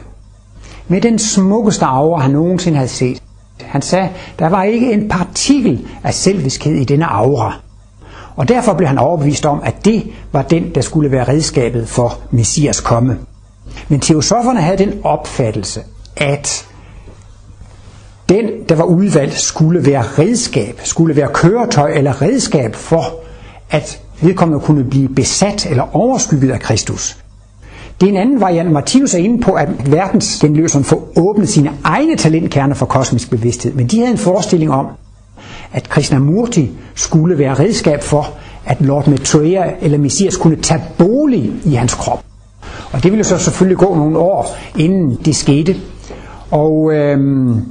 Med 0.88 1.00
den 1.00 1.18
smukkeste 1.18 1.84
aura, 1.84 2.20
han 2.22 2.30
nogensinde 2.30 2.76
havde 2.76 2.88
set. 2.88 3.22
Han 3.62 3.82
sagde, 3.82 4.08
der 4.38 4.48
var 4.48 4.62
ikke 4.62 4.92
en 4.92 5.08
partikel 5.08 5.86
af 6.04 6.14
selviskhed 6.14 6.74
i 6.74 6.84
denne 6.84 7.06
aura. 7.06 7.54
Og 8.36 8.48
derfor 8.48 8.74
blev 8.74 8.88
han 8.88 8.98
overbevist 8.98 9.46
om, 9.46 9.60
at 9.64 9.84
det 9.84 10.02
var 10.32 10.42
den, 10.42 10.74
der 10.74 10.80
skulle 10.80 11.10
være 11.10 11.28
redskabet 11.28 11.88
for 11.88 12.18
Messias 12.30 12.80
komme. 12.80 13.18
Men 13.88 14.00
teosoferne 14.00 14.60
havde 14.60 14.78
den 14.78 14.92
opfattelse, 15.04 15.80
at 16.16 16.68
den, 18.32 18.50
der 18.68 18.74
var 18.74 18.84
udvalgt, 18.84 19.34
skulle 19.34 19.86
være 19.86 20.02
redskab, 20.02 20.80
skulle 20.84 21.16
være 21.16 21.28
køretøj 21.34 21.92
eller 21.92 22.22
redskab 22.22 22.74
for, 22.74 23.04
at 23.70 24.00
vedkommende 24.20 24.60
kunne 24.60 24.84
blive 24.84 25.08
besat 25.08 25.66
eller 25.70 25.96
overskygget 25.96 26.50
af 26.50 26.60
Kristus. 26.60 27.16
Det 28.00 28.06
er 28.06 28.10
en 28.10 28.16
anden 28.16 28.40
variant. 28.40 28.70
Martinus 28.70 29.14
er 29.14 29.18
inde 29.18 29.42
på, 29.42 29.52
at 29.52 29.92
verdensgenløseren 29.92 30.84
får 30.84 31.12
åbnet 31.16 31.48
sine 31.48 31.70
egne 31.84 32.16
talentkerner 32.16 32.74
for 32.74 32.86
kosmisk 32.86 33.30
bevidsthed. 33.30 33.72
Men 33.72 33.86
de 33.86 33.98
havde 33.98 34.10
en 34.10 34.18
forestilling 34.18 34.72
om, 34.72 34.86
at 35.72 35.88
Krishnamurti 35.88 36.70
skulle 36.94 37.38
være 37.38 37.54
redskab 37.54 38.02
for, 38.02 38.30
at 38.66 38.80
Lord 38.80 39.08
Maitreya 39.08 39.64
eller 39.80 39.98
Messias 39.98 40.36
kunne 40.36 40.56
tage 40.56 40.82
bolig 40.98 41.52
i 41.64 41.74
hans 41.74 41.94
krop. 41.94 42.24
Og 42.92 43.02
det 43.02 43.12
ville 43.12 43.24
så 43.24 43.38
selvfølgelig 43.38 43.78
gå 43.78 43.94
nogle 43.94 44.18
år, 44.18 44.56
inden 44.78 45.18
det 45.24 45.36
skete. 45.36 45.76
Og 46.50 46.92
øhm, 46.94 47.64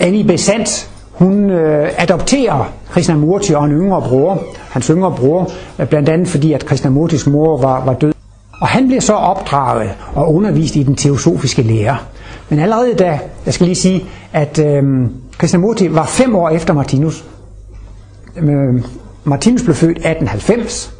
Annie 0.00 0.24
Besant, 0.24 0.90
hun 1.12 1.50
øh, 1.50 1.88
adopterer 1.98 2.72
Krishnamurti 2.90 3.52
og 3.54 3.64
en 3.64 3.72
yngre 3.72 4.02
bror, 4.02 4.42
hans 4.70 4.86
yngre 4.86 5.12
bror, 5.16 5.50
øh, 5.78 5.88
blandt 5.88 6.08
andet 6.08 6.28
fordi, 6.28 6.52
at 6.52 6.66
Krishnamurtis 6.66 7.26
mor 7.26 7.56
var, 7.56 7.84
var 7.84 7.94
død. 7.94 8.12
Og 8.60 8.68
han 8.68 8.86
bliver 8.86 9.00
så 9.00 9.12
opdraget 9.12 9.90
og 10.14 10.34
undervist 10.34 10.76
i 10.76 10.82
den 10.82 10.96
teosofiske 10.96 11.62
lære. 11.62 11.96
Men 12.48 12.58
allerede 12.58 12.94
da, 12.94 13.20
jeg 13.46 13.54
skal 13.54 13.66
lige 13.66 13.76
sige, 13.76 14.04
at 14.32 14.58
øh, 14.58 14.82
Krishnamurti 15.38 15.94
var 15.94 16.06
fem 16.06 16.36
år 16.36 16.48
efter 16.48 16.74
Martinus. 16.74 17.24
Øh, 18.36 18.84
Martinus 19.24 19.62
blev 19.62 19.74
født 19.74 19.98
1890, 19.98 20.94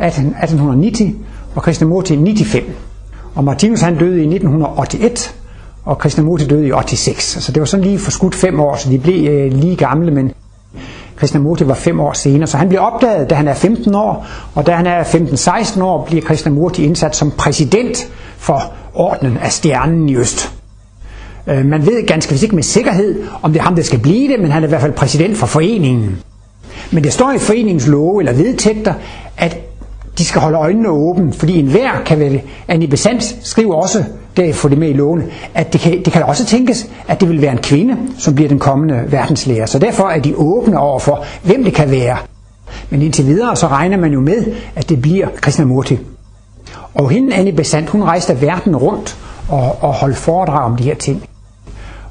1890 0.00 1.14
og 1.54 1.62
Krishnamurti 1.62 2.16
95. 2.16 2.64
Og 3.34 3.44
Martinus 3.44 3.80
han 3.80 3.98
døde 3.98 4.18
i 4.18 4.34
1981, 4.34 5.34
og 5.86 5.98
Krishnamurti 5.98 6.46
døde 6.46 6.66
i 6.66 6.70
86. 6.70 7.22
Så 7.22 7.52
det 7.52 7.60
var 7.60 7.66
sådan 7.66 7.84
lige 7.84 7.98
forskudt 7.98 8.34
fem 8.34 8.60
år, 8.60 8.76
så 8.76 8.90
de 8.90 8.98
blev 8.98 9.30
øh, 9.30 9.52
lige 9.52 9.76
gamle, 9.76 10.10
men 10.10 10.32
Krishnamurti 11.16 11.68
var 11.68 11.74
fem 11.74 12.00
år 12.00 12.12
senere. 12.12 12.46
Så 12.46 12.56
han 12.56 12.68
bliver 12.68 12.80
opdaget, 12.80 13.30
da 13.30 13.34
han 13.34 13.48
er 13.48 13.54
15 13.54 13.94
år, 13.94 14.26
og 14.54 14.66
da 14.66 14.72
han 14.72 14.86
er 14.86 15.04
15-16 15.04 15.82
år, 15.82 16.04
bliver 16.04 16.22
Krishnamurti 16.22 16.84
indsat 16.84 17.16
som 17.16 17.30
præsident 17.30 18.12
for 18.38 18.72
ordenen 18.94 19.36
af 19.36 19.52
stjernen 19.52 20.08
i 20.08 20.16
øst. 20.16 20.52
Øh, 21.46 21.64
man 21.64 21.86
ved 21.86 22.06
ganske 22.06 22.32
vist 22.32 22.42
ikke 22.42 22.54
med 22.54 22.62
sikkerhed, 22.62 23.22
om 23.42 23.52
det 23.52 23.60
er 23.60 23.64
ham, 23.64 23.74
der 23.74 23.82
skal 23.82 23.98
blive 23.98 24.32
det, 24.32 24.40
men 24.40 24.50
han 24.50 24.62
er 24.62 24.66
i 24.66 24.68
hvert 24.68 24.80
fald 24.80 24.92
præsident 24.92 25.36
for 25.36 25.46
foreningen. 25.46 26.18
Men 26.90 27.04
det 27.04 27.12
står 27.12 27.32
i 27.32 27.38
foreningens 27.38 27.86
love 27.86 28.20
eller 28.20 28.32
vedtægter, 28.32 28.94
at 29.36 29.56
de 30.18 30.24
skal 30.24 30.40
holde 30.40 30.58
øjnene 30.58 30.88
åbne, 30.88 31.32
fordi 31.32 31.58
enhver 31.58 31.90
kan 32.06 32.20
vel, 32.20 32.42
Annie 32.68 32.88
Besant 32.88 33.36
skriver 33.42 33.74
også, 33.74 34.04
der 34.36 34.52
får 34.52 34.68
det 34.68 34.78
med 34.78 34.88
i 34.88 34.92
lovene, 34.92 35.24
at 35.54 35.72
det 35.72 35.80
kan, 35.80 36.04
det 36.04 36.12
kan 36.12 36.22
også 36.22 36.46
tænkes, 36.46 36.86
at 37.08 37.20
det 37.20 37.28
vil 37.28 37.42
være 37.42 37.52
en 37.52 37.58
kvinde, 37.58 37.96
som 38.18 38.34
bliver 38.34 38.48
den 38.48 38.58
kommende 38.58 39.04
verdenslærer. 39.08 39.66
Så 39.66 39.78
derfor 39.78 40.08
er 40.08 40.20
de 40.20 40.34
åbne 40.36 40.78
over 40.78 40.98
for, 40.98 41.24
hvem 41.42 41.64
det 41.64 41.74
kan 41.74 41.90
være. 41.90 42.16
Men 42.90 43.02
indtil 43.02 43.26
videre, 43.26 43.56
så 43.56 43.66
regner 43.66 43.96
man 43.96 44.12
jo 44.12 44.20
med, 44.20 44.44
at 44.76 44.88
det 44.88 45.02
bliver 45.02 45.28
Krishnamurti. 45.36 45.98
Og 46.94 47.10
hende, 47.10 47.34
Annie 47.34 47.52
Besant, 47.52 47.88
hun 47.88 48.02
rejste 48.02 48.40
verden 48.40 48.76
rundt 48.76 49.16
og, 49.48 49.76
og 49.80 49.92
holdt 49.92 50.16
foredrag 50.16 50.64
om 50.64 50.76
de 50.76 50.84
her 50.84 50.94
ting. 50.94 51.22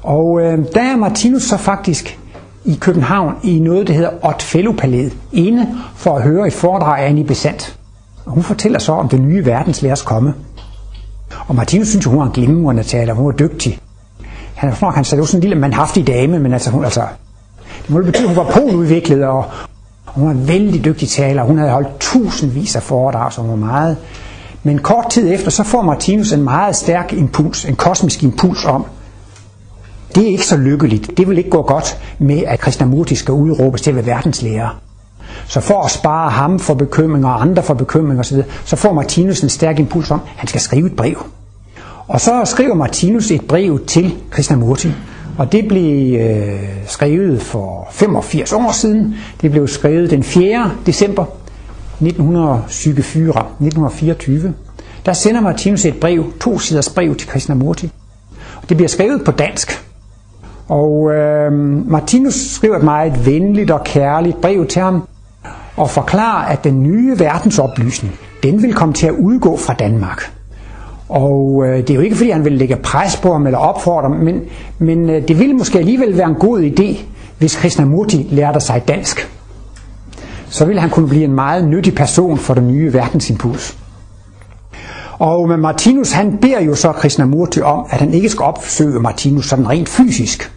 Og 0.02 0.40
øh, 0.40 0.58
der 0.74 0.80
er 0.82 0.96
Martinus 0.96 1.42
så 1.42 1.56
faktisk 1.56 2.18
i 2.64 2.78
København 2.80 3.34
i 3.42 3.58
noget, 3.58 3.88
der 3.88 3.94
hedder 3.94 4.10
Otfellopalæet, 4.22 5.16
inde 5.32 5.68
for 5.96 6.16
at 6.16 6.22
høre 6.22 6.46
et 6.46 6.52
foredrag 6.52 7.02
af 7.02 7.08
Annie 7.08 7.24
Besant. 7.24 7.76
Og 8.26 8.32
hun 8.32 8.42
fortæller 8.42 8.78
så 8.78 8.92
om 8.92 9.08
den 9.08 9.28
nye 9.28 9.46
verdens 9.46 9.82
læres 9.82 10.02
komme. 10.02 10.34
Og 11.48 11.54
Martinus 11.54 11.88
synes, 11.88 12.04
hun 12.04 12.18
var 12.18 12.24
en 12.24 12.32
glimrende 12.32 12.82
taler, 12.82 13.14
hun 13.14 13.26
var 13.26 13.32
dygtig. 13.32 13.78
Han, 14.54 14.68
er 14.68 14.90
han 14.90 15.04
sagde, 15.04 15.16
det 15.16 15.20
var 15.20 15.26
sådan 15.26 15.38
en 15.38 15.42
lille 15.48 15.60
manhaftig 15.60 16.06
dame, 16.06 16.38
men 16.38 16.52
altså, 16.52 16.70
hun, 16.70 16.84
altså, 16.84 17.02
det 17.82 17.90
må 17.90 18.02
betyde, 18.02 18.22
at 18.22 18.28
hun 18.28 18.36
var 18.36 18.50
poludviklet, 18.50 19.24
og, 19.24 19.44
og 20.06 20.12
hun 20.14 20.24
var 20.26 20.32
en 20.32 20.48
vældig 20.48 20.84
dygtig 20.84 21.08
taler. 21.08 21.42
Hun 21.42 21.58
havde 21.58 21.70
holdt 21.70 21.98
tusindvis 22.00 22.76
af 22.76 22.82
foredrag, 22.82 23.32
som 23.32 23.48
var 23.48 23.56
meget. 23.56 23.96
Men 24.62 24.78
kort 24.78 25.10
tid 25.10 25.32
efter, 25.32 25.50
så 25.50 25.62
får 25.62 25.82
Martinus 25.82 26.32
en 26.32 26.42
meget 26.42 26.76
stærk 26.76 27.12
impuls, 27.12 27.64
en 27.64 27.76
kosmisk 27.76 28.22
impuls 28.22 28.64
om, 28.64 28.86
det 30.14 30.24
er 30.24 30.28
ikke 30.28 30.46
så 30.46 30.56
lykkeligt. 30.56 31.10
Det 31.16 31.28
vil 31.28 31.38
ikke 31.38 31.50
gå 31.50 31.62
godt 31.62 31.98
med, 32.18 32.42
at 32.46 32.60
Krishnamurti 32.60 33.14
skal 33.14 33.32
udråbes 33.32 33.80
til 33.80 33.90
at 33.90 33.96
være 33.96 34.06
verdenslærer. 34.06 34.85
Så 35.48 35.60
for 35.60 35.82
at 35.82 35.90
spare 35.90 36.30
ham 36.30 36.58
for 36.58 36.74
bekymringer 36.74 37.28
og 37.28 37.42
andre 37.42 37.62
for 37.62 37.74
bekymringer 37.74 38.20
osv., 38.20 38.42
så 38.64 38.76
får 38.76 38.92
Martinus 38.92 39.40
en 39.40 39.48
stærk 39.48 39.78
impuls 39.78 40.10
om, 40.10 40.20
at 40.20 40.36
han 40.36 40.48
skal 40.48 40.60
skrive 40.60 40.86
et 40.86 40.96
brev. 40.96 41.26
Og 42.08 42.20
så 42.20 42.42
skriver 42.44 42.74
Martinus 42.74 43.30
et 43.30 43.46
brev 43.48 43.86
til 43.86 44.14
Krishnamurti, 44.30 44.92
og 45.38 45.52
det 45.52 45.68
blev 45.68 46.20
øh, 46.20 46.60
skrevet 46.86 47.42
for 47.42 47.88
85 47.90 48.52
år 48.52 48.72
siden. 48.72 49.14
Det 49.40 49.50
blev 49.50 49.68
skrevet 49.68 50.10
den 50.10 50.22
4. 50.22 50.70
december 50.86 51.24
1924. 52.00 53.28
1924. 53.28 54.54
Der 55.06 55.12
sender 55.12 55.40
Martinus 55.40 55.84
et 55.84 56.00
brev, 56.00 56.32
to 56.40 56.58
siders 56.58 56.88
brev 56.88 57.14
til 57.14 57.28
Krishnamurti. 57.28 57.90
Det 58.68 58.76
bliver 58.76 58.88
skrevet 58.88 59.24
på 59.24 59.30
dansk. 59.30 59.84
Og 60.68 61.14
øh, 61.14 61.52
Martinus 61.90 62.34
skriver 62.34 62.76
et 62.76 62.82
meget 62.82 63.26
venligt 63.26 63.70
og 63.70 63.84
kærligt 63.84 64.40
brev 64.40 64.66
til 64.66 64.82
ham, 64.82 65.08
og 65.76 65.90
forklarer, 65.90 66.46
at 66.46 66.64
den 66.64 66.82
nye 66.82 67.18
verdensoplysning, 67.18 68.14
den 68.42 68.62
vil 68.62 68.74
komme 68.74 68.94
til 68.94 69.06
at 69.06 69.12
udgå 69.12 69.56
fra 69.56 69.74
Danmark. 69.74 70.32
Og 71.08 71.64
øh, 71.66 71.78
det 71.78 71.90
er 71.90 71.94
jo 71.94 72.00
ikke 72.00 72.16
fordi, 72.16 72.30
han 72.30 72.44
vil 72.44 72.52
lægge 72.52 72.76
pres 72.76 73.16
på 73.16 73.32
ham 73.32 73.46
eller 73.46 73.58
opfordre 73.58 74.08
ham, 74.08 74.18
men, 74.18 74.40
men 74.78 75.10
øh, 75.10 75.28
det 75.28 75.38
ville 75.38 75.54
måske 75.54 75.78
alligevel 75.78 76.18
være 76.18 76.28
en 76.28 76.34
god 76.34 76.60
idé, 76.62 76.98
hvis 77.38 77.56
Krishnamurti 77.56 78.26
lærte 78.30 78.60
sig 78.60 78.82
dansk. 78.88 79.30
Så 80.48 80.64
ville 80.64 80.80
han 80.80 80.90
kunne 80.90 81.08
blive 81.08 81.24
en 81.24 81.32
meget 81.32 81.68
nyttig 81.68 81.94
person 81.94 82.38
for 82.38 82.54
den 82.54 82.68
nye 82.68 82.92
verdensimpuls. 82.92 83.78
Og 85.18 85.48
med 85.48 85.56
Martinus, 85.56 86.12
han 86.12 86.38
beder 86.42 86.60
jo 86.60 86.74
så 86.74 86.92
Krishnamurti 86.92 87.60
om, 87.60 87.86
at 87.90 88.00
han 88.00 88.14
ikke 88.14 88.28
skal 88.28 88.42
opsøge 88.42 89.00
Martinus 89.00 89.46
sådan 89.48 89.68
rent 89.68 89.88
fysisk. 89.88 90.52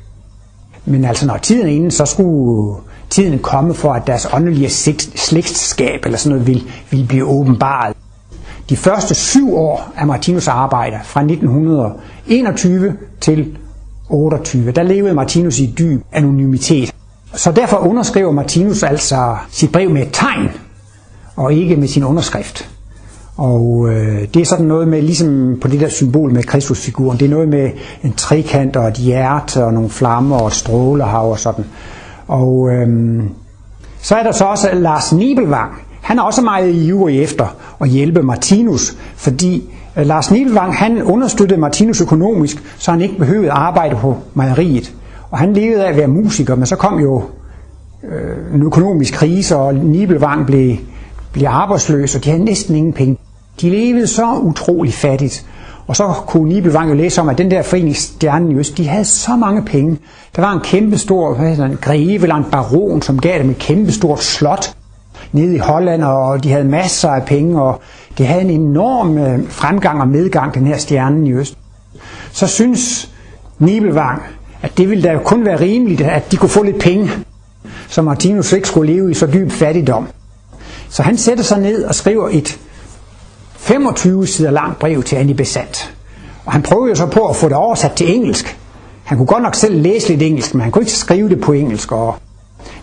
Men 0.86 1.06
altså 1.06 1.26
når 1.28 1.38
tiden 1.38 1.68
er 1.68 1.72
inde, 1.72 1.92
så 1.92 2.06
skulle 2.06 2.78
tiden 3.10 3.40
komme 3.40 3.74
for, 3.74 3.94
at 3.94 4.08
deres 4.08 4.28
åndelige 4.34 4.70
slægtskab 5.16 6.06
eller 6.06 6.18
sådan 6.18 6.30
noget 6.32 6.48
ville, 6.48 6.62
ville 6.92 7.08
blive 7.08 7.26
åbenbaret. 7.26 7.96
De 8.70 8.78
første 8.78 9.16
syv 9.16 9.56
år 9.56 9.92
af 9.98 10.08
Martinus 10.08 10.48
arbejde, 10.48 11.00
fra 11.04 11.22
1921 11.22 12.98
til 13.22 13.58
28, 14.10 14.72
der 14.72 14.84
levede 14.84 15.14
Martinus 15.14 15.60
i 15.60 15.76
dyb 15.80 16.02
anonymitet. 16.12 16.94
Så 17.34 17.52
derfor 17.52 17.78
underskriver 17.78 18.32
Martinus 18.32 18.84
altså 18.84 19.38
sit 19.52 19.72
brev 19.72 19.90
med 19.90 20.02
et 20.02 20.10
tegn, 20.14 20.50
og 21.36 21.54
ikke 21.54 21.76
med 21.76 21.88
sin 21.88 22.04
underskrift. 22.04 22.70
Og 23.40 23.90
øh, 23.90 24.28
det 24.34 24.42
er 24.42 24.46
sådan 24.46 24.66
noget 24.66 24.88
med, 24.88 25.02
ligesom 25.02 25.58
på 25.62 25.68
det 25.68 25.80
der 25.80 25.90
symbol 25.90 26.34
med 26.34 26.44
Kristusfiguren, 26.44 27.20
det 27.20 27.26
er 27.26 27.30
noget 27.30 27.50
med 27.50 27.70
en 28.04 28.14
trekant 28.14 28.76
og 28.76 28.88
et 28.88 28.94
hjerte 28.94 29.64
og 29.64 29.74
nogle 29.74 29.90
flammer 29.90 30.38
og 30.38 30.48
et 30.48 30.54
strålehav 30.54 31.32
og 31.32 31.40
sådan. 31.40 31.66
Og 32.28 32.70
øh, 32.72 33.24
så 34.02 34.16
er 34.16 34.24
der 34.24 34.32
så 34.32 34.46
også 34.46 34.70
Lars 34.74 35.14
Nibelvang. 35.14 35.72
Han 36.02 36.20
er 36.20 36.24
også 36.24 36.42
meget 36.42 36.76
ivrig 36.76 37.24
efter 37.24 37.56
at 37.82 37.90
hjælpe 37.90 38.24
Martinus, 38.24 38.98
fordi 39.16 39.70
øh, 39.98 40.06
Lars 40.06 40.32
Nibelvang 40.32 40.76
han 40.76 41.04
understøttede 41.04 41.60
Martinus 41.60 42.02
økonomisk, 42.02 42.64
så 42.78 42.92
han 42.92 43.02
ikke 43.02 43.18
behøvede 43.18 43.52
at 43.52 43.58
arbejde 43.58 43.96
på 43.96 44.18
mejeriet. 44.34 44.94
Og 45.32 45.38
han 45.38 45.54
levede 45.54 45.86
af 45.86 45.90
at 45.90 45.98
være 45.98 46.08
musiker, 46.08 46.56
men 46.56 46.66
så 46.66 46.76
kom 46.76 47.00
jo 47.00 47.24
øh, 48.04 48.56
en 48.56 48.64
økonomisk 48.64 49.14
krise, 49.14 49.56
og 49.56 49.76
Nibelvang 49.76 50.46
blev, 50.46 50.76
blev 51.32 51.48
arbejdsløs, 51.48 52.16
og 52.16 52.24
de 52.24 52.30
havde 52.30 52.44
næsten 52.46 52.76
ingen 52.76 52.94
penge. 52.94 53.18
De 53.62 53.70
levede 53.70 54.08
så 54.08 54.34
utrolig 54.34 54.94
fattigt. 54.94 55.46
Og 55.88 55.96
så 55.96 56.14
kunne 56.28 56.50
Nibelvang 56.50 56.90
jo 56.90 56.96
læse 56.96 57.22
om, 57.22 57.30
at 57.30 57.38
den 57.38 57.52
der 57.52 57.62
forening 57.62 57.96
Stjernen 57.96 58.52
i 58.52 58.56
Øst, 58.56 58.78
de 58.78 58.88
havde 58.88 59.06
så 59.06 59.36
mange 59.36 59.66
penge. 59.66 59.98
Der 60.36 60.42
var 60.42 60.54
en 60.54 60.60
kæmpe 60.60 60.98
stor 60.98 61.36
en 61.66 61.78
greve 61.82 62.22
eller 62.22 62.36
en 62.36 62.46
baron, 62.52 63.02
som 63.02 63.20
gav 63.20 63.40
dem 63.40 63.50
et 63.50 63.58
kæmpe 63.58 63.92
stort 63.92 64.24
slot 64.24 64.76
nede 65.32 65.56
i 65.56 65.58
Holland, 65.58 66.04
og 66.04 66.44
de 66.44 66.52
havde 66.52 66.64
masser 66.64 67.10
af 67.10 67.26
penge, 67.26 67.62
og 67.62 67.82
det 68.18 68.28
havde 68.28 68.42
en 68.42 68.50
enorm 68.50 69.18
øh, 69.18 69.40
fremgang 69.50 70.02
og 70.02 70.08
medgang, 70.08 70.54
den 70.54 70.68
her 70.68 70.78
Stjernen 70.78 71.28
i 71.28 71.34
Øst. 71.34 71.58
Så 72.32 72.48
synes 72.48 73.10
Nibelvang, 73.60 74.22
at 74.62 74.78
det 74.78 74.90
ville 74.90 75.04
da 75.04 75.14
jo 75.14 75.20
kun 75.20 75.46
være 75.46 75.60
rimeligt, 75.60 76.02
at 76.02 76.32
de 76.32 76.38
kunne 76.38 76.50
få 76.50 76.64
lidt 76.64 76.80
penge, 76.80 77.12
så 77.88 78.02
Martinus 78.02 78.54
ikke 78.54 78.68
skulle 78.68 78.94
leve 78.94 79.12
i 79.12 79.14
så 79.14 79.28
dyb 79.28 79.52
fattigdom. 79.52 80.08
Så 80.90 81.04
han 81.04 81.18
sætter 81.18 81.44
sig 81.44 81.60
ned 81.60 81.84
og 81.84 81.96
skriver 81.96 82.30
et 82.32 82.60
25 83.60 84.28
sider 84.28 84.52
langt 84.52 84.80
brev 84.80 85.04
til 85.04 85.16
Annie 85.16 85.36
Besant. 85.36 85.96
Og 86.46 86.52
han 86.52 86.62
prøvede 86.62 86.90
jo 86.90 86.96
så 86.96 87.06
på 87.06 87.26
at 87.26 87.36
få 87.36 87.48
det 87.48 87.56
oversat 87.56 87.92
til 87.92 88.16
engelsk. 88.16 88.58
Han 89.04 89.18
kunne 89.18 89.28
godt 89.28 89.44
nok 89.44 89.56
selv 89.56 89.82
læse 89.82 90.10
lidt 90.10 90.22
engelsk, 90.22 90.54
men 90.54 90.62
han 90.62 90.72
kunne 90.72 90.82
ikke 90.82 90.92
skrive 90.92 91.30
det 91.30 91.42
på 91.42 91.52
engelsk, 91.52 91.92
og 91.92 92.16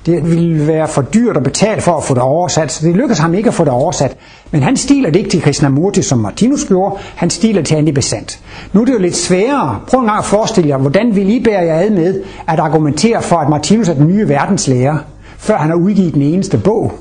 det 0.06 0.30
ville 0.30 0.66
være 0.66 0.88
for 0.88 1.02
dyrt 1.02 1.36
at 1.36 1.42
betale 1.42 1.80
for 1.80 1.96
at 1.96 2.04
få 2.04 2.14
det 2.14 2.22
oversat, 2.22 2.72
så 2.72 2.86
det 2.86 2.96
lykkedes 2.96 3.18
ham 3.18 3.34
ikke 3.34 3.48
at 3.48 3.54
få 3.54 3.64
det 3.64 3.72
oversat. 3.72 4.16
Men 4.50 4.62
han 4.62 4.76
stiler 4.76 5.10
det 5.10 5.18
ikke 5.18 5.30
til 5.30 5.42
Krishnamurti, 5.42 6.02
som 6.02 6.18
Martinus 6.18 6.64
gjorde, 6.64 6.96
han 7.16 7.30
stiler 7.30 7.62
til 7.62 7.74
Annie 7.74 7.92
Besant. 7.92 8.40
Nu 8.72 8.80
er 8.80 8.84
det 8.84 8.92
jo 8.92 8.98
lidt 8.98 9.16
sværere. 9.16 9.80
Prøv 9.88 10.00
en 10.00 10.06
gang 10.06 10.18
at 10.18 10.24
forestille 10.24 10.68
jer, 10.68 10.78
hvordan 10.78 11.16
vil 11.16 11.30
I 11.30 11.44
bære 11.44 11.64
jer 11.64 11.80
ad 11.80 11.90
med 11.90 12.22
at 12.48 12.58
argumentere 12.58 13.22
for, 13.22 13.36
at 13.36 13.48
Martinus 13.48 13.88
er 13.88 13.94
den 13.94 14.06
nye 14.06 14.28
verdenslærer, 14.28 14.98
før 15.38 15.56
han 15.56 15.70
har 15.70 15.76
udgivet 15.76 16.14
den 16.14 16.22
eneste 16.22 16.58
bog. 16.58 16.92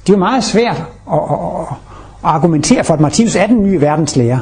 Det 0.00 0.08
er 0.08 0.12
jo 0.12 0.18
meget 0.18 0.44
svært 0.44 0.84
at, 1.12 1.18
at 1.30 1.66
og 2.22 2.34
argumentere 2.34 2.84
for, 2.84 2.94
at 2.94 3.00
Martinus 3.00 3.36
er 3.36 3.46
den 3.46 3.62
nye 3.62 3.80
verdenslærer. 3.80 4.38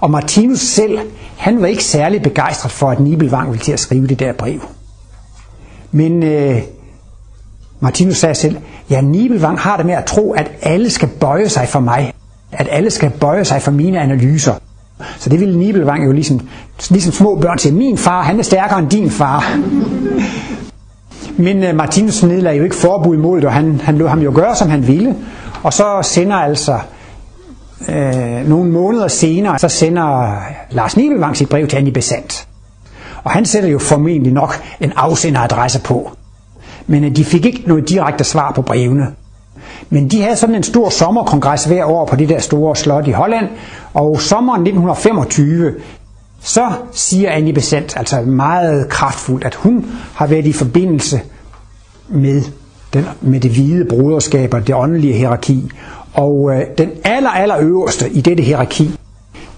Og 0.00 0.10
Martinus 0.10 0.60
selv, 0.60 0.98
han 1.36 1.60
var 1.60 1.66
ikke 1.66 1.84
særlig 1.84 2.22
begejstret 2.22 2.72
for, 2.72 2.90
at 2.90 3.00
Nibelvang 3.00 3.50
ville 3.50 3.64
til 3.64 3.72
at 3.72 3.80
skrive 3.80 4.06
det 4.06 4.20
der 4.20 4.32
brev. 4.32 4.60
Men 5.92 6.22
øh, 6.22 6.62
Martinus 7.80 8.16
sagde 8.16 8.34
selv, 8.34 8.56
ja, 8.90 9.00
Nibelvang 9.00 9.58
har 9.58 9.76
det 9.76 9.86
med 9.86 9.94
at 9.94 10.04
tro, 10.04 10.32
at 10.32 10.50
alle 10.62 10.90
skal 10.90 11.08
bøje 11.08 11.48
sig 11.48 11.68
for 11.68 11.80
mig. 11.80 12.12
At 12.52 12.68
alle 12.70 12.90
skal 12.90 13.10
bøje 13.10 13.44
sig 13.44 13.62
for 13.62 13.70
mine 13.70 14.00
analyser. 14.00 14.54
Så 15.18 15.30
det 15.30 15.40
ville 15.40 15.58
Nibelvang 15.58 16.06
jo 16.06 16.12
ligesom, 16.12 16.40
ligesom 16.90 17.12
små 17.12 17.34
børn 17.34 17.58
til, 17.58 17.74
min 17.74 17.98
far, 17.98 18.22
han 18.22 18.38
er 18.38 18.42
stærkere 18.42 18.78
end 18.78 18.90
din 18.90 19.10
far. 19.10 19.58
Men 21.36 21.64
øh, 21.64 21.76
Martinus 21.76 22.22
nedlagde 22.22 22.58
jo 22.58 22.64
ikke 22.64 22.76
forbud 22.76 23.14
imod 23.14 23.36
det, 23.36 23.44
og 23.44 23.52
han, 23.52 23.80
han 23.84 23.98
lod 23.98 24.08
ham 24.08 24.20
jo 24.20 24.32
gøre, 24.34 24.56
som 24.56 24.70
han 24.70 24.86
ville. 24.86 25.16
Og 25.62 25.72
så 25.72 25.98
sender 26.02 26.36
altså 26.36 26.78
øh, 27.88 28.48
nogle 28.48 28.70
måneder 28.70 29.08
senere, 29.08 29.58
så 29.58 29.68
sender 29.68 30.38
Lars 30.70 30.96
Nibelvang 30.96 31.36
sit 31.36 31.48
brev 31.48 31.68
til 31.68 31.76
Annie 31.76 31.92
Besant. 31.92 32.48
Og 33.24 33.30
han 33.30 33.44
sætter 33.44 33.68
jo 33.68 33.78
formentlig 33.78 34.32
nok 34.32 34.62
en 34.80 34.92
afsenderadresse 34.96 35.80
på. 35.80 36.10
Men 36.86 37.04
øh, 37.04 37.16
de 37.16 37.24
fik 37.24 37.46
ikke 37.46 37.62
noget 37.66 37.88
direkte 37.88 38.24
svar 38.24 38.52
på 38.52 38.62
brevene. 38.62 39.06
Men 39.90 40.08
de 40.08 40.22
havde 40.22 40.36
sådan 40.36 40.54
en 40.54 40.62
stor 40.62 40.88
sommerkongres 40.88 41.64
hver 41.64 41.84
år 41.84 42.06
på 42.06 42.16
det 42.16 42.28
der 42.28 42.38
store 42.38 42.76
slot 42.76 43.06
i 43.06 43.10
Holland, 43.10 43.48
og 43.94 44.20
sommeren 44.20 44.60
1925, 44.60 45.74
så 46.40 46.72
siger 46.92 47.30
Annie 47.30 47.52
Besant, 47.52 47.96
altså 47.96 48.20
meget 48.20 48.88
kraftfuldt, 48.88 49.44
at 49.44 49.54
hun 49.54 49.86
har 50.14 50.26
været 50.26 50.46
i 50.46 50.52
forbindelse 50.52 51.20
med 52.08 52.42
den, 52.94 53.04
med 53.20 53.40
det 53.40 53.50
hvide 53.50 53.84
broderskab 53.84 54.54
og 54.54 54.66
det 54.66 54.74
åndelige 54.74 55.12
hierarki. 55.12 55.70
Og 56.14 56.50
øh, 56.54 56.62
den 56.78 56.90
aller, 57.04 57.30
aller 57.30 57.56
øverste 57.58 58.10
i 58.10 58.20
dette 58.20 58.42
hierarki, 58.42 58.96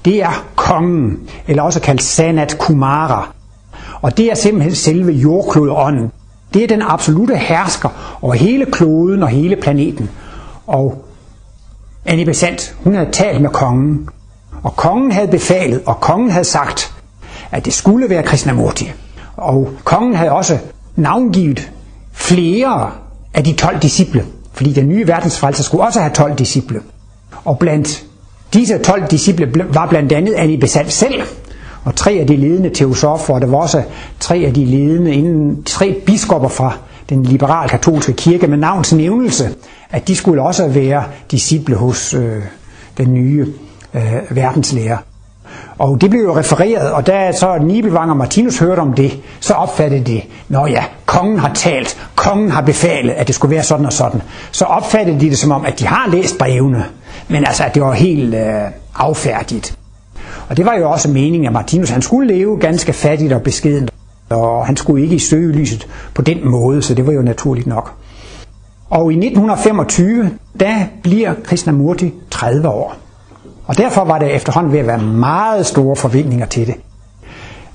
det 0.04 0.22
er 0.22 0.46
kongen, 0.56 1.18
eller 1.48 1.62
også 1.62 1.80
kaldt 1.80 2.02
Sanat 2.02 2.56
Kumara. 2.58 3.32
Og 4.02 4.16
det 4.16 4.30
er 4.30 4.34
simpelthen 4.34 4.74
selve 4.74 5.12
jordklodeånden. 5.12 6.12
Det 6.54 6.62
er 6.64 6.68
den 6.68 6.82
absolute 6.82 7.36
hersker 7.36 8.18
over 8.22 8.34
hele 8.34 8.66
kloden 8.66 9.22
og 9.22 9.28
hele 9.28 9.56
planeten. 9.56 10.10
Og 10.66 11.04
Annie 12.04 12.24
Besant, 12.24 12.76
hun 12.84 12.94
havde 12.94 13.10
talt 13.10 13.40
med 13.40 13.50
kongen. 13.50 14.08
Og 14.62 14.76
kongen 14.76 15.12
havde 15.12 15.28
befalet, 15.28 15.82
og 15.86 16.00
kongen 16.00 16.30
havde 16.30 16.44
sagt, 16.44 16.94
at 17.50 17.64
det 17.64 17.72
skulle 17.72 18.10
være 18.10 18.22
Krishnamurti. 18.22 18.92
Og 19.36 19.70
kongen 19.84 20.14
havde 20.14 20.32
også 20.32 20.58
navngivet 20.96 21.70
flere 22.12 22.90
af 23.34 23.44
de 23.44 23.52
12 23.52 23.78
disciple. 23.78 24.24
Fordi 24.52 24.72
den 24.72 24.88
nye 24.88 25.06
verdensfrelser 25.08 25.62
skulle 25.62 25.84
også 25.84 26.00
have 26.00 26.12
12 26.14 26.34
disciple. 26.38 26.80
Og 27.44 27.58
blandt 27.58 28.04
disse 28.52 28.78
12 28.78 29.06
disciple 29.10 29.64
var 29.74 29.86
blandt 29.86 30.12
andet 30.12 30.34
Annie 30.34 30.58
Besant 30.58 30.92
selv, 30.92 31.22
og 31.84 31.94
tre 31.96 32.12
af 32.12 32.26
de 32.26 32.36
ledende 32.36 32.70
teosofer, 32.70 33.34
og 33.34 33.40
der 33.40 33.46
var 33.46 33.58
også 33.58 33.82
tre 34.20 34.36
af 34.46 34.54
de 34.54 34.64
ledende, 34.64 35.14
inden, 35.14 35.62
tre 35.64 36.02
biskopper 36.06 36.48
fra 36.48 36.72
den 37.08 37.22
liberal 37.22 37.68
katolske 37.68 38.12
kirke 38.12 38.46
med 38.46 38.58
navns 38.58 38.92
nævnelse, 38.92 39.48
at 39.90 40.08
de 40.08 40.16
skulle 40.16 40.42
også 40.42 40.68
være 40.68 41.04
disciple 41.30 41.76
hos 41.76 42.14
øh, 42.14 42.42
den 42.98 43.14
nye 43.14 43.46
øh, 43.94 44.02
verdenslærer. 44.30 44.96
Og 45.78 46.00
det 46.00 46.10
blev 46.10 46.22
jo 46.22 46.36
refereret, 46.36 46.92
og 46.92 47.06
da 47.06 47.32
så 47.32 47.58
Nibelvang 47.58 48.10
og 48.10 48.16
Martinus 48.16 48.58
hørte 48.58 48.80
om 48.80 48.92
det, 48.92 49.18
så 49.40 49.54
opfattede 49.54 50.04
de, 50.04 50.22
nå 50.48 50.66
ja, 50.66 50.84
kongen 51.06 51.38
har 51.38 51.54
talt, 51.54 52.08
kongen 52.16 52.50
har 52.50 52.60
befalet, 52.60 53.12
at 53.12 53.26
det 53.26 53.34
skulle 53.34 53.54
være 53.54 53.62
sådan 53.62 53.86
og 53.86 53.92
sådan. 53.92 54.22
Så 54.52 54.64
opfattede 54.64 55.20
de 55.20 55.30
det 55.30 55.38
som 55.38 55.50
om, 55.50 55.64
at 55.64 55.78
de 55.78 55.86
har 55.86 56.08
læst 56.10 56.38
brevene, 56.38 56.84
men 57.28 57.44
altså, 57.46 57.64
at 57.64 57.74
det 57.74 57.82
var 57.82 57.92
helt 57.92 58.34
øh, 58.34 58.62
affærdigt. 58.94 59.78
Og 60.48 60.56
det 60.56 60.66
var 60.66 60.74
jo 60.74 60.90
også 60.90 61.08
meningen, 61.08 61.46
at 61.46 61.52
Martinus 61.52 61.90
han 61.90 62.02
skulle 62.02 62.34
leve 62.34 62.58
ganske 62.58 62.92
fattigt 62.92 63.32
og 63.32 63.42
beskedent, 63.42 63.90
og 64.30 64.66
han 64.66 64.76
skulle 64.76 65.02
ikke 65.02 65.14
i 65.14 65.18
søgelyset 65.18 65.86
på 66.14 66.22
den 66.22 66.48
måde, 66.48 66.82
så 66.82 66.94
det 66.94 67.06
var 67.06 67.12
jo 67.12 67.22
naturligt 67.22 67.66
nok. 67.66 67.92
Og 68.90 69.12
i 69.12 69.16
1925, 69.16 70.30
der 70.60 70.74
bliver 71.02 71.34
Krishnamurti 71.44 72.12
30 72.30 72.68
år. 72.68 72.96
Og 73.66 73.78
derfor 73.78 74.04
var 74.04 74.18
det 74.18 74.34
efterhånden 74.34 74.72
ved 74.72 74.78
at 74.78 74.86
være 74.86 74.98
meget 74.98 75.66
store 75.66 75.96
forventninger 75.96 76.46
til 76.46 76.66
det. 76.66 76.74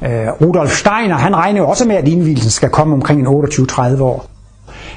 Øh, 0.02 0.28
Rudolf 0.42 0.72
Steiner, 0.72 1.16
han 1.16 1.36
regnede 1.36 1.64
jo 1.64 1.70
også 1.70 1.88
med, 1.88 1.96
at 1.96 2.08
indvielsen 2.08 2.50
skal 2.50 2.70
komme 2.70 2.94
omkring 2.94 3.28
28-30 3.28 4.02
år. 4.02 4.26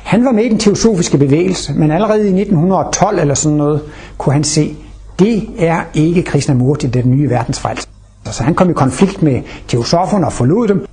Han 0.05 0.24
var 0.24 0.32
med 0.32 0.45
i 0.45 0.49
den 0.49 0.59
teosofiske 0.59 1.18
bevægelse, 1.18 1.72
men 1.72 1.91
allerede 1.91 2.20
i 2.20 2.41
1912 2.41 3.18
eller 3.18 3.34
sådan 3.34 3.59
noget, 3.59 3.80
kunne 4.18 4.32
han 4.32 4.45
se, 4.45 4.76
det 5.18 5.49
er 5.59 5.80
ikke 5.95 6.22
Krishnamurti, 6.22 6.86
den 6.86 7.11
nye 7.11 7.30
verdensfrelse. 7.30 7.88
Så 8.24 8.43
han 8.43 8.55
kom 8.55 8.70
i 8.70 8.72
konflikt 8.72 9.22
med 9.22 9.43
teosoferne 9.68 10.26
og 10.26 10.32
forlod 10.32 10.68
dem, 10.68 10.86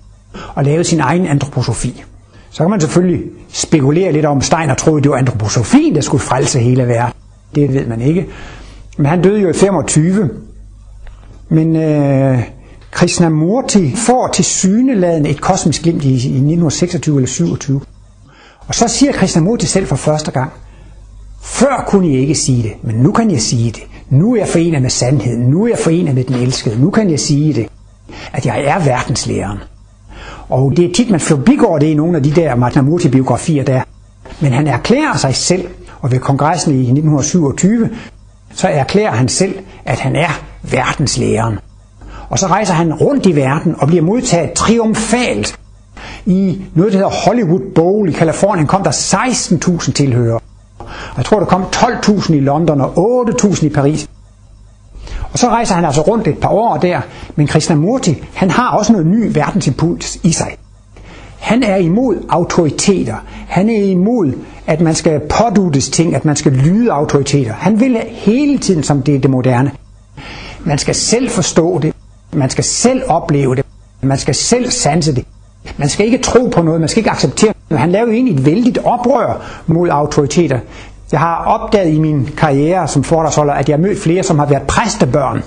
og 0.56 0.64
lavede 0.64 0.84
sin 0.84 1.00
egen 1.00 1.28
antroposofi. 1.28 2.04
Så 2.50 2.64
kan 2.64 2.70
man 2.70 2.82
selvfølgelig 2.82 3.24
spekulere 3.50 4.12
lidt 4.12 4.26
om, 4.26 4.42
Steiner 4.42 4.76
troede, 4.76 5.04
det 5.04 5.12
var 5.12 5.18
antroposofien, 5.18 5.96
der 5.96 6.02
skulle 6.02 6.22
frelse 6.22 6.60
hele 6.60 6.88
verden. 6.88 7.14
Det 7.56 7.74
ved 7.74 7.86
man 7.88 8.02
ikke. 8.02 8.28
Men 8.98 9.06
han 9.06 9.22
døde 9.22 9.42
jo 9.42 9.50
i 9.50 9.54
25, 9.54 10.30
Men 11.50 11.76
øh, 11.76 12.44
Krishnamurti 12.92 13.96
får 13.96 14.28
til 14.28 14.46
syneladende 14.46 15.30
et 15.30 15.42
kosmisk 15.42 15.84
glimt 15.84 16.04
i, 16.04 16.10
i 16.10 16.14
1926 16.14 17.16
eller 17.16 17.28
27. 17.28 17.82
Og 18.68 18.76
så 18.76 18.88
siger 18.88 19.12
Krishnamurti 19.12 19.66
selv 19.66 19.88
for 19.88 19.96
første 19.96 20.32
gang, 20.32 20.52
før 21.42 21.84
kunne 21.88 22.08
jeg 22.08 22.20
ikke 22.20 22.36
sige 22.36 22.64
det, 22.64 22.72
men 22.82 22.96
nu 22.96 23.12
kan 23.12 23.32
jeg 23.32 23.42
sige 23.42 23.72
det. 23.72 23.84
Nu 24.10 24.34
er 24.34 24.38
jeg 24.38 24.48
forenet 24.48 24.82
med 24.82 24.90
sandheden. 24.90 25.42
Nu 25.42 25.64
er 25.64 25.68
jeg 25.68 25.78
forenet 25.78 26.16
med 26.16 26.24
den 26.24 26.36
elskede. 26.36 26.82
Nu 26.82 26.90
kan 26.90 27.10
jeg 27.10 27.20
sige 27.20 27.54
det, 27.54 27.68
at 28.34 28.46
jeg 28.46 28.64
er 28.64 28.80
verdenslæreren. 28.80 29.58
Og 30.50 30.74
det 30.78 30.86
er 30.86 30.94
tit, 30.94 31.10
man 31.10 31.20
forbigår 31.20 31.80
det 31.80 31.88
i 31.88 31.94
nogle 31.94 32.18
af 32.18 32.24
de 32.24 32.32
der 32.32 32.56
Martinamurti-biografier 32.56 33.64
der. 33.64 33.82
Men 34.42 34.54
han 34.54 34.68
erklærer 34.68 35.18
sig 35.18 35.36
selv, 35.36 35.68
og 36.02 36.12
ved 36.12 36.20
kongressen 36.20 36.74
i 36.74 36.80
1927, 36.80 37.90
så 38.58 38.68
erklærer 38.68 39.12
han 39.12 39.28
selv, 39.28 39.56
at 39.86 40.00
han 40.00 40.16
er 40.16 40.42
verdenslæreren. 40.62 41.60
Og 42.30 42.40
så 42.40 42.48
rejser 42.48 42.74
han 42.74 42.94
rundt 42.94 43.26
i 43.26 43.36
verden 43.36 43.76
og 43.80 43.88
bliver 43.88 44.04
modtaget 44.04 44.54
triumfalt. 44.54 45.60
I 46.26 46.62
noget, 46.74 46.94
der 46.94 46.98
hedder 46.98 47.26
Hollywood 47.26 47.74
Bowl 47.76 48.10
i 48.10 48.12
Kalifornien, 48.12 48.68
kom 48.68 48.84
der 48.84 48.92
16.000 48.92 49.92
tilhørere. 49.92 50.40
Og 50.80 51.18
jeg 51.18 51.26
tror, 51.26 51.40
der 51.40 51.46
kom 51.46 51.64
12.000 51.76 52.34
i 52.34 52.40
London 52.40 52.82
og 52.82 53.26
8.000 53.30 53.66
i 53.66 53.70
Paris. 53.70 54.10
Og 55.32 55.40
så 55.40 55.48
rejser 55.48 55.76
han 55.76 55.86
altså 55.86 56.02
rundt 56.02 56.28
et 56.28 56.38
par 56.38 56.50
år 56.50 56.78
der, 56.78 57.02
men 57.36 57.48
Krishnamurti, 57.48 58.24
han 58.34 58.50
har 58.50 58.78
også 58.78 58.92
noget 58.92 59.08
ny 59.08 59.34
verdensimpuls 59.34 60.16
i 60.24 60.32
sig. 60.32 60.58
Han 61.40 61.64
er 61.64 61.76
imod 61.76 62.16
autoriteter. 62.30 63.16
Han 63.48 63.70
er 63.70 63.84
imod, 63.84 64.34
at 64.68 64.82
man 64.82 64.96
skal 64.96 65.20
påduttes 65.20 65.90
ting, 65.90 66.16
at 66.16 66.26
man 66.26 66.36
skal 66.36 66.52
lyde 66.52 66.92
autoriteter. 66.92 67.54
Han 67.54 67.80
vil 67.80 67.98
hele 68.10 68.58
tiden, 68.58 68.84
som 68.84 69.02
det 69.02 69.16
er 69.16 69.20
det 69.20 69.30
moderne. 69.30 69.72
Man 70.64 70.78
skal 70.78 70.96
selv 70.96 71.30
forstå 71.30 71.80
det. 71.80 71.94
Man 72.34 72.50
skal 72.50 72.64
selv 72.64 73.02
opleve 73.08 73.56
det. 73.56 73.66
Man 74.02 74.18
skal 74.18 74.36
selv 74.36 74.72
sanse 74.72 75.16
det. 75.16 75.26
Man 75.78 75.90
skal 75.90 76.06
ikke 76.06 76.18
tro 76.18 76.48
på 76.48 76.62
noget, 76.62 76.80
man 76.80 76.90
skal 76.90 77.00
ikke 77.00 77.12
acceptere 77.12 77.54
noget. 77.70 77.80
Han 77.82 77.92
lavede 77.92 78.14
egentlig 78.14 78.36
et 78.36 78.46
vældigt 78.46 78.78
oprør 78.78 79.46
mod 79.68 79.90
autoriteter. 79.90 80.60
Jeg 81.12 81.20
har 81.20 81.36
opdaget 81.46 81.94
i 81.94 82.00
min 82.00 82.30
karriere 82.38 82.88
som 82.88 83.04
foredragsholder, 83.04 83.54
at 83.54 83.70
jeg 83.70 83.78
har 83.78 83.82
mødt 83.82 84.00
flere, 84.00 84.24
som 84.24 84.40
har 84.40 84.46
været 84.46 84.64
præstebørn, 84.64 85.44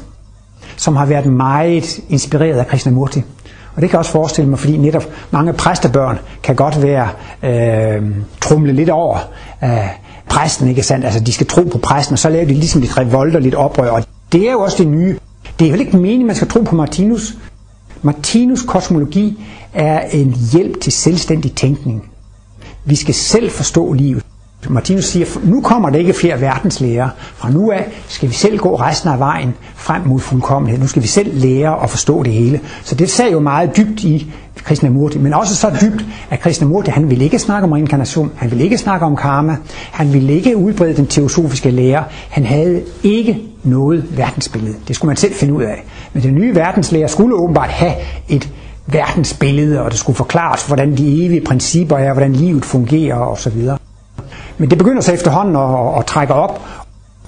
som 0.76 0.96
har 0.96 1.06
været 1.06 1.26
meget 1.26 2.00
inspireret 2.08 2.58
af 2.58 2.66
Krishnamurti. 2.66 3.22
Og 3.74 3.82
det 3.82 3.90
kan 3.90 3.94
jeg 3.96 3.98
også 3.98 4.10
forestille 4.10 4.50
mig, 4.50 4.58
fordi 4.58 4.76
netop 4.76 5.04
mange 5.30 5.52
præstebørn 5.52 6.18
kan 6.42 6.56
godt 6.56 6.82
være 6.82 7.08
øh, 7.42 8.02
trumle 8.40 8.72
lidt 8.72 8.90
over 8.90 9.18
øh, 9.64 9.88
præsten, 10.28 10.68
ikke 10.68 10.82
sandt? 10.82 11.04
Altså 11.04 11.20
de 11.20 11.32
skal 11.32 11.46
tro 11.46 11.62
på 11.62 11.78
præsten, 11.78 12.12
og 12.12 12.18
så 12.18 12.28
laver 12.28 12.46
de 12.46 12.54
ligesom 12.54 12.80
lidt 12.80 12.98
revolt 12.98 13.36
og 13.36 13.42
lidt 13.42 13.54
oprør. 13.54 13.90
Og 13.90 14.04
det 14.32 14.48
er 14.48 14.52
jo 14.52 14.60
også 14.60 14.76
det 14.78 14.88
nye. 14.88 15.18
Det 15.58 15.66
er 15.66 15.70
jo 15.70 15.76
ikke 15.76 15.96
meningen, 15.96 16.26
man 16.26 16.36
skal 16.36 16.48
tro 16.48 16.60
på 16.60 16.74
Martinus. 16.74 17.34
Martinus 18.02 18.62
kosmologi 18.62 19.44
er 19.74 20.00
en 20.00 20.34
hjælp 20.52 20.80
til 20.80 20.92
selvstændig 20.92 21.52
tænkning. 21.54 22.10
Vi 22.84 22.96
skal 22.96 23.14
selv 23.14 23.50
forstå 23.50 23.92
livet. 23.92 24.24
Martinus 24.68 25.04
siger, 25.04 25.26
nu 25.44 25.60
kommer 25.60 25.90
der 25.90 25.98
ikke 25.98 26.12
flere 26.12 26.40
verdenslærer. 26.40 27.08
Fra 27.18 27.50
nu 27.50 27.70
af 27.70 27.86
skal 28.08 28.28
vi 28.28 28.34
selv 28.34 28.58
gå 28.58 28.76
resten 28.76 29.10
af 29.10 29.18
vejen 29.18 29.54
frem 29.74 30.02
mod 30.06 30.20
fuldkommenhed. 30.20 30.80
Nu 30.80 30.86
skal 30.86 31.02
vi 31.02 31.06
selv 31.06 31.40
lære 31.40 31.82
at 31.82 31.90
forstå 31.90 32.22
det 32.22 32.32
hele. 32.32 32.60
Så 32.82 32.94
det 32.94 33.10
sagde 33.10 33.32
jo 33.32 33.40
meget 33.40 33.76
dybt 33.76 34.04
i 34.04 34.32
Krishnamurti, 34.56 35.18
men 35.18 35.34
også 35.34 35.56
så 35.56 35.70
dybt, 35.80 36.04
at 36.30 36.40
Krishnamurti, 36.40 36.90
han 36.90 37.10
ville 37.10 37.24
ikke 37.24 37.38
snakke 37.38 37.66
om 37.66 37.72
reinkarnation, 37.72 38.32
han 38.36 38.50
ville 38.50 38.64
ikke 38.64 38.78
snakke 38.78 39.06
om 39.06 39.16
karma, 39.16 39.56
han 39.92 40.12
ville 40.12 40.32
ikke 40.32 40.56
udbrede 40.56 40.96
den 40.96 41.06
teosofiske 41.06 41.70
lære, 41.70 42.04
han 42.30 42.46
havde 42.46 42.82
ikke 43.02 43.38
noget 43.64 44.04
verdensbillede. 44.16 44.74
Det 44.88 44.96
skulle 44.96 45.08
man 45.08 45.16
selv 45.16 45.34
finde 45.34 45.54
ud 45.54 45.62
af. 45.62 45.84
Men 46.12 46.22
den 46.22 46.34
nye 46.34 46.54
verdenslærer 46.54 47.06
skulle 47.06 47.34
åbenbart 47.34 47.70
have 47.70 47.92
et 48.28 48.50
verdensbillede, 48.86 49.82
og 49.82 49.90
det 49.90 49.98
skulle 49.98 50.16
forklares, 50.16 50.66
hvordan 50.66 50.96
de 50.96 51.24
evige 51.26 51.40
principper 51.40 51.96
er, 51.96 52.12
hvordan 52.12 52.32
livet 52.32 52.64
fungerer 52.64 53.16
osv. 53.16 53.68
Men 54.60 54.70
det 54.70 54.78
begynder 54.78 55.02
så 55.02 55.12
efterhånden 55.12 55.56
at, 55.56 55.98
at 55.98 56.06
trække 56.06 56.34
op, 56.34 56.60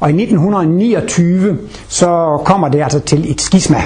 og 0.00 0.10
i 0.10 0.22
1929 0.22 1.58
så 1.88 2.38
kommer 2.44 2.68
det 2.68 2.82
altså 2.82 3.00
til 3.00 3.30
et 3.30 3.40
skisma 3.40 3.82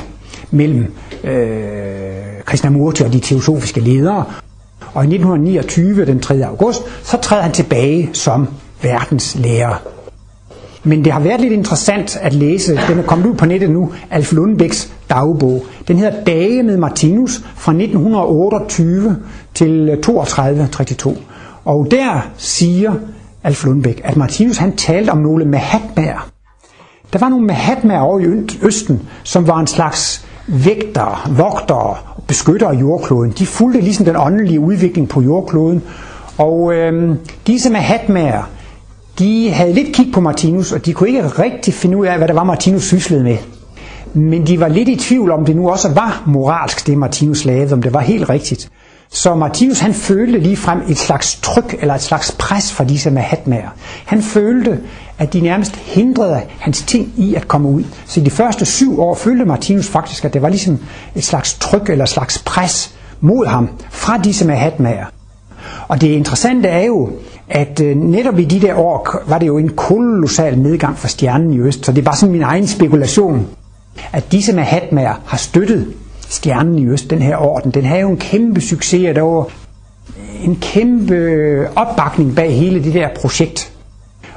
mellem 0.51 0.95
øh, 1.25 2.43
Krishnamurti 2.45 3.03
og 3.03 3.13
de 3.13 3.21
teosofiske 3.21 3.81
ledere. 3.81 4.25
Og 4.95 5.05
i 5.05 5.07
1929, 5.07 6.05
den 6.05 6.21
3. 6.21 6.45
august, 6.45 6.83
så 7.03 7.17
træder 7.17 7.43
han 7.43 7.53
tilbage 7.53 8.11
som 8.13 8.49
verdenslærer. 8.83 9.83
Men 10.85 11.05
det 11.05 11.13
har 11.13 11.21
været 11.21 11.41
lidt 11.41 11.53
interessant 11.53 12.17
at 12.21 12.33
læse, 12.33 12.81
den 12.89 12.99
er 12.99 13.03
kommet 13.03 13.27
ud 13.27 13.35
på 13.35 13.47
nettet 13.47 13.71
nu, 13.71 13.93
Alf 14.11 14.33
Lundbæks 14.33 14.93
dagbog. 15.11 15.65
Den 15.89 15.97
hedder 15.97 16.25
Dage 16.25 16.63
med 16.63 16.77
Martinus 16.77 17.41
fra 17.57 17.73
1928 17.73 19.17
til 19.55 19.99
32-32. 20.07 21.11
Og 21.65 21.87
der 21.91 22.31
siger 22.37 22.95
Alf 23.47 23.65
Lundbæk, 23.65 24.01
at 24.05 24.17
Martinus 24.17 24.57
han 24.57 24.77
talte 24.77 25.11
om 25.11 25.19
nogle 25.19 25.45
mahatmaer. 25.45 26.31
Der 27.13 27.19
var 27.19 27.29
nogle 27.29 27.47
mahatmaer 27.47 28.01
over 28.01 28.21
i 28.21 28.25
Østen, 28.63 29.03
som 29.25 29.47
var 29.47 29.61
en 29.61 29.67
slags 29.67 30.27
vægtere, 30.47 31.17
vogtere, 31.31 31.97
beskyttere 32.27 32.71
af 32.71 32.81
jordkloden. 32.81 33.31
De 33.39 33.47
fulgte 33.47 33.81
ligesom 33.81 34.05
den 34.05 34.17
åndelige 34.17 34.61
udvikling 34.61 35.09
på 35.09 35.21
jordkloden. 35.23 35.83
Og 36.39 36.75
øh, 36.75 37.15
disse 37.47 37.71
mahatmaer, 37.71 38.43
de 39.19 39.51
havde 39.51 39.73
lidt 39.73 39.97
kig 39.97 40.13
på 40.15 40.21
Martinus, 40.21 40.73
og 40.73 40.87
de 40.87 40.93
kunne 40.93 41.09
ikke 41.09 41.23
rigtig 41.29 41.75
finde 41.75 41.97
ud 41.97 42.07
af, 42.07 42.19
hvad 42.19 42.29
der 42.29 42.35
var, 42.35 42.45
Martinus 42.45 42.85
syslede 42.85 43.23
med. 43.25 43.37
Men 44.15 44.47
de 44.47 44.61
var 44.61 44.69
lidt 44.69 44.89
i 44.89 44.97
tvivl 44.97 45.31
om, 45.31 45.45
det 45.45 45.57
nu 45.57 45.71
også 45.71 45.93
var 45.93 46.23
moralsk, 46.27 46.87
det 46.87 46.99
Martinus 46.99 47.45
lavede, 47.45 47.73
om 47.73 47.83
det 47.83 47.95
var 47.95 48.01
helt 48.01 48.29
rigtigt. 48.29 48.71
Så 49.11 49.35
Martinus 49.35 49.81
han 49.81 49.95
følte 49.95 50.39
lige 50.39 50.57
frem 50.57 50.83
et 50.89 50.99
slags 50.99 51.39
tryk 51.43 51.77
eller 51.81 51.95
et 51.95 52.03
slags 52.03 52.37
pres 52.39 52.73
fra 52.73 52.85
disse 52.85 53.11
mahatmaer. 53.11 53.69
Han 54.05 54.23
følte, 54.23 54.81
at 55.19 55.33
de 55.33 55.41
nærmest 55.41 55.77
hindrede 55.77 56.41
hans 56.59 56.83
ting 56.83 57.13
i 57.17 57.35
at 57.35 57.49
komme 57.49 57.69
ud. 57.69 57.85
Så 58.07 58.21
i 58.21 58.25
de 58.25 58.31
første 58.31 58.65
syv 58.65 59.01
år 59.01 59.15
følte 59.15 59.45
Martinus 59.45 59.89
faktisk, 59.89 60.25
at 60.25 60.35
det 60.35 60.43
var 60.43 60.49
ligesom 60.49 60.79
et 61.15 61.25
slags 61.25 61.55
tryk 61.55 61.91
eller 61.91 62.05
et 62.05 62.11
slags 62.11 62.39
pres 62.39 62.95
mod 63.21 63.47
ham 63.47 63.69
fra 63.91 64.19
disse 64.19 64.47
mahatmaer. 64.47 65.05
Og 65.89 66.01
det 66.01 66.07
interessante 66.07 66.69
er 66.69 66.85
jo, 66.85 67.11
at 67.49 67.81
øh, 67.81 67.97
netop 67.97 68.39
i 68.39 68.45
de 68.45 68.61
der 68.61 68.75
år 68.75 69.23
var 69.29 69.39
det 69.39 69.47
jo 69.47 69.59
en 69.59 69.69
kolossal 69.69 70.59
nedgang 70.59 70.99
for 70.99 71.09
stjernen 71.09 71.53
i 71.53 71.59
øst. 71.59 71.87
Så 71.87 71.93
det 71.93 72.07
var 72.07 72.15
sådan 72.15 72.33
min 72.33 72.43
egen 72.43 72.67
spekulation, 72.67 73.47
at 74.13 74.33
disse 74.33 74.53
mahatmaer 74.53 75.15
har 75.27 75.37
støttet 75.39 75.95
stjernen 76.29 76.79
i 76.79 76.87
øst, 76.87 77.11
den 77.11 77.23
her 77.23 77.37
orden, 77.37 77.71
den 77.71 77.85
havde 77.85 78.01
jo 78.01 78.11
en 78.11 78.17
kæmpe 78.17 78.61
succes, 78.61 79.09
og 79.09 79.15
der 79.15 79.23
var 79.23 79.47
en 80.45 80.57
kæmpe 80.57 81.69
opbakning 81.77 82.37
bag 82.37 82.53
hele 82.53 82.85
det 82.85 82.95
der 82.95 83.09
projekt. 83.21 83.73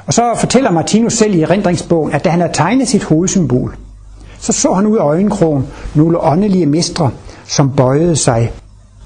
Og 0.06 0.14
så 0.14 0.34
fortæller 0.36 0.70
Martinus 0.70 1.12
selv 1.12 1.34
i 1.34 1.40
erindringsbogen, 1.42 2.12
at 2.12 2.24
da 2.24 2.28
han 2.28 2.40
havde 2.40 2.52
tegnet 2.52 2.88
sit 2.88 3.04
hovedsymbol, 3.04 3.76
så 4.38 4.52
så 4.52 4.72
han 4.72 4.86
ud 4.86 4.96
af 4.96 5.02
øjenkrogen 5.02 5.66
nogle 5.94 6.20
åndelige 6.20 6.66
mestre, 6.66 7.10
som 7.46 7.70
bøjede 7.76 8.16
sig 8.16 8.52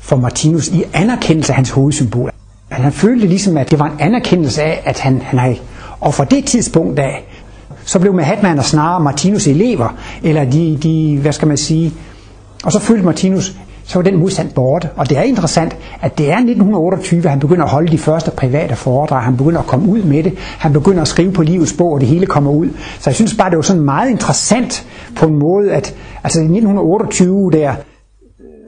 for 0.01 0.17
Martinus 0.17 0.69
i 0.69 0.85
anerkendelse 0.93 1.53
af 1.53 1.57
hans 1.57 1.71
hovedsymbol. 1.71 2.31
Han 2.69 2.93
følte 2.93 3.27
ligesom, 3.27 3.57
at 3.57 3.71
det 3.71 3.79
var 3.79 3.87
en 3.87 3.97
anerkendelse 3.99 4.63
af, 4.63 4.83
at 4.85 5.01
han, 5.01 5.23
han 5.23 5.39
havde... 5.39 5.57
Og 6.01 6.15
fra 6.15 6.25
det 6.25 6.45
tidspunkt 6.45 6.99
af, 6.99 7.25
så 7.85 7.99
blev 7.99 8.15
Mahatman 8.15 8.59
og 8.59 8.65
snarere 8.65 9.01
Martinus 9.01 9.47
elever, 9.47 9.97
eller 10.23 10.45
de, 10.45 10.79
de, 10.83 11.19
hvad 11.23 11.33
skal 11.33 11.49
man 11.49 11.57
sige, 11.57 11.93
og 12.65 12.73
så 12.73 12.79
følte 12.79 13.05
Martinus, 13.05 13.57
så 13.85 13.99
var 13.99 14.03
den 14.03 14.19
modstand 14.19 14.51
borte. 14.51 14.89
Og 14.97 15.09
det 15.09 15.19
er 15.19 15.23
interessant, 15.23 15.77
at 16.01 16.19
det 16.19 16.31
er 16.31 16.37
1928, 16.37 17.29
han 17.29 17.41
begynder 17.41 17.65
at 17.65 17.71
holde 17.71 17.93
de 17.93 17.99
første 17.99 18.31
private 18.31 18.77
foredrag. 18.77 19.23
Han 19.23 19.37
begynder 19.37 19.61
at 19.61 19.67
komme 19.67 19.89
ud 19.89 20.03
med 20.03 20.23
det. 20.23 20.33
Han 20.39 20.73
begynder 20.73 21.03
at 21.03 21.09
skrive 21.09 21.33
på 21.33 21.43
livets 21.43 21.73
bog, 21.73 21.93
og 21.93 22.01
det 22.01 22.09
hele 22.09 22.27
kommer 22.27 22.51
ud. 22.51 22.69
Så 23.01 23.11
jeg 23.11 23.15
synes 23.15 23.35
bare, 23.35 23.51
det 23.51 23.57
var 23.57 23.63
sådan 23.63 23.83
meget 23.83 24.11
interessant 24.11 24.87
på 25.17 25.27
en 25.27 25.39
måde, 25.39 25.73
at 25.73 25.95
altså 26.25 26.39
i 26.39 26.43
1928 26.43 27.51
der, 27.51 27.75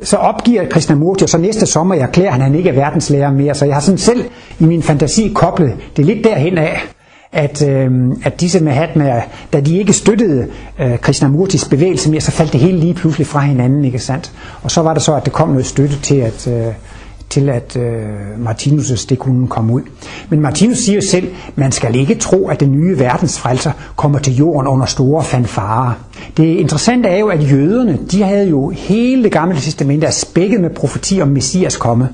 så 0.03 0.17
opgiver 0.17 0.69
Krishnamurti, 0.69 1.23
og 1.23 1.29
så 1.29 1.39
næste 1.39 1.67
sommer 1.67 1.95
erklærer 1.95 2.31
han, 2.31 2.41
at 2.41 2.47
han 2.47 2.55
ikke 2.55 2.71
er 2.71 2.75
verdenslærer 2.75 3.31
mere. 3.31 3.55
Så 3.55 3.65
jeg 3.65 3.75
har 3.75 3.81
sådan 3.81 3.99
selv 3.99 4.25
i 4.59 4.65
min 4.65 4.83
fantasi 4.83 5.33
koblet 5.35 5.77
det 5.97 6.05
lidt 6.07 6.25
derhen 6.25 6.59
af 6.59 6.81
at, 7.37 7.69
øh, 7.69 7.91
at 8.23 8.41
disse 8.41 8.65
Mahatmaer, 8.65 9.23
da 9.53 9.61
de 9.61 9.79
ikke 9.79 9.93
støttede 9.93 10.47
øh, 10.81 10.99
Krishnamurtis 10.99 11.65
bevægelse 11.65 12.11
mere, 12.11 12.21
så 12.21 12.31
faldt 12.31 12.53
det 12.53 12.61
hele 12.61 12.79
lige 12.79 12.95
pludselig 12.95 13.27
fra 13.27 13.41
hinanden, 13.41 13.85
ikke 13.85 13.99
sandt? 13.99 14.33
Og 14.63 14.71
så 14.71 14.83
var 14.83 14.95
det 14.95 15.03
så, 15.03 15.15
at 15.15 15.25
det 15.25 15.33
kom 15.33 15.49
noget 15.49 15.67
støtte 15.67 15.97
til, 16.03 16.15
at, 16.15 16.49
øh, 16.49 16.73
til 17.31 17.49
at 17.49 17.77
øh, 17.77 18.05
Martinus' 18.45 19.07
det 19.09 19.19
kunne 19.19 19.49
komme 19.49 19.73
ud. 19.73 19.83
Men 20.29 20.41
Martinus 20.41 20.79
siger 20.79 21.01
selv, 21.01 21.29
man 21.57 21.73
skal 21.73 21.97
ikke 21.97 22.15
tro, 22.15 22.49
at 22.49 22.61
den 22.61 22.73
nye 22.73 22.99
verdensfrelser 22.99 23.73
kommer 23.97 24.19
til 24.19 24.37
jorden 24.37 24.69
under 24.69 24.87
store 24.87 25.25
fanfarer. 25.25 25.93
Det 26.37 26.45
interessante 26.45 27.09
er 27.09 27.19
jo, 27.19 27.29
at 27.29 27.53
jøderne, 27.53 27.99
de 28.11 28.23
havde 28.23 28.49
jo 28.49 28.69
hele 28.69 29.23
det 29.23 29.33
gamle 29.33 29.57
testamente 29.57 30.13
spækket 30.13 30.61
med 30.61 30.71
profeti 30.71 31.21
om 31.21 31.29
Messias 31.29 31.77
komme. 31.77 32.09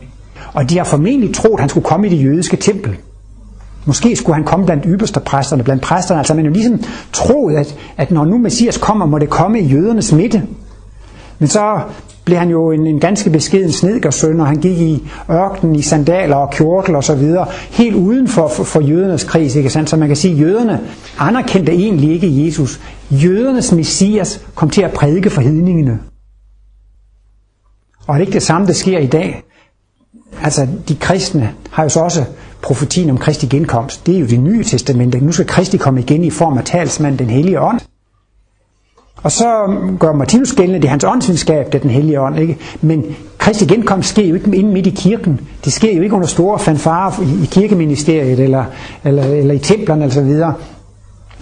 Og 0.54 0.70
de 0.70 0.76
har 0.78 0.84
formentlig 0.84 1.34
troet, 1.34 1.54
at 1.54 1.60
han 1.60 1.68
skulle 1.68 1.84
komme 1.84 2.06
i 2.06 2.10
det 2.10 2.24
jødiske 2.24 2.56
tempel. 2.56 2.96
Måske 3.84 4.16
skulle 4.16 4.34
han 4.34 4.44
komme 4.44 4.66
blandt 4.66 4.84
ypperste 4.86 5.20
præsterne, 5.20 5.64
blandt 5.64 5.82
præsterne. 5.82 6.18
Altså 6.18 6.34
man 6.34 6.44
jo 6.44 6.50
ligesom 6.50 6.80
troede, 7.12 7.58
at, 7.58 7.76
at 7.96 8.10
når 8.10 8.24
nu 8.24 8.38
Messias 8.38 8.78
kommer, 8.78 9.06
må 9.06 9.18
det 9.18 9.30
komme 9.30 9.60
i 9.60 9.66
jødernes 9.66 10.12
midte. 10.12 10.42
Men 11.38 11.48
så 11.48 11.80
blev 12.24 12.38
han 12.38 12.50
jo 12.50 12.70
en, 12.70 12.86
en 12.86 13.00
ganske 13.00 13.30
beskeden 13.30 13.72
snedgersøn, 13.72 14.40
og 14.40 14.46
han 14.46 14.56
gik 14.56 14.78
i 14.78 15.08
ørkenen 15.30 15.76
i 15.76 15.82
sandaler 15.82 16.36
og 16.36 16.50
kjortel 16.50 16.96
og 16.96 17.04
så 17.04 17.14
videre, 17.14 17.46
helt 17.70 17.96
uden 17.96 18.28
for, 18.28 18.48
for, 18.48 18.64
for 18.64 18.80
jødernes 18.80 19.24
kris, 19.24 19.54
ikke 19.54 19.70
sandt? 19.70 19.90
Så 19.90 19.96
man 19.96 20.08
kan 20.08 20.16
sige, 20.16 20.34
at 20.34 20.40
jøderne 20.40 20.80
anerkendte 21.18 21.72
egentlig 21.72 22.12
ikke 22.12 22.46
Jesus. 22.46 22.80
Jødernes 23.10 23.72
messias 23.72 24.46
kom 24.54 24.70
til 24.70 24.82
at 24.82 24.92
prædike 24.92 25.30
for 25.30 25.40
hedningene. 25.40 25.98
Og 28.06 28.14
er 28.14 28.18
det 28.18 28.26
ikke 28.26 28.32
det 28.32 28.42
samme, 28.42 28.66
der 28.66 28.72
sker 28.72 28.98
i 28.98 29.06
dag? 29.06 29.42
Altså, 30.42 30.68
de 30.88 30.94
kristne 30.94 31.54
har 31.70 31.82
jo 31.82 31.88
så 31.88 32.00
også 32.00 32.24
profetien 32.62 33.10
om 33.10 33.18
Kristi 33.18 33.46
genkomst. 33.46 34.06
Det 34.06 34.16
er 34.16 34.20
jo 34.20 34.26
det 34.26 34.40
nye 34.40 34.64
testamente. 34.64 35.20
Nu 35.20 35.32
skal 35.32 35.46
Kristi 35.46 35.76
komme 35.76 36.00
igen 36.00 36.24
i 36.24 36.30
form 36.30 36.58
af 36.58 36.64
talsmand, 36.64 37.18
den 37.18 37.30
hellige 37.30 37.60
ånd. 37.60 37.80
Og 39.22 39.32
så 39.32 39.76
gør 40.00 40.12
Martinus 40.12 40.52
gældende, 40.52 40.80
det 40.80 40.84
er 40.84 40.90
hans 40.90 41.04
åndsvidenskab, 41.04 41.66
det 41.66 41.74
er 41.74 41.78
den 41.78 41.90
hellige 41.90 42.20
ånd. 42.20 42.38
Ikke? 42.38 42.58
Men 42.80 43.16
Kristi 43.38 43.64
genkomst 43.64 44.08
sker 44.08 44.26
jo 44.26 44.34
ikke 44.34 44.56
inde 44.56 44.72
midt 44.72 44.86
i 44.86 44.90
kirken. 44.90 45.40
Det 45.64 45.72
sker 45.72 45.96
jo 45.96 46.02
ikke 46.02 46.14
under 46.14 46.26
store 46.28 46.58
fanfarer 46.58 47.22
i 47.42 47.46
kirkeministeriet 47.46 48.40
eller, 48.40 48.64
eller, 49.04 49.24
eller 49.24 49.54
i 49.54 49.58
templerne 49.58 50.04
osv. 50.04 50.40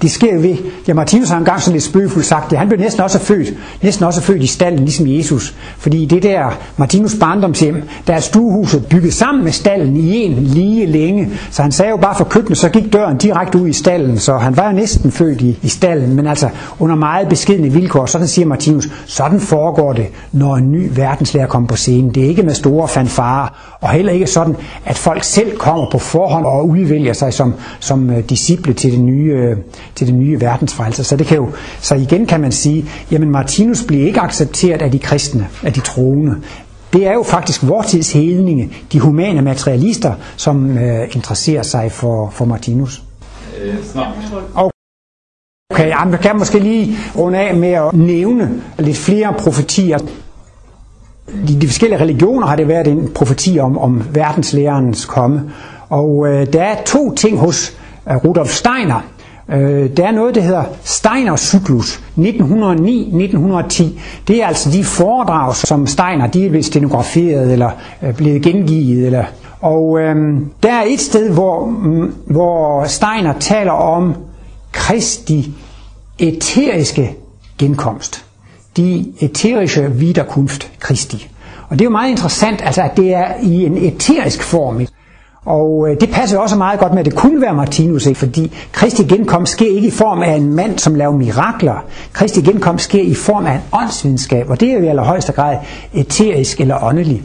Det 0.02 0.10
sker 0.10 0.34
jo 0.34 0.40
ved, 0.40 0.56
ja 0.88 0.94
Martinus 0.94 1.28
har 1.28 1.38
engang 1.38 1.60
sådan 1.60 1.72
lidt 1.72 1.84
spøgefuldt 1.84 2.26
sagt 2.26 2.50
det, 2.50 2.58
han 2.58 2.68
blev 2.68 2.80
næsten 2.80 3.02
også 3.02 3.18
født, 3.18 3.54
næsten 3.82 4.04
også 4.04 4.20
født 4.20 4.42
i 4.42 4.46
stallen, 4.46 4.84
ligesom 4.84 5.06
Jesus. 5.06 5.54
Fordi 5.78 6.04
det 6.04 6.22
der 6.22 6.58
Martinus 6.76 7.14
barndomshjem, 7.20 7.82
der 8.06 8.14
er 8.14 8.20
stuehuset 8.20 8.86
bygget 8.86 9.14
sammen 9.14 9.44
med 9.44 9.52
stallen 9.52 9.96
i 9.96 10.16
en 10.16 10.32
lige 10.32 10.86
længe. 10.86 11.28
Så 11.50 11.62
han 11.62 11.72
sagde 11.72 11.90
jo 11.90 11.96
bare 11.96 12.14
for 12.14 12.24
køkkenet, 12.24 12.58
så 12.58 12.68
gik 12.68 12.92
døren 12.92 13.16
direkte 13.16 13.58
ud 13.58 13.68
i 13.68 13.72
stallen, 13.72 14.18
så 14.18 14.36
han 14.36 14.56
var 14.56 14.70
jo 14.70 14.76
næsten 14.76 15.10
født 15.10 15.40
i, 15.40 15.58
i 15.62 15.68
stallen, 15.68 16.14
men 16.16 16.26
altså 16.26 16.48
under 16.78 16.96
meget 16.96 17.28
beskedne 17.28 17.68
vilkår. 17.68 18.06
Sådan 18.06 18.28
siger 18.28 18.46
Martinus, 18.46 18.88
sådan 19.06 19.40
foregår 19.40 19.92
det, 19.92 20.06
når 20.32 20.56
en 20.56 20.72
ny 20.72 20.90
verdenslærer 20.94 21.46
kommer 21.46 21.68
på 21.68 21.76
scenen. 21.76 22.14
Det 22.14 22.24
er 22.24 22.28
ikke 22.28 22.42
med 22.42 22.54
store 22.54 22.88
fanfarer, 22.88 23.76
og 23.80 23.90
heller 23.90 24.12
ikke 24.12 24.26
sådan, 24.26 24.56
at 24.84 24.98
folk 24.98 25.24
selv 25.24 25.56
kommer 25.56 25.86
på 25.92 25.98
forhånd 25.98 26.44
og 26.46 26.68
udvælger 26.68 27.12
sig 27.12 27.32
som, 27.32 27.54
som 27.80 28.10
øh, 28.10 28.24
disciple 28.28 28.72
til 28.72 28.92
det 28.92 29.00
nye 29.00 29.32
øh, 29.32 29.56
til 29.94 30.06
det 30.06 30.14
nye 30.14 30.40
verdensfrelser. 30.40 31.02
Så, 31.02 31.16
det 31.16 31.26
kan 31.26 31.36
jo, 31.36 31.48
så 31.80 31.94
igen 31.94 32.26
kan 32.26 32.40
man 32.40 32.52
sige, 32.52 32.84
jamen 33.10 33.30
Martinus 33.30 33.84
bliver 33.84 34.06
ikke 34.06 34.20
accepteret 34.20 34.82
af 34.82 34.90
de 34.90 34.98
kristne, 34.98 35.48
af 35.62 35.72
de 35.72 35.80
troende. 35.80 36.36
Det 36.92 37.06
er 37.06 37.12
jo 37.12 37.22
faktisk 37.22 37.62
vortids 37.62 38.12
hedninge, 38.12 38.72
de 38.92 39.00
humane 39.00 39.42
materialister, 39.42 40.14
som 40.36 40.78
øh, 40.78 41.08
interesserer 41.12 41.62
sig 41.62 41.92
for, 41.92 42.30
for 42.30 42.44
Martinus. 42.44 43.02
Øh, 43.62 43.74
Okay, 45.70 45.88
jeg 45.88 46.18
kan 46.22 46.38
måske 46.38 46.58
lige 46.58 46.96
runde 47.16 47.38
af 47.38 47.54
med 47.54 47.72
at 47.72 47.92
nævne 47.92 48.62
lidt 48.78 48.96
flere 48.96 49.34
profetier. 49.38 49.98
I 51.48 51.54
de 51.54 51.66
forskellige 51.66 52.00
religioner 52.00 52.46
har 52.46 52.56
det 52.56 52.68
været 52.68 52.88
en 52.88 53.08
profeti 53.14 53.58
om, 53.58 53.78
om 53.78 54.02
verdenslærerens 54.12 55.04
komme. 55.04 55.50
Og 55.88 56.26
øh, 56.28 56.52
der 56.52 56.62
er 56.62 56.82
to 56.86 57.14
ting 57.14 57.38
hos 57.38 57.78
øh, 58.10 58.16
Rudolf 58.16 58.50
Steiner, 58.50 59.00
Øh, 59.52 59.90
der 59.96 60.06
er 60.06 60.10
noget, 60.10 60.34
der 60.34 60.40
hedder 60.40 60.64
Steiners 60.84 61.40
cyklus 61.40 62.00
1909-1910. 62.18 63.84
Det 64.28 64.42
er 64.42 64.46
altså 64.46 64.70
de 64.70 64.84
foredrag, 64.84 65.56
som 65.56 65.86
Steiner 65.86 66.26
de 66.26 66.44
er 66.44 66.48
blevet 66.48 66.64
stenograferet 66.64 67.52
eller 67.52 67.70
øh, 68.02 68.14
blevet 68.14 68.42
gengivet. 68.42 69.06
Eller, 69.06 69.24
og 69.60 69.98
øh, 70.00 70.16
der 70.62 70.72
er 70.72 70.84
et 70.86 71.00
sted, 71.00 71.30
hvor, 71.32 71.66
mm, 71.66 72.14
hvor 72.26 72.84
Steiner 72.84 73.32
taler 73.40 73.72
om 73.72 74.14
Kristi 74.72 75.52
eteriske 76.18 77.16
genkomst. 77.58 78.24
De 78.76 79.04
eteriske 79.20 79.92
viderkunft 79.92 80.72
kristi. 80.78 81.28
Og 81.68 81.78
det 81.78 81.80
er 81.80 81.86
jo 81.86 81.90
meget 81.90 82.10
interessant, 82.10 82.62
altså 82.64 82.82
at 82.82 82.96
det 82.96 83.14
er 83.14 83.26
i 83.42 83.64
en 83.64 83.76
eterisk 83.76 84.42
form. 84.42 84.86
Og 85.44 85.86
øh, 85.88 86.00
det 86.00 86.10
passer 86.10 86.38
også 86.38 86.56
meget 86.56 86.80
godt 86.80 86.92
med, 86.92 87.00
at 87.00 87.06
det 87.06 87.14
kunne 87.14 87.42
være 87.42 87.54
Martinus, 87.54 88.06
ikke? 88.06 88.18
fordi 88.18 88.52
Kristi 88.72 89.02
genkomst 89.02 89.52
sker 89.52 89.74
ikke 89.74 89.88
i 89.88 89.90
form 89.90 90.22
af 90.22 90.34
en 90.34 90.54
mand, 90.54 90.78
som 90.78 90.94
laver 90.94 91.12
mirakler. 91.12 91.84
Kristi 92.12 92.40
genkomst 92.40 92.84
sker 92.84 93.02
i 93.02 93.14
form 93.14 93.46
af 93.46 93.54
en 93.54 93.60
åndsvidenskab, 93.72 94.50
og 94.50 94.60
det 94.60 94.70
er 94.70 94.74
jo 94.74 94.82
i 94.82 94.86
allerhøjeste 94.86 95.32
grad 95.32 95.56
eterisk 95.94 96.60
eller 96.60 96.84
åndelig. 96.84 97.22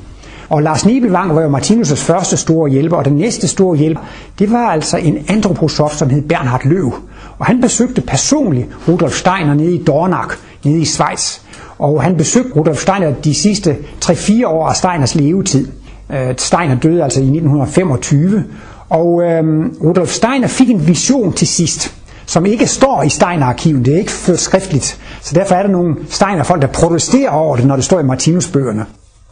Og 0.49 0.63
Lars 0.63 0.85
Nibelvang 0.85 1.35
var 1.35 1.41
jo 1.41 1.57
Martinus' 1.57 1.95
første 1.95 2.37
store 2.37 2.69
hjælper, 2.69 2.97
og 2.97 3.05
den 3.05 3.13
næste 3.13 3.47
store 3.47 3.77
hjælper, 3.77 4.01
det 4.39 4.51
var 4.51 4.67
altså 4.67 4.97
en 4.97 5.17
antroposof, 5.27 5.93
som 5.95 6.09
hed 6.09 6.21
Bernhard 6.21 6.65
Løv. 6.65 6.93
Og 7.39 7.45
han 7.45 7.61
besøgte 7.61 8.01
personligt 8.01 8.67
Rudolf 8.87 9.13
Steiner 9.13 9.53
nede 9.53 9.75
i 9.75 9.83
Dornach, 9.83 10.37
nede 10.63 10.79
i 10.79 10.85
Schweiz. 10.85 11.39
Og 11.79 12.03
han 12.03 12.17
besøgte 12.17 12.53
Rudolf 12.55 12.81
Steiner 12.81 13.13
de 13.13 13.33
sidste 13.33 13.77
3-4 14.05 14.45
år 14.45 14.67
af 14.67 14.75
Steiners 14.75 15.15
levetid. 15.15 15.67
Øh, 16.09 16.33
Steiner 16.37 16.75
døde 16.75 17.03
altså 17.03 17.19
i 17.19 17.23
1925, 17.23 18.43
og 18.89 19.21
øh, 19.23 19.65
Rudolf 19.83 20.09
Steiner 20.09 20.47
fik 20.47 20.69
en 20.69 20.87
vision 20.87 21.33
til 21.33 21.47
sidst, 21.47 21.95
som 22.25 22.45
ikke 22.45 22.67
står 22.67 23.03
i 23.03 23.09
Steiner-arkiven, 23.09 23.85
det 23.85 23.93
er 23.93 23.97
ikke 23.97 24.11
ført 24.11 24.39
skriftligt, 24.39 24.99
så 25.21 25.35
derfor 25.35 25.55
er 25.55 25.63
der 25.63 25.69
nogle 25.69 25.95
Steiner-folk, 26.09 26.61
der 26.61 26.67
protesterer 26.67 27.29
over 27.29 27.55
det, 27.55 27.65
når 27.65 27.75
det 27.75 27.85
står 27.85 27.99
i 27.99 28.03
Martinus-bøgerne. 28.03 28.85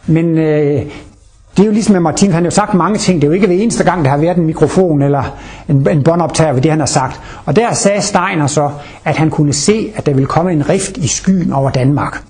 Men 0.07 0.37
øh, 0.37 0.81
det 1.57 1.63
er 1.63 1.65
jo 1.65 1.71
ligesom 1.71 1.93
med 1.93 1.99
Martinus, 1.99 2.33
han 2.33 2.43
har 2.43 2.47
jo 2.47 2.55
sagt 2.55 2.73
mange 2.73 2.97
ting, 2.97 3.21
det 3.21 3.27
er 3.27 3.29
jo 3.29 3.33
ikke 3.33 3.49
ved 3.49 3.61
eneste 3.61 3.83
gang, 3.83 4.05
der 4.05 4.11
har 4.11 4.17
været 4.17 4.37
en 4.37 4.45
mikrofon 4.45 5.01
eller 5.01 5.23
en, 5.69 5.89
en 5.89 6.03
båndoptager 6.03 6.53
ved 6.53 6.61
det, 6.61 6.71
han 6.71 6.79
har 6.79 6.87
sagt. 6.87 7.21
Og 7.45 7.55
der 7.55 7.73
sagde 7.73 8.01
Steiner 8.01 8.47
så, 8.47 8.69
at 9.05 9.15
han 9.15 9.29
kunne 9.29 9.53
se, 9.53 9.93
at 9.95 10.05
der 10.05 10.13
ville 10.13 10.27
komme 10.27 10.51
en 10.51 10.69
rift 10.69 10.97
i 10.97 11.07
skyen 11.07 11.53
over 11.53 11.69
Danmark. 11.69 12.23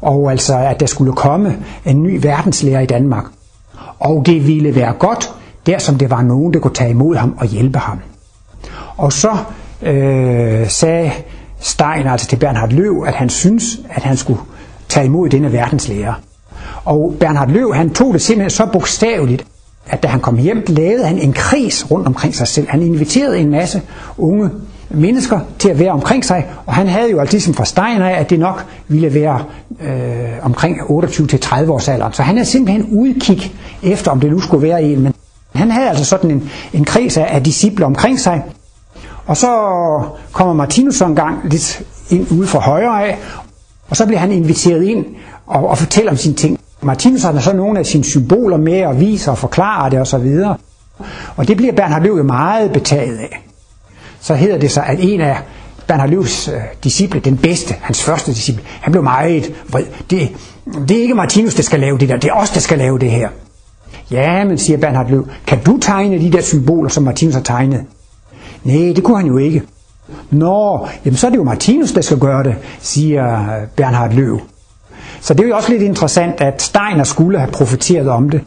Og 0.00 0.30
altså, 0.30 0.58
at 0.58 0.80
der 0.80 0.86
skulle 0.86 1.12
komme 1.12 1.56
en 1.84 2.02
ny 2.02 2.18
verdenslærer 2.22 2.80
i 2.80 2.86
Danmark 2.86 3.24
og 4.00 4.22
det 4.26 4.46
ville 4.46 4.74
være 4.74 4.92
godt, 4.92 5.34
der 5.66 5.78
som 5.78 5.98
det 5.98 6.10
var 6.10 6.22
nogen, 6.22 6.54
der 6.54 6.60
kunne 6.60 6.74
tage 6.74 6.90
imod 6.90 7.16
ham 7.16 7.36
og 7.38 7.46
hjælpe 7.46 7.78
ham. 7.78 7.98
Og 8.96 9.12
så 9.12 9.36
øh, 9.82 10.68
sagde 10.68 11.12
Stein 11.60 12.06
altså 12.06 12.26
til 12.26 12.36
Bernhard 12.36 12.70
Løv, 12.70 13.04
at 13.06 13.14
han 13.14 13.28
synes, 13.28 13.80
at 13.90 14.02
han 14.02 14.16
skulle 14.16 14.40
tage 14.88 15.06
imod 15.06 15.28
denne 15.28 15.52
verdenslærer. 15.52 16.14
Og 16.84 17.14
Bernhard 17.20 17.50
Løv, 17.50 17.74
han 17.74 17.90
tog 17.90 18.12
det 18.12 18.22
simpelthen 18.22 18.50
så 18.50 18.66
bogstaveligt, 18.72 19.46
at 19.86 20.02
da 20.02 20.08
han 20.08 20.20
kom 20.20 20.38
hjem, 20.38 20.64
lavede 20.68 21.06
han 21.06 21.18
en 21.18 21.32
kris 21.32 21.90
rundt 21.90 22.06
omkring 22.06 22.34
sig 22.34 22.48
selv. 22.48 22.68
Han 22.68 22.82
inviterede 22.82 23.38
en 23.38 23.50
masse 23.50 23.82
unge 24.18 24.50
mennesker 24.90 25.40
til 25.58 25.68
at 25.68 25.78
være 25.78 25.90
omkring 25.90 26.24
sig, 26.24 26.46
og 26.66 26.74
han 26.74 26.86
havde 26.86 27.10
jo 27.10 27.20
altid 27.20 27.40
som 27.40 27.54
fra 27.54 27.64
Stein 27.64 28.02
af, 28.02 28.20
at 28.20 28.30
det 28.30 28.38
nok 28.38 28.66
ville 28.88 29.14
være 29.14 29.44
øh, 29.82 30.28
omkring 30.42 30.80
28-30 30.80 31.70
års 31.70 31.88
alderen. 31.88 32.12
Så 32.12 32.22
han 32.22 32.38
er 32.38 32.44
simpelthen 32.44 32.88
udkig 32.92 33.54
efter, 33.82 34.10
om 34.10 34.20
det 34.20 34.30
nu 34.30 34.40
skulle 34.40 34.68
være 34.68 34.82
en, 34.82 35.02
men 35.02 35.14
han 35.54 35.70
havde 35.70 35.88
altså 35.88 36.04
sådan 36.04 36.30
en, 36.30 36.50
en 36.72 36.84
kreds 36.84 37.16
af, 37.16 37.26
af 37.30 37.42
disciple 37.42 37.84
omkring 37.84 38.20
sig. 38.20 38.42
Og 39.26 39.36
så 39.36 39.48
kommer 40.32 40.54
Martinus 40.54 41.00
en 41.00 41.14
gang 41.14 41.38
lidt 41.44 41.82
ind 42.10 42.26
ude 42.30 42.46
fra 42.46 42.58
højre 42.58 43.06
af, 43.08 43.18
og 43.88 43.96
så 43.96 44.06
bliver 44.06 44.18
han 44.18 44.32
inviteret 44.32 44.82
ind 44.84 45.04
og, 45.46 45.68
og 45.68 45.78
fortæller 45.78 46.10
om 46.10 46.16
sine 46.16 46.34
ting. 46.34 46.60
Martinus 46.82 47.22
har 47.22 47.40
så 47.40 47.52
nogle 47.52 47.78
af 47.78 47.86
sine 47.86 48.04
symboler 48.04 48.56
med 48.56 48.84
og 48.84 49.00
viser 49.00 49.30
og 49.30 49.38
forklarer 49.38 49.88
det 49.88 50.00
osv. 50.00 50.40
Og, 50.44 50.56
og 51.36 51.48
det 51.48 51.56
bliver 51.56 51.72
Bernhard 51.72 52.02
Løv 52.02 52.16
jo 52.16 52.22
meget 52.22 52.72
betaget 52.72 53.16
af 53.16 53.45
så 54.20 54.34
hedder 54.34 54.58
det 54.58 54.70
så, 54.70 54.82
at 54.86 54.98
en 55.00 55.20
af 55.20 55.36
Bernhard 55.86 56.08
Løvs 56.10 56.48
øh, 56.48 56.54
disciple, 56.84 57.20
den 57.20 57.36
bedste, 57.36 57.74
hans 57.80 58.02
første 58.02 58.32
disciple, 58.32 58.62
han 58.80 58.92
blev 58.92 59.02
meget 59.02 59.54
vred. 59.68 59.84
Det, 60.10 60.28
det 60.88 60.96
er 60.96 61.02
ikke 61.02 61.14
Martinus, 61.14 61.54
der 61.54 61.62
skal 61.62 61.80
lave 61.80 61.98
det 61.98 62.08
der, 62.08 62.16
det 62.16 62.28
er 62.28 62.34
os, 62.34 62.50
der 62.50 62.60
skal 62.60 62.78
lave 62.78 62.98
det 62.98 63.10
her. 63.10 63.28
Ja, 64.10 64.44
men 64.44 64.58
siger 64.58 64.76
Bernhard 64.78 65.10
Løv, 65.10 65.28
kan 65.46 65.62
du 65.62 65.78
tegne 65.78 66.18
de 66.18 66.32
der 66.32 66.40
symboler, 66.40 66.88
som 66.88 67.02
Martinus 67.04 67.34
har 67.34 67.42
tegnet? 67.42 67.84
Nej, 68.64 68.92
det 68.96 69.04
kunne 69.04 69.16
han 69.16 69.26
jo 69.26 69.38
ikke. 69.38 69.62
Nå, 70.30 70.88
jamen 71.04 71.16
så 71.16 71.26
er 71.26 71.30
det 71.30 71.38
jo 71.38 71.44
Martinus, 71.44 71.92
der 71.92 72.00
skal 72.00 72.18
gøre 72.18 72.42
det, 72.42 72.56
siger 72.80 73.46
Bernhard 73.76 74.12
Løv. 74.12 74.40
Så 75.20 75.34
det 75.34 75.44
er 75.44 75.48
jo 75.48 75.56
også 75.56 75.70
lidt 75.70 75.82
interessant, 75.82 76.40
at 76.40 76.62
Steiner 76.62 77.04
skulle 77.04 77.38
have 77.38 77.50
profiteret 77.52 78.08
om 78.08 78.30
det. 78.30 78.40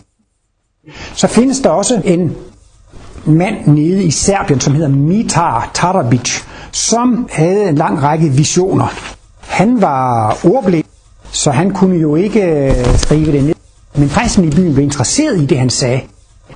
Så 1.14 1.28
findes 1.28 1.60
der 1.60 1.70
også 1.70 2.02
en 2.06 2.36
mand 3.26 3.68
nede 3.68 4.04
i 4.04 4.12
Serbien, 4.12 4.60
som 4.60 4.74
hedder 4.74 4.90
Mitar 4.90 5.72
Tarabic, 5.74 6.42
som 6.72 7.30
havde 7.32 7.70
en 7.70 7.76
lang 7.76 8.04
række 8.04 8.30
visioner. 8.30 8.88
Han 9.42 9.82
var 9.82 10.38
ordblind, 10.44 10.86
så 11.32 11.52
han 11.52 11.72
kunne 11.72 11.98
jo 11.98 12.16
ikke 12.16 12.42
øh, 12.44 12.98
skrive 12.98 13.32
det 13.32 13.44
ned. 13.44 13.56
Men 13.96 14.10
præsten 14.10 14.46
i 14.46 14.50
byen 14.50 14.74
blev 14.74 14.84
interesseret 14.84 15.42
i 15.42 15.46
det, 15.46 15.60
han 15.60 15.70
sagde. 15.70 16.02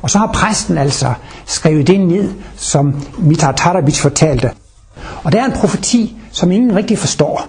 Og 0.02 0.10
så 0.10 0.18
har 0.18 0.28
præsten 0.34 0.78
altså 0.78 1.14
skrevet 1.46 1.88
det 1.88 2.00
ned, 2.00 2.30
som 2.56 2.96
Mitar 3.18 3.52
Tarabic 3.52 4.00
fortalte. 4.00 4.52
Og 5.24 5.32
der 5.32 5.42
er 5.42 5.46
en 5.46 5.52
profeti, 5.52 6.18
som 6.32 6.52
ingen 6.52 6.76
rigtig 6.76 6.98
forstår. 6.98 7.48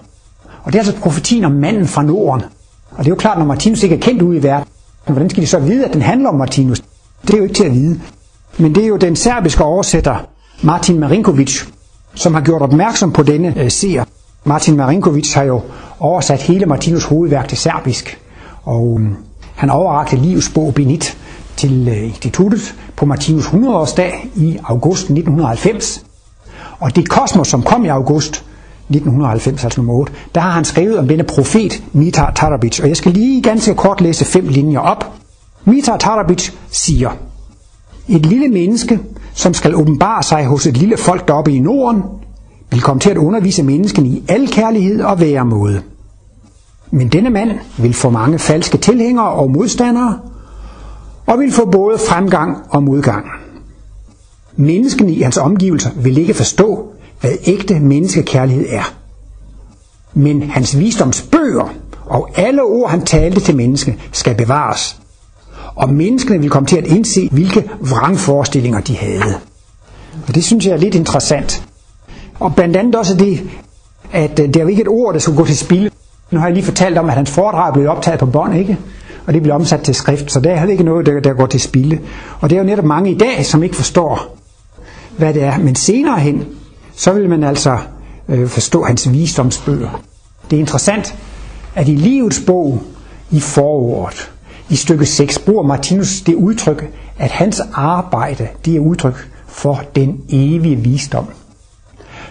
Og 0.62 0.72
det 0.72 0.78
er 0.78 0.82
altså 0.84 1.00
profetien 1.00 1.44
om 1.44 1.52
manden 1.52 1.88
fra 1.88 2.02
Norden. 2.02 2.42
Og 2.90 2.98
det 2.98 3.06
er 3.06 3.10
jo 3.10 3.14
klart, 3.14 3.38
når 3.38 3.44
Martinus 3.44 3.82
ikke 3.82 3.94
er 3.94 4.00
kendt 4.00 4.22
ude 4.22 4.36
i 4.36 4.42
verden, 4.42 4.68
hvordan 5.06 5.30
skal 5.30 5.42
de 5.42 5.46
så 5.46 5.58
vide, 5.58 5.84
at 5.84 5.92
den 5.92 6.02
handler 6.02 6.28
om 6.28 6.34
Martinus? 6.34 6.82
Det 7.22 7.34
er 7.34 7.38
jo 7.38 7.42
ikke 7.42 7.54
til 7.54 7.64
at 7.64 7.74
vide. 7.74 8.00
Men 8.58 8.74
det 8.74 8.84
er 8.84 8.88
jo 8.88 8.96
den 8.96 9.16
serbiske 9.16 9.64
oversætter 9.64 10.16
Martin 10.62 11.00
Marinkovic, 11.00 11.62
som 12.14 12.34
har 12.34 12.40
gjort 12.40 12.62
opmærksom 12.62 13.12
på 13.12 13.22
denne 13.22 13.54
øh, 13.62 13.70
seer. 13.70 14.04
Martin 14.44 14.76
Marinkovic 14.76 15.32
har 15.34 15.42
jo 15.42 15.60
oversat 16.00 16.42
hele 16.42 16.66
Martinus 16.66 17.04
hovedværk 17.04 17.48
til 17.48 17.58
serbisk, 17.58 18.18
og 18.62 18.98
øh, 19.00 19.08
han 19.54 19.70
overrakte 19.70 20.16
Livs 20.16 20.48
bog 20.48 20.74
Benit 20.74 21.18
til 21.56 21.88
øh, 21.88 22.04
instituttet 22.04 22.74
på 22.96 23.06
Martinus 23.06 23.46
100-årsdag 23.46 24.28
i 24.36 24.58
august 24.64 25.02
1990. 25.02 26.04
Og 26.80 26.96
det 26.96 27.08
kosmos, 27.08 27.48
som 27.48 27.62
kom 27.62 27.84
i 27.84 27.88
august 27.88 28.44
1990, 28.88 29.64
altså 29.64 29.80
nummer 29.80 29.94
8, 29.94 30.12
der 30.34 30.40
har 30.40 30.50
han 30.50 30.64
skrevet 30.64 30.98
om 30.98 31.08
denne 31.08 31.24
profet 31.24 31.82
Mitar 31.92 32.32
Tarabic. 32.32 32.80
Og 32.80 32.88
jeg 32.88 32.96
skal 32.96 33.12
lige 33.12 33.42
ganske 33.42 33.74
kort 33.74 34.00
læse 34.00 34.24
fem 34.24 34.48
linjer 34.48 34.80
op. 34.80 35.12
Mitar 35.64 35.96
Tarabic 35.96 36.50
siger, 36.70 37.10
et 38.08 38.26
lille 38.26 38.48
menneske, 38.48 39.00
som 39.34 39.54
skal 39.54 39.74
åbenbare 39.74 40.22
sig 40.22 40.46
hos 40.46 40.66
et 40.66 40.76
lille 40.76 40.96
folk 40.96 41.28
deroppe 41.28 41.52
i 41.52 41.58
Norden, 41.58 42.02
vil 42.70 42.80
komme 42.80 43.00
til 43.00 43.10
at 43.10 43.16
undervise 43.16 43.62
mennesken 43.62 44.06
i 44.06 44.22
al 44.28 44.48
kærlighed 44.48 45.00
og 45.00 45.20
væremåde. 45.20 45.82
Men 46.90 47.08
denne 47.08 47.30
mand 47.30 47.50
vil 47.78 47.94
få 47.94 48.10
mange 48.10 48.38
falske 48.38 48.78
tilhængere 48.78 49.28
og 49.28 49.50
modstandere, 49.50 50.18
og 51.26 51.38
vil 51.38 51.52
få 51.52 51.64
både 51.70 51.98
fremgang 51.98 52.56
og 52.70 52.82
modgang. 52.82 53.26
Menneskene 54.56 55.12
i 55.12 55.22
hans 55.22 55.36
omgivelser 55.36 55.90
vil 55.96 56.18
ikke 56.18 56.34
forstå, 56.34 56.92
hvad 57.20 57.30
ægte 57.46 57.80
menneskekærlighed 57.80 58.66
er. 58.68 58.94
Men 60.14 60.42
hans 60.42 60.78
visdomsbøger 60.78 61.74
og 62.06 62.30
alle 62.36 62.62
ord, 62.62 62.90
han 62.90 63.02
talte 63.02 63.40
til 63.40 63.56
menneske, 63.56 63.98
skal 64.12 64.34
bevares. 64.34 65.00
Og 65.76 65.88
menneskene 65.88 66.38
ville 66.38 66.50
komme 66.50 66.66
til 66.66 66.76
at 66.76 66.86
indse, 66.86 67.28
hvilke 67.32 67.70
vrangforestillinger 67.80 68.80
de 68.80 68.96
havde. 68.96 69.34
Og 70.28 70.34
det 70.34 70.44
synes 70.44 70.66
jeg 70.66 70.72
er 70.72 70.76
lidt 70.76 70.94
interessant. 70.94 71.66
Og 72.40 72.54
blandt 72.54 72.76
andet 72.76 72.94
også 72.94 73.14
det, 73.14 73.42
at 74.12 74.40
øh, 74.40 74.46
det 74.46 74.56
er 74.56 74.60
jo 74.60 74.68
ikke 74.68 74.82
et 74.82 74.88
ord, 74.88 75.14
der 75.14 75.20
skulle 75.20 75.36
gå 75.36 75.46
til 75.46 75.58
spil. 75.58 75.90
Nu 76.30 76.38
har 76.38 76.46
jeg 76.46 76.54
lige 76.54 76.64
fortalt 76.64 76.98
om, 76.98 77.08
at 77.08 77.14
hans 77.14 77.30
foredrag 77.30 77.72
blev 77.72 77.88
optaget 77.88 78.20
på 78.20 78.26
bånd, 78.26 78.56
ikke? 78.56 78.78
Og 79.26 79.34
det 79.34 79.42
blev 79.42 79.54
omsat 79.54 79.80
til 79.80 79.94
skrift, 79.94 80.32
så 80.32 80.40
der 80.40 80.50
er 80.50 80.58
heller 80.58 80.72
ikke 80.72 80.84
noget, 80.84 81.06
der, 81.06 81.20
der 81.20 81.32
går 81.32 81.46
til 81.46 81.60
spilde. 81.60 81.98
Og 82.40 82.50
det 82.50 82.56
er 82.56 82.60
jo 82.60 82.66
netop 82.66 82.84
mange 82.84 83.10
i 83.10 83.18
dag, 83.18 83.46
som 83.46 83.62
ikke 83.62 83.76
forstår, 83.76 84.36
hvad 85.18 85.34
det 85.34 85.42
er. 85.42 85.58
Men 85.58 85.74
senere 85.74 86.20
hen, 86.20 86.44
så 86.96 87.12
vil 87.12 87.28
man 87.28 87.44
altså 87.44 87.78
øh, 88.28 88.48
forstå 88.48 88.84
hans 88.84 89.12
visdomsbøger. 89.12 90.00
Det 90.50 90.56
er 90.56 90.60
interessant, 90.60 91.14
at 91.74 91.88
i 91.88 91.94
livets 91.94 92.40
bog, 92.46 92.82
i 93.30 93.40
forordet, 93.40 94.30
i 94.68 94.76
stykke 94.76 95.06
6, 95.06 95.38
bruger 95.38 95.62
Martinus 95.62 96.20
det 96.20 96.34
udtryk, 96.34 96.90
at 97.18 97.30
hans 97.30 97.60
arbejde, 97.72 98.48
det 98.64 98.76
er 98.76 98.80
udtryk 98.80 99.30
for 99.46 99.82
den 99.96 100.20
evige 100.28 100.76
visdom. 100.76 101.26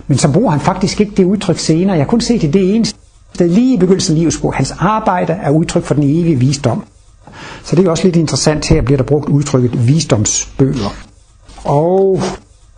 Men 0.08 0.18
så 0.18 0.32
bruger 0.32 0.52
han 0.52 0.60
faktisk 0.60 1.02
ikke 1.02 1.14
det 1.18 1.24
udtryk 1.24 1.58
senere. 1.58 1.96
Jeg 1.96 2.06
har 2.06 2.10
kun 2.10 2.22
set 2.22 2.42
det 2.42 2.54
det 2.54 2.76
eneste 2.76 3.00
sted 3.34 3.50
lige 3.50 3.74
i 3.74 3.78
begyndelsen 3.78 4.14
af 4.16 4.20
livets 4.20 4.38
bog. 4.38 4.54
Hans 4.54 4.74
arbejde 4.80 5.34
er 5.34 5.50
udtryk 5.50 5.84
for 5.84 5.94
den 5.94 6.04
evige 6.04 6.36
visdom. 6.36 6.84
Så 7.64 7.76
det 7.76 7.86
er 7.86 7.90
også 7.90 8.04
lidt 8.04 8.16
interessant, 8.16 8.68
her 8.68 8.82
bliver 8.82 8.98
der 8.98 9.04
brugt 9.04 9.30
udtrykket 9.30 9.88
visdomsbøger. 9.88 10.96
Og 11.64 12.22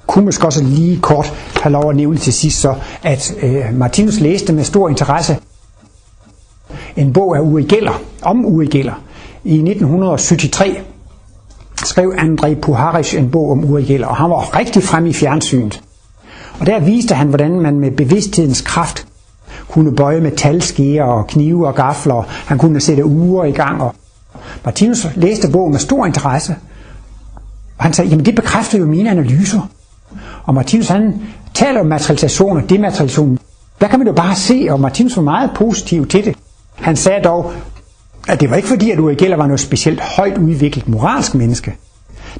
kunne 0.07 0.25
måske 0.25 0.45
også 0.45 0.63
lige 0.63 0.99
kort 0.99 1.33
have 1.61 1.71
lov 1.71 1.89
at 1.89 1.95
nævne 1.95 2.17
til 2.17 2.33
sidst 2.33 2.61
så, 2.61 2.75
at 3.03 3.35
øh, 3.41 3.73
Martinus 3.73 4.19
læste 4.19 4.53
med 4.53 4.63
stor 4.63 4.89
interesse 4.89 5.37
en 6.95 7.13
bog 7.13 7.37
af 7.37 7.41
Uri 7.41 7.63
Geller, 7.63 8.01
om 8.21 8.45
Uri 8.45 8.65
Geller. 8.65 9.04
I 9.47 9.53
1973 9.53 10.77
skrev 11.85 12.13
Andrei 12.17 12.55
Puharis 12.55 13.13
en 13.13 13.31
bog 13.31 13.51
om 13.51 13.63
Uri 13.63 14.01
og 14.01 14.15
han 14.15 14.29
var 14.29 14.59
rigtig 14.59 14.83
frem 14.83 15.05
i 15.05 15.13
fjernsynet. 15.13 15.81
Og 16.59 16.65
der 16.65 16.79
viste 16.79 17.15
han, 17.15 17.27
hvordan 17.27 17.59
man 17.59 17.79
med 17.79 17.91
bevidsthedens 17.91 18.61
kraft 18.61 19.07
kunne 19.69 19.95
bøje 19.95 20.21
metalskeer 20.21 21.03
og 21.03 21.27
knive 21.27 21.67
og 21.67 21.75
gafler. 21.75 22.23
Han 22.27 22.57
kunne 22.57 22.79
sætte 22.79 23.05
uger 23.05 23.43
i 23.45 23.51
gang. 23.51 23.81
Og 23.81 23.95
Martinus 24.65 25.07
læste 25.15 25.51
bogen 25.51 25.71
med 25.71 25.79
stor 25.79 26.05
interesse. 26.05 26.55
Og 27.77 27.83
han 27.83 27.93
sagde, 27.93 28.09
jamen 28.09 28.25
det 28.25 28.35
bekræfter 28.35 28.77
jo 28.77 28.85
mine 28.85 29.11
analyser. 29.11 29.69
Og 30.43 30.53
Martinus 30.53 30.87
han 30.87 31.21
taler 31.53 31.79
om 31.79 31.85
materialisation 31.85 32.57
og 32.57 32.69
dematerialisation. 32.69 33.39
Der 33.81 33.87
kan 33.87 33.99
man 33.99 34.07
jo 34.07 34.13
bare 34.13 34.35
se, 34.35 34.67
og 34.69 34.79
Martinus 34.79 35.15
var 35.15 35.23
meget 35.23 35.51
positiv 35.55 36.07
til 36.07 36.25
det. 36.25 36.35
Han 36.75 36.95
sagde 36.95 37.23
dog, 37.23 37.53
at 38.27 38.41
det 38.41 38.49
var 38.49 38.55
ikke 38.55 38.67
fordi, 38.67 38.91
at 38.91 38.99
Uri 38.99 39.15
Geller 39.15 39.37
var 39.37 39.47
noget 39.47 39.59
specielt 39.59 39.99
højt 39.99 40.37
udviklet 40.37 40.87
moralsk 40.87 41.35
menneske, 41.35 41.75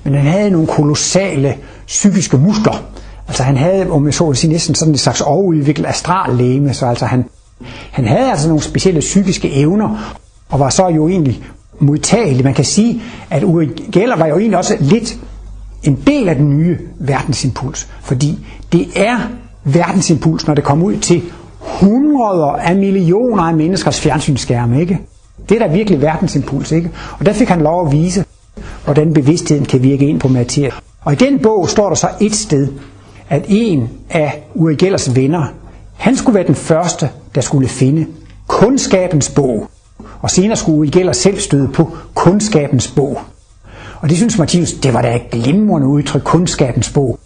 men 0.04 0.14
han 0.14 0.26
havde 0.26 0.50
nogle 0.52 0.68
kolossale 0.68 1.58
psykiske 1.88 2.38
muskler. 2.38 2.84
Altså 3.28 3.44
han 3.44 3.58
havde, 3.58 3.90
om 3.90 4.06
jeg 4.06 4.14
så 4.14 4.26
vil 4.26 4.36
sige, 4.36 4.52
næsten 4.52 4.76
sådan 4.76 4.94
en 4.94 4.98
slags 4.98 5.22
overudviklet 5.22 5.86
astrallæme, 5.88 6.74
så 6.74 6.86
altså 6.86 7.06
han, 7.06 7.26
han 7.92 8.08
havde 8.08 8.32
altså 8.32 8.48
nogle 8.48 8.64
specielle 8.64 9.00
psykiske 9.00 9.52
evner, 9.52 10.16
og 10.50 10.60
var 10.60 10.70
så 10.70 10.88
jo 10.88 11.08
egentlig 11.08 11.44
modtagelig. 11.80 12.44
Man 12.44 12.54
kan 12.54 12.66
sige, 12.66 13.02
at 13.30 13.44
Uri 13.44 13.66
Geller 13.92 14.16
var 14.16 14.28
jo 14.28 14.38
egentlig 14.38 14.58
også 14.58 14.78
lidt 14.80 15.18
en 15.84 16.00
del 16.08 16.30
af 16.30 16.36
den 16.36 16.58
nye 16.58 16.78
verdensimpuls, 17.00 17.88
fordi 18.02 18.48
det 18.72 18.88
er 18.96 19.18
verdensimpuls, 19.64 20.48
når 20.48 20.54
det 20.54 20.64
kommer 20.64 20.86
ud 20.86 20.98
til 20.98 21.24
hundreder 21.60 22.52
af 22.52 22.76
millioner 22.76 23.44
af 23.44 23.56
menneskers 23.56 24.02
fjernsynsskærme, 24.02 24.82
ikke? 24.82 25.00
Det 25.50 25.62
er 25.62 25.68
da 25.68 25.74
virkelig 25.74 26.02
verdensimpuls, 26.02 26.72
ikke? 26.72 26.92
Og 27.20 27.26
der 27.26 27.34
fik 27.34 27.48
han 27.48 27.62
lov 27.62 27.86
at 27.86 27.92
vise, 27.92 28.26
hvordan 28.84 29.14
bevidstheden 29.14 29.66
kan 29.66 29.84
virke 29.84 30.08
ind 30.08 30.20
på 30.20 30.28
materie. 30.28 30.72
Og 31.02 31.14
i 31.14 31.16
den 31.16 31.40
bog 31.40 31.70
står 31.70 31.88
der 31.88 31.96
så 31.96 32.08
et 32.22 32.36
sted, 32.36 32.68
at 33.30 33.46
en 33.48 33.90
af 34.10 34.44
Uri 34.56 34.76
Gellers 34.76 35.16
venner, 35.16 35.46
han 35.98 36.16
skulle 36.16 36.36
være 36.36 36.48
den 36.48 36.56
første, 36.56 37.10
der 37.36 37.42
skulle 37.42 37.68
finde 37.68 38.06
kundskabens 38.48 39.30
bog. 39.30 39.70
Og 40.22 40.32
senere 40.32 40.56
skulle 40.56 40.78
Uri 40.78 40.88
Geller 40.88 41.14
selv 41.14 41.40
støde 41.40 41.68
på 41.68 41.98
kundskabens 42.14 42.88
bog. 42.88 43.20
Og 44.02 44.10
det 44.10 44.18
synes 44.18 44.38
Martinus, 44.38 44.74
det 44.74 44.94
var 44.94 45.02
da 45.02 45.16
et 45.16 45.30
glimrende 45.32 45.88
udtryk, 45.88 46.22
kundskabens 46.22 46.90
bog. 46.90 47.20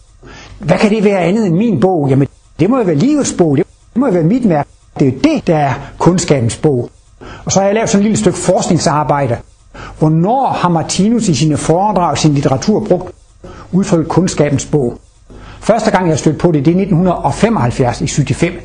Hvad 0.60 0.78
kan 0.78 0.90
det 0.90 1.04
være 1.04 1.20
andet 1.20 1.46
end 1.48 1.56
min 1.56 1.80
bog? 1.80 2.10
Jamen, 2.10 2.28
det 2.60 2.70
må 2.70 2.78
jo 2.78 2.84
være 2.84 2.96
livets 2.96 3.34
bog, 3.34 3.58
det 3.58 3.66
må 3.96 4.06
jo 4.08 4.14
være 4.14 4.24
mit 4.24 4.50
værk. 4.50 4.68
Det 5.00 5.08
er 5.08 5.12
jo 5.12 5.18
det, 5.24 5.48
der 5.48 5.58
er 5.58 5.74
kundskabens 5.98 6.58
bog. 6.58 6.90
Og 7.50 7.54
så 7.54 7.60
har 7.60 7.66
jeg 7.68 7.76
lavet 7.76 7.90
sådan 7.90 8.00
et 8.02 8.04
lille 8.04 8.18
stykke 8.18 8.38
forskningsarbejde. 8.38 9.38
Hvornår 10.00 10.48
har 10.48 10.70
Martinus 10.70 11.28
i 11.28 11.34
sine 11.36 11.58
foredrag, 11.58 12.18
sin 12.18 12.34
litteratur 12.34 12.86
brugt 12.86 13.12
udtrykket 13.72 14.08
kundskabens 14.08 14.66
bog? 14.66 14.98
Første 15.60 15.92
gang 15.92 16.10
jeg 16.10 16.20
stødte 16.20 16.40
på 16.40 16.52
det, 16.52 16.66
det 16.66 16.72
er 16.72 16.80
1975 16.82 18.02
i 18.02 18.08
75. 18.08 18.56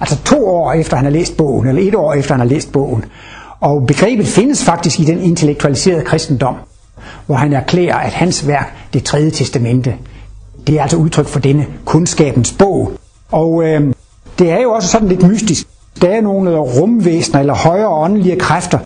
Altså 0.00 0.18
to 0.24 0.46
år 0.48 0.72
efter 0.72 0.96
han 0.96 1.04
har 1.04 1.12
læst 1.12 1.36
bogen, 1.36 1.68
eller 1.68 1.88
et 1.88 1.94
år 1.94 2.14
efter 2.14 2.34
han 2.34 2.40
har 2.40 2.46
læst 2.46 2.72
bogen. 2.72 3.04
Og 3.60 3.86
begrebet 3.86 4.26
findes 4.26 4.64
faktisk 4.64 5.00
i 5.00 5.04
den 5.04 5.22
intellektualiserede 5.22 6.04
kristendom, 6.04 6.54
hvor 7.26 7.34
han 7.34 7.52
erklærer, 7.52 7.96
at 7.96 8.12
hans 8.12 8.46
værk, 8.46 8.74
det 8.92 9.04
tredje 9.04 9.30
testamente, 9.30 9.94
det 10.66 10.78
er 10.78 10.82
altså 10.82 10.96
udtryk 10.96 11.26
for 11.26 11.40
denne 11.40 11.66
kundskabens 11.84 12.52
bog. 12.58 12.92
Og 13.32 13.62
øh, 13.64 13.94
det 14.38 14.50
er 14.50 14.62
jo 14.62 14.72
også 14.72 14.88
sådan 14.88 15.08
lidt 15.08 15.22
mystisk. 15.22 15.68
Der 16.02 16.08
er 16.08 16.20
nogle 16.20 16.58
rumvæsener 16.58 17.40
eller 17.40 17.54
højere 17.54 17.88
åndelige 17.88 18.36
kræfter. 18.36 18.78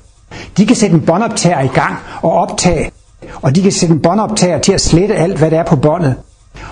De 0.57 0.67
kan 0.67 0.77
sætte 0.77 0.95
en 0.95 1.01
båndoptager 1.01 1.61
i 1.61 1.67
gang 1.67 1.97
og 2.23 2.33
optage, 2.33 2.91
og 3.43 3.57
de 3.57 3.63
kan 3.63 3.73
sætte 3.73 3.95
en 3.95 4.01
båndoptager 4.01 4.59
til 4.59 4.73
at 4.73 4.81
slette 4.81 5.15
alt, 5.15 5.39
hvad 5.39 5.51
der 5.51 5.59
er 5.59 5.65
på 5.65 5.77
båndet. 5.77 6.15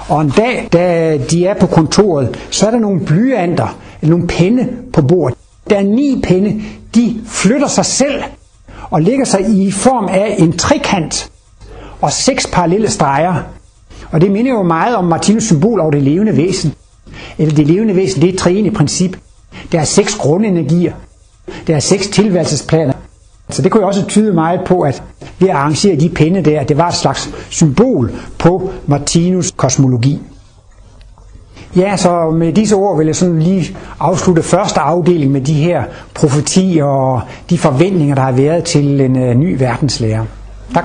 Og 0.08 0.20
en 0.20 0.30
dag, 0.36 0.68
da 0.72 1.16
de 1.30 1.46
er 1.46 1.54
på 1.54 1.66
kontoret, 1.66 2.38
så 2.50 2.66
er 2.66 2.70
der 2.70 2.78
nogle 2.78 3.00
blyanter, 3.00 3.78
eller 4.02 4.16
nogle 4.16 4.26
penne 4.28 4.68
på 4.92 5.02
bordet. 5.02 5.38
Der 5.70 5.76
er 5.76 5.82
ni 5.82 6.20
penne, 6.24 6.62
de 6.94 7.20
flytter 7.26 7.68
sig 7.68 7.84
selv 7.84 8.22
og 8.90 9.02
lægger 9.02 9.24
sig 9.24 9.48
i 9.48 9.70
form 9.70 10.08
af 10.10 10.34
en 10.38 10.58
trekant 10.58 11.30
og 12.00 12.12
seks 12.12 12.46
parallelle 12.52 12.90
streger. 12.90 13.34
Og 14.12 14.20
det 14.20 14.30
minder 14.30 14.50
jo 14.52 14.62
meget 14.62 14.96
om 14.96 15.04
Martinus 15.04 15.44
symbol 15.44 15.80
over 15.80 15.90
det 15.90 16.02
levende 16.02 16.36
væsen. 16.36 16.74
Eller 17.38 17.54
det 17.54 17.66
levende 17.66 17.96
væsen, 17.96 18.22
det 18.22 18.40
er 18.40 18.50
et 18.50 18.66
i 18.66 18.70
princip. 18.70 19.16
Der 19.72 19.80
er 19.80 19.84
seks 19.84 20.14
grundenergier. 20.14 20.92
Der 21.66 21.74
er 21.76 21.80
seks 21.80 22.08
tilværelsesplaner. 22.08 22.92
Så 23.50 23.62
det 23.62 23.72
kunne 23.72 23.80
jo 23.80 23.86
også 23.86 24.06
tyde 24.06 24.32
meget 24.32 24.60
på, 24.66 24.80
at 24.80 25.02
ved 25.38 25.48
at 25.48 25.54
arrangere 25.56 25.96
de 25.96 26.08
pinde 26.08 26.42
der, 26.42 26.62
det 26.64 26.78
var 26.78 26.88
et 26.88 26.94
slags 26.94 27.30
symbol 27.50 28.10
på 28.38 28.70
Martinus 28.86 29.50
kosmologi. 29.56 30.20
Ja, 31.76 31.96
så 31.96 32.30
med 32.30 32.52
disse 32.52 32.74
ord 32.74 32.96
vil 32.98 33.06
jeg 33.06 33.16
sådan 33.16 33.42
lige 33.42 33.76
afslutte 34.00 34.42
første 34.42 34.80
afdeling 34.80 35.32
med 35.32 35.40
de 35.40 35.54
her 35.54 35.84
profetier 36.14 36.84
og 36.84 37.20
de 37.50 37.58
forventninger, 37.58 38.14
der 38.14 38.22
har 38.22 38.32
været 38.32 38.64
til 38.64 39.00
en 39.00 39.16
øh, 39.22 39.34
ny 39.34 39.58
verdenslærer. 39.58 40.24
Tak. 40.74 40.84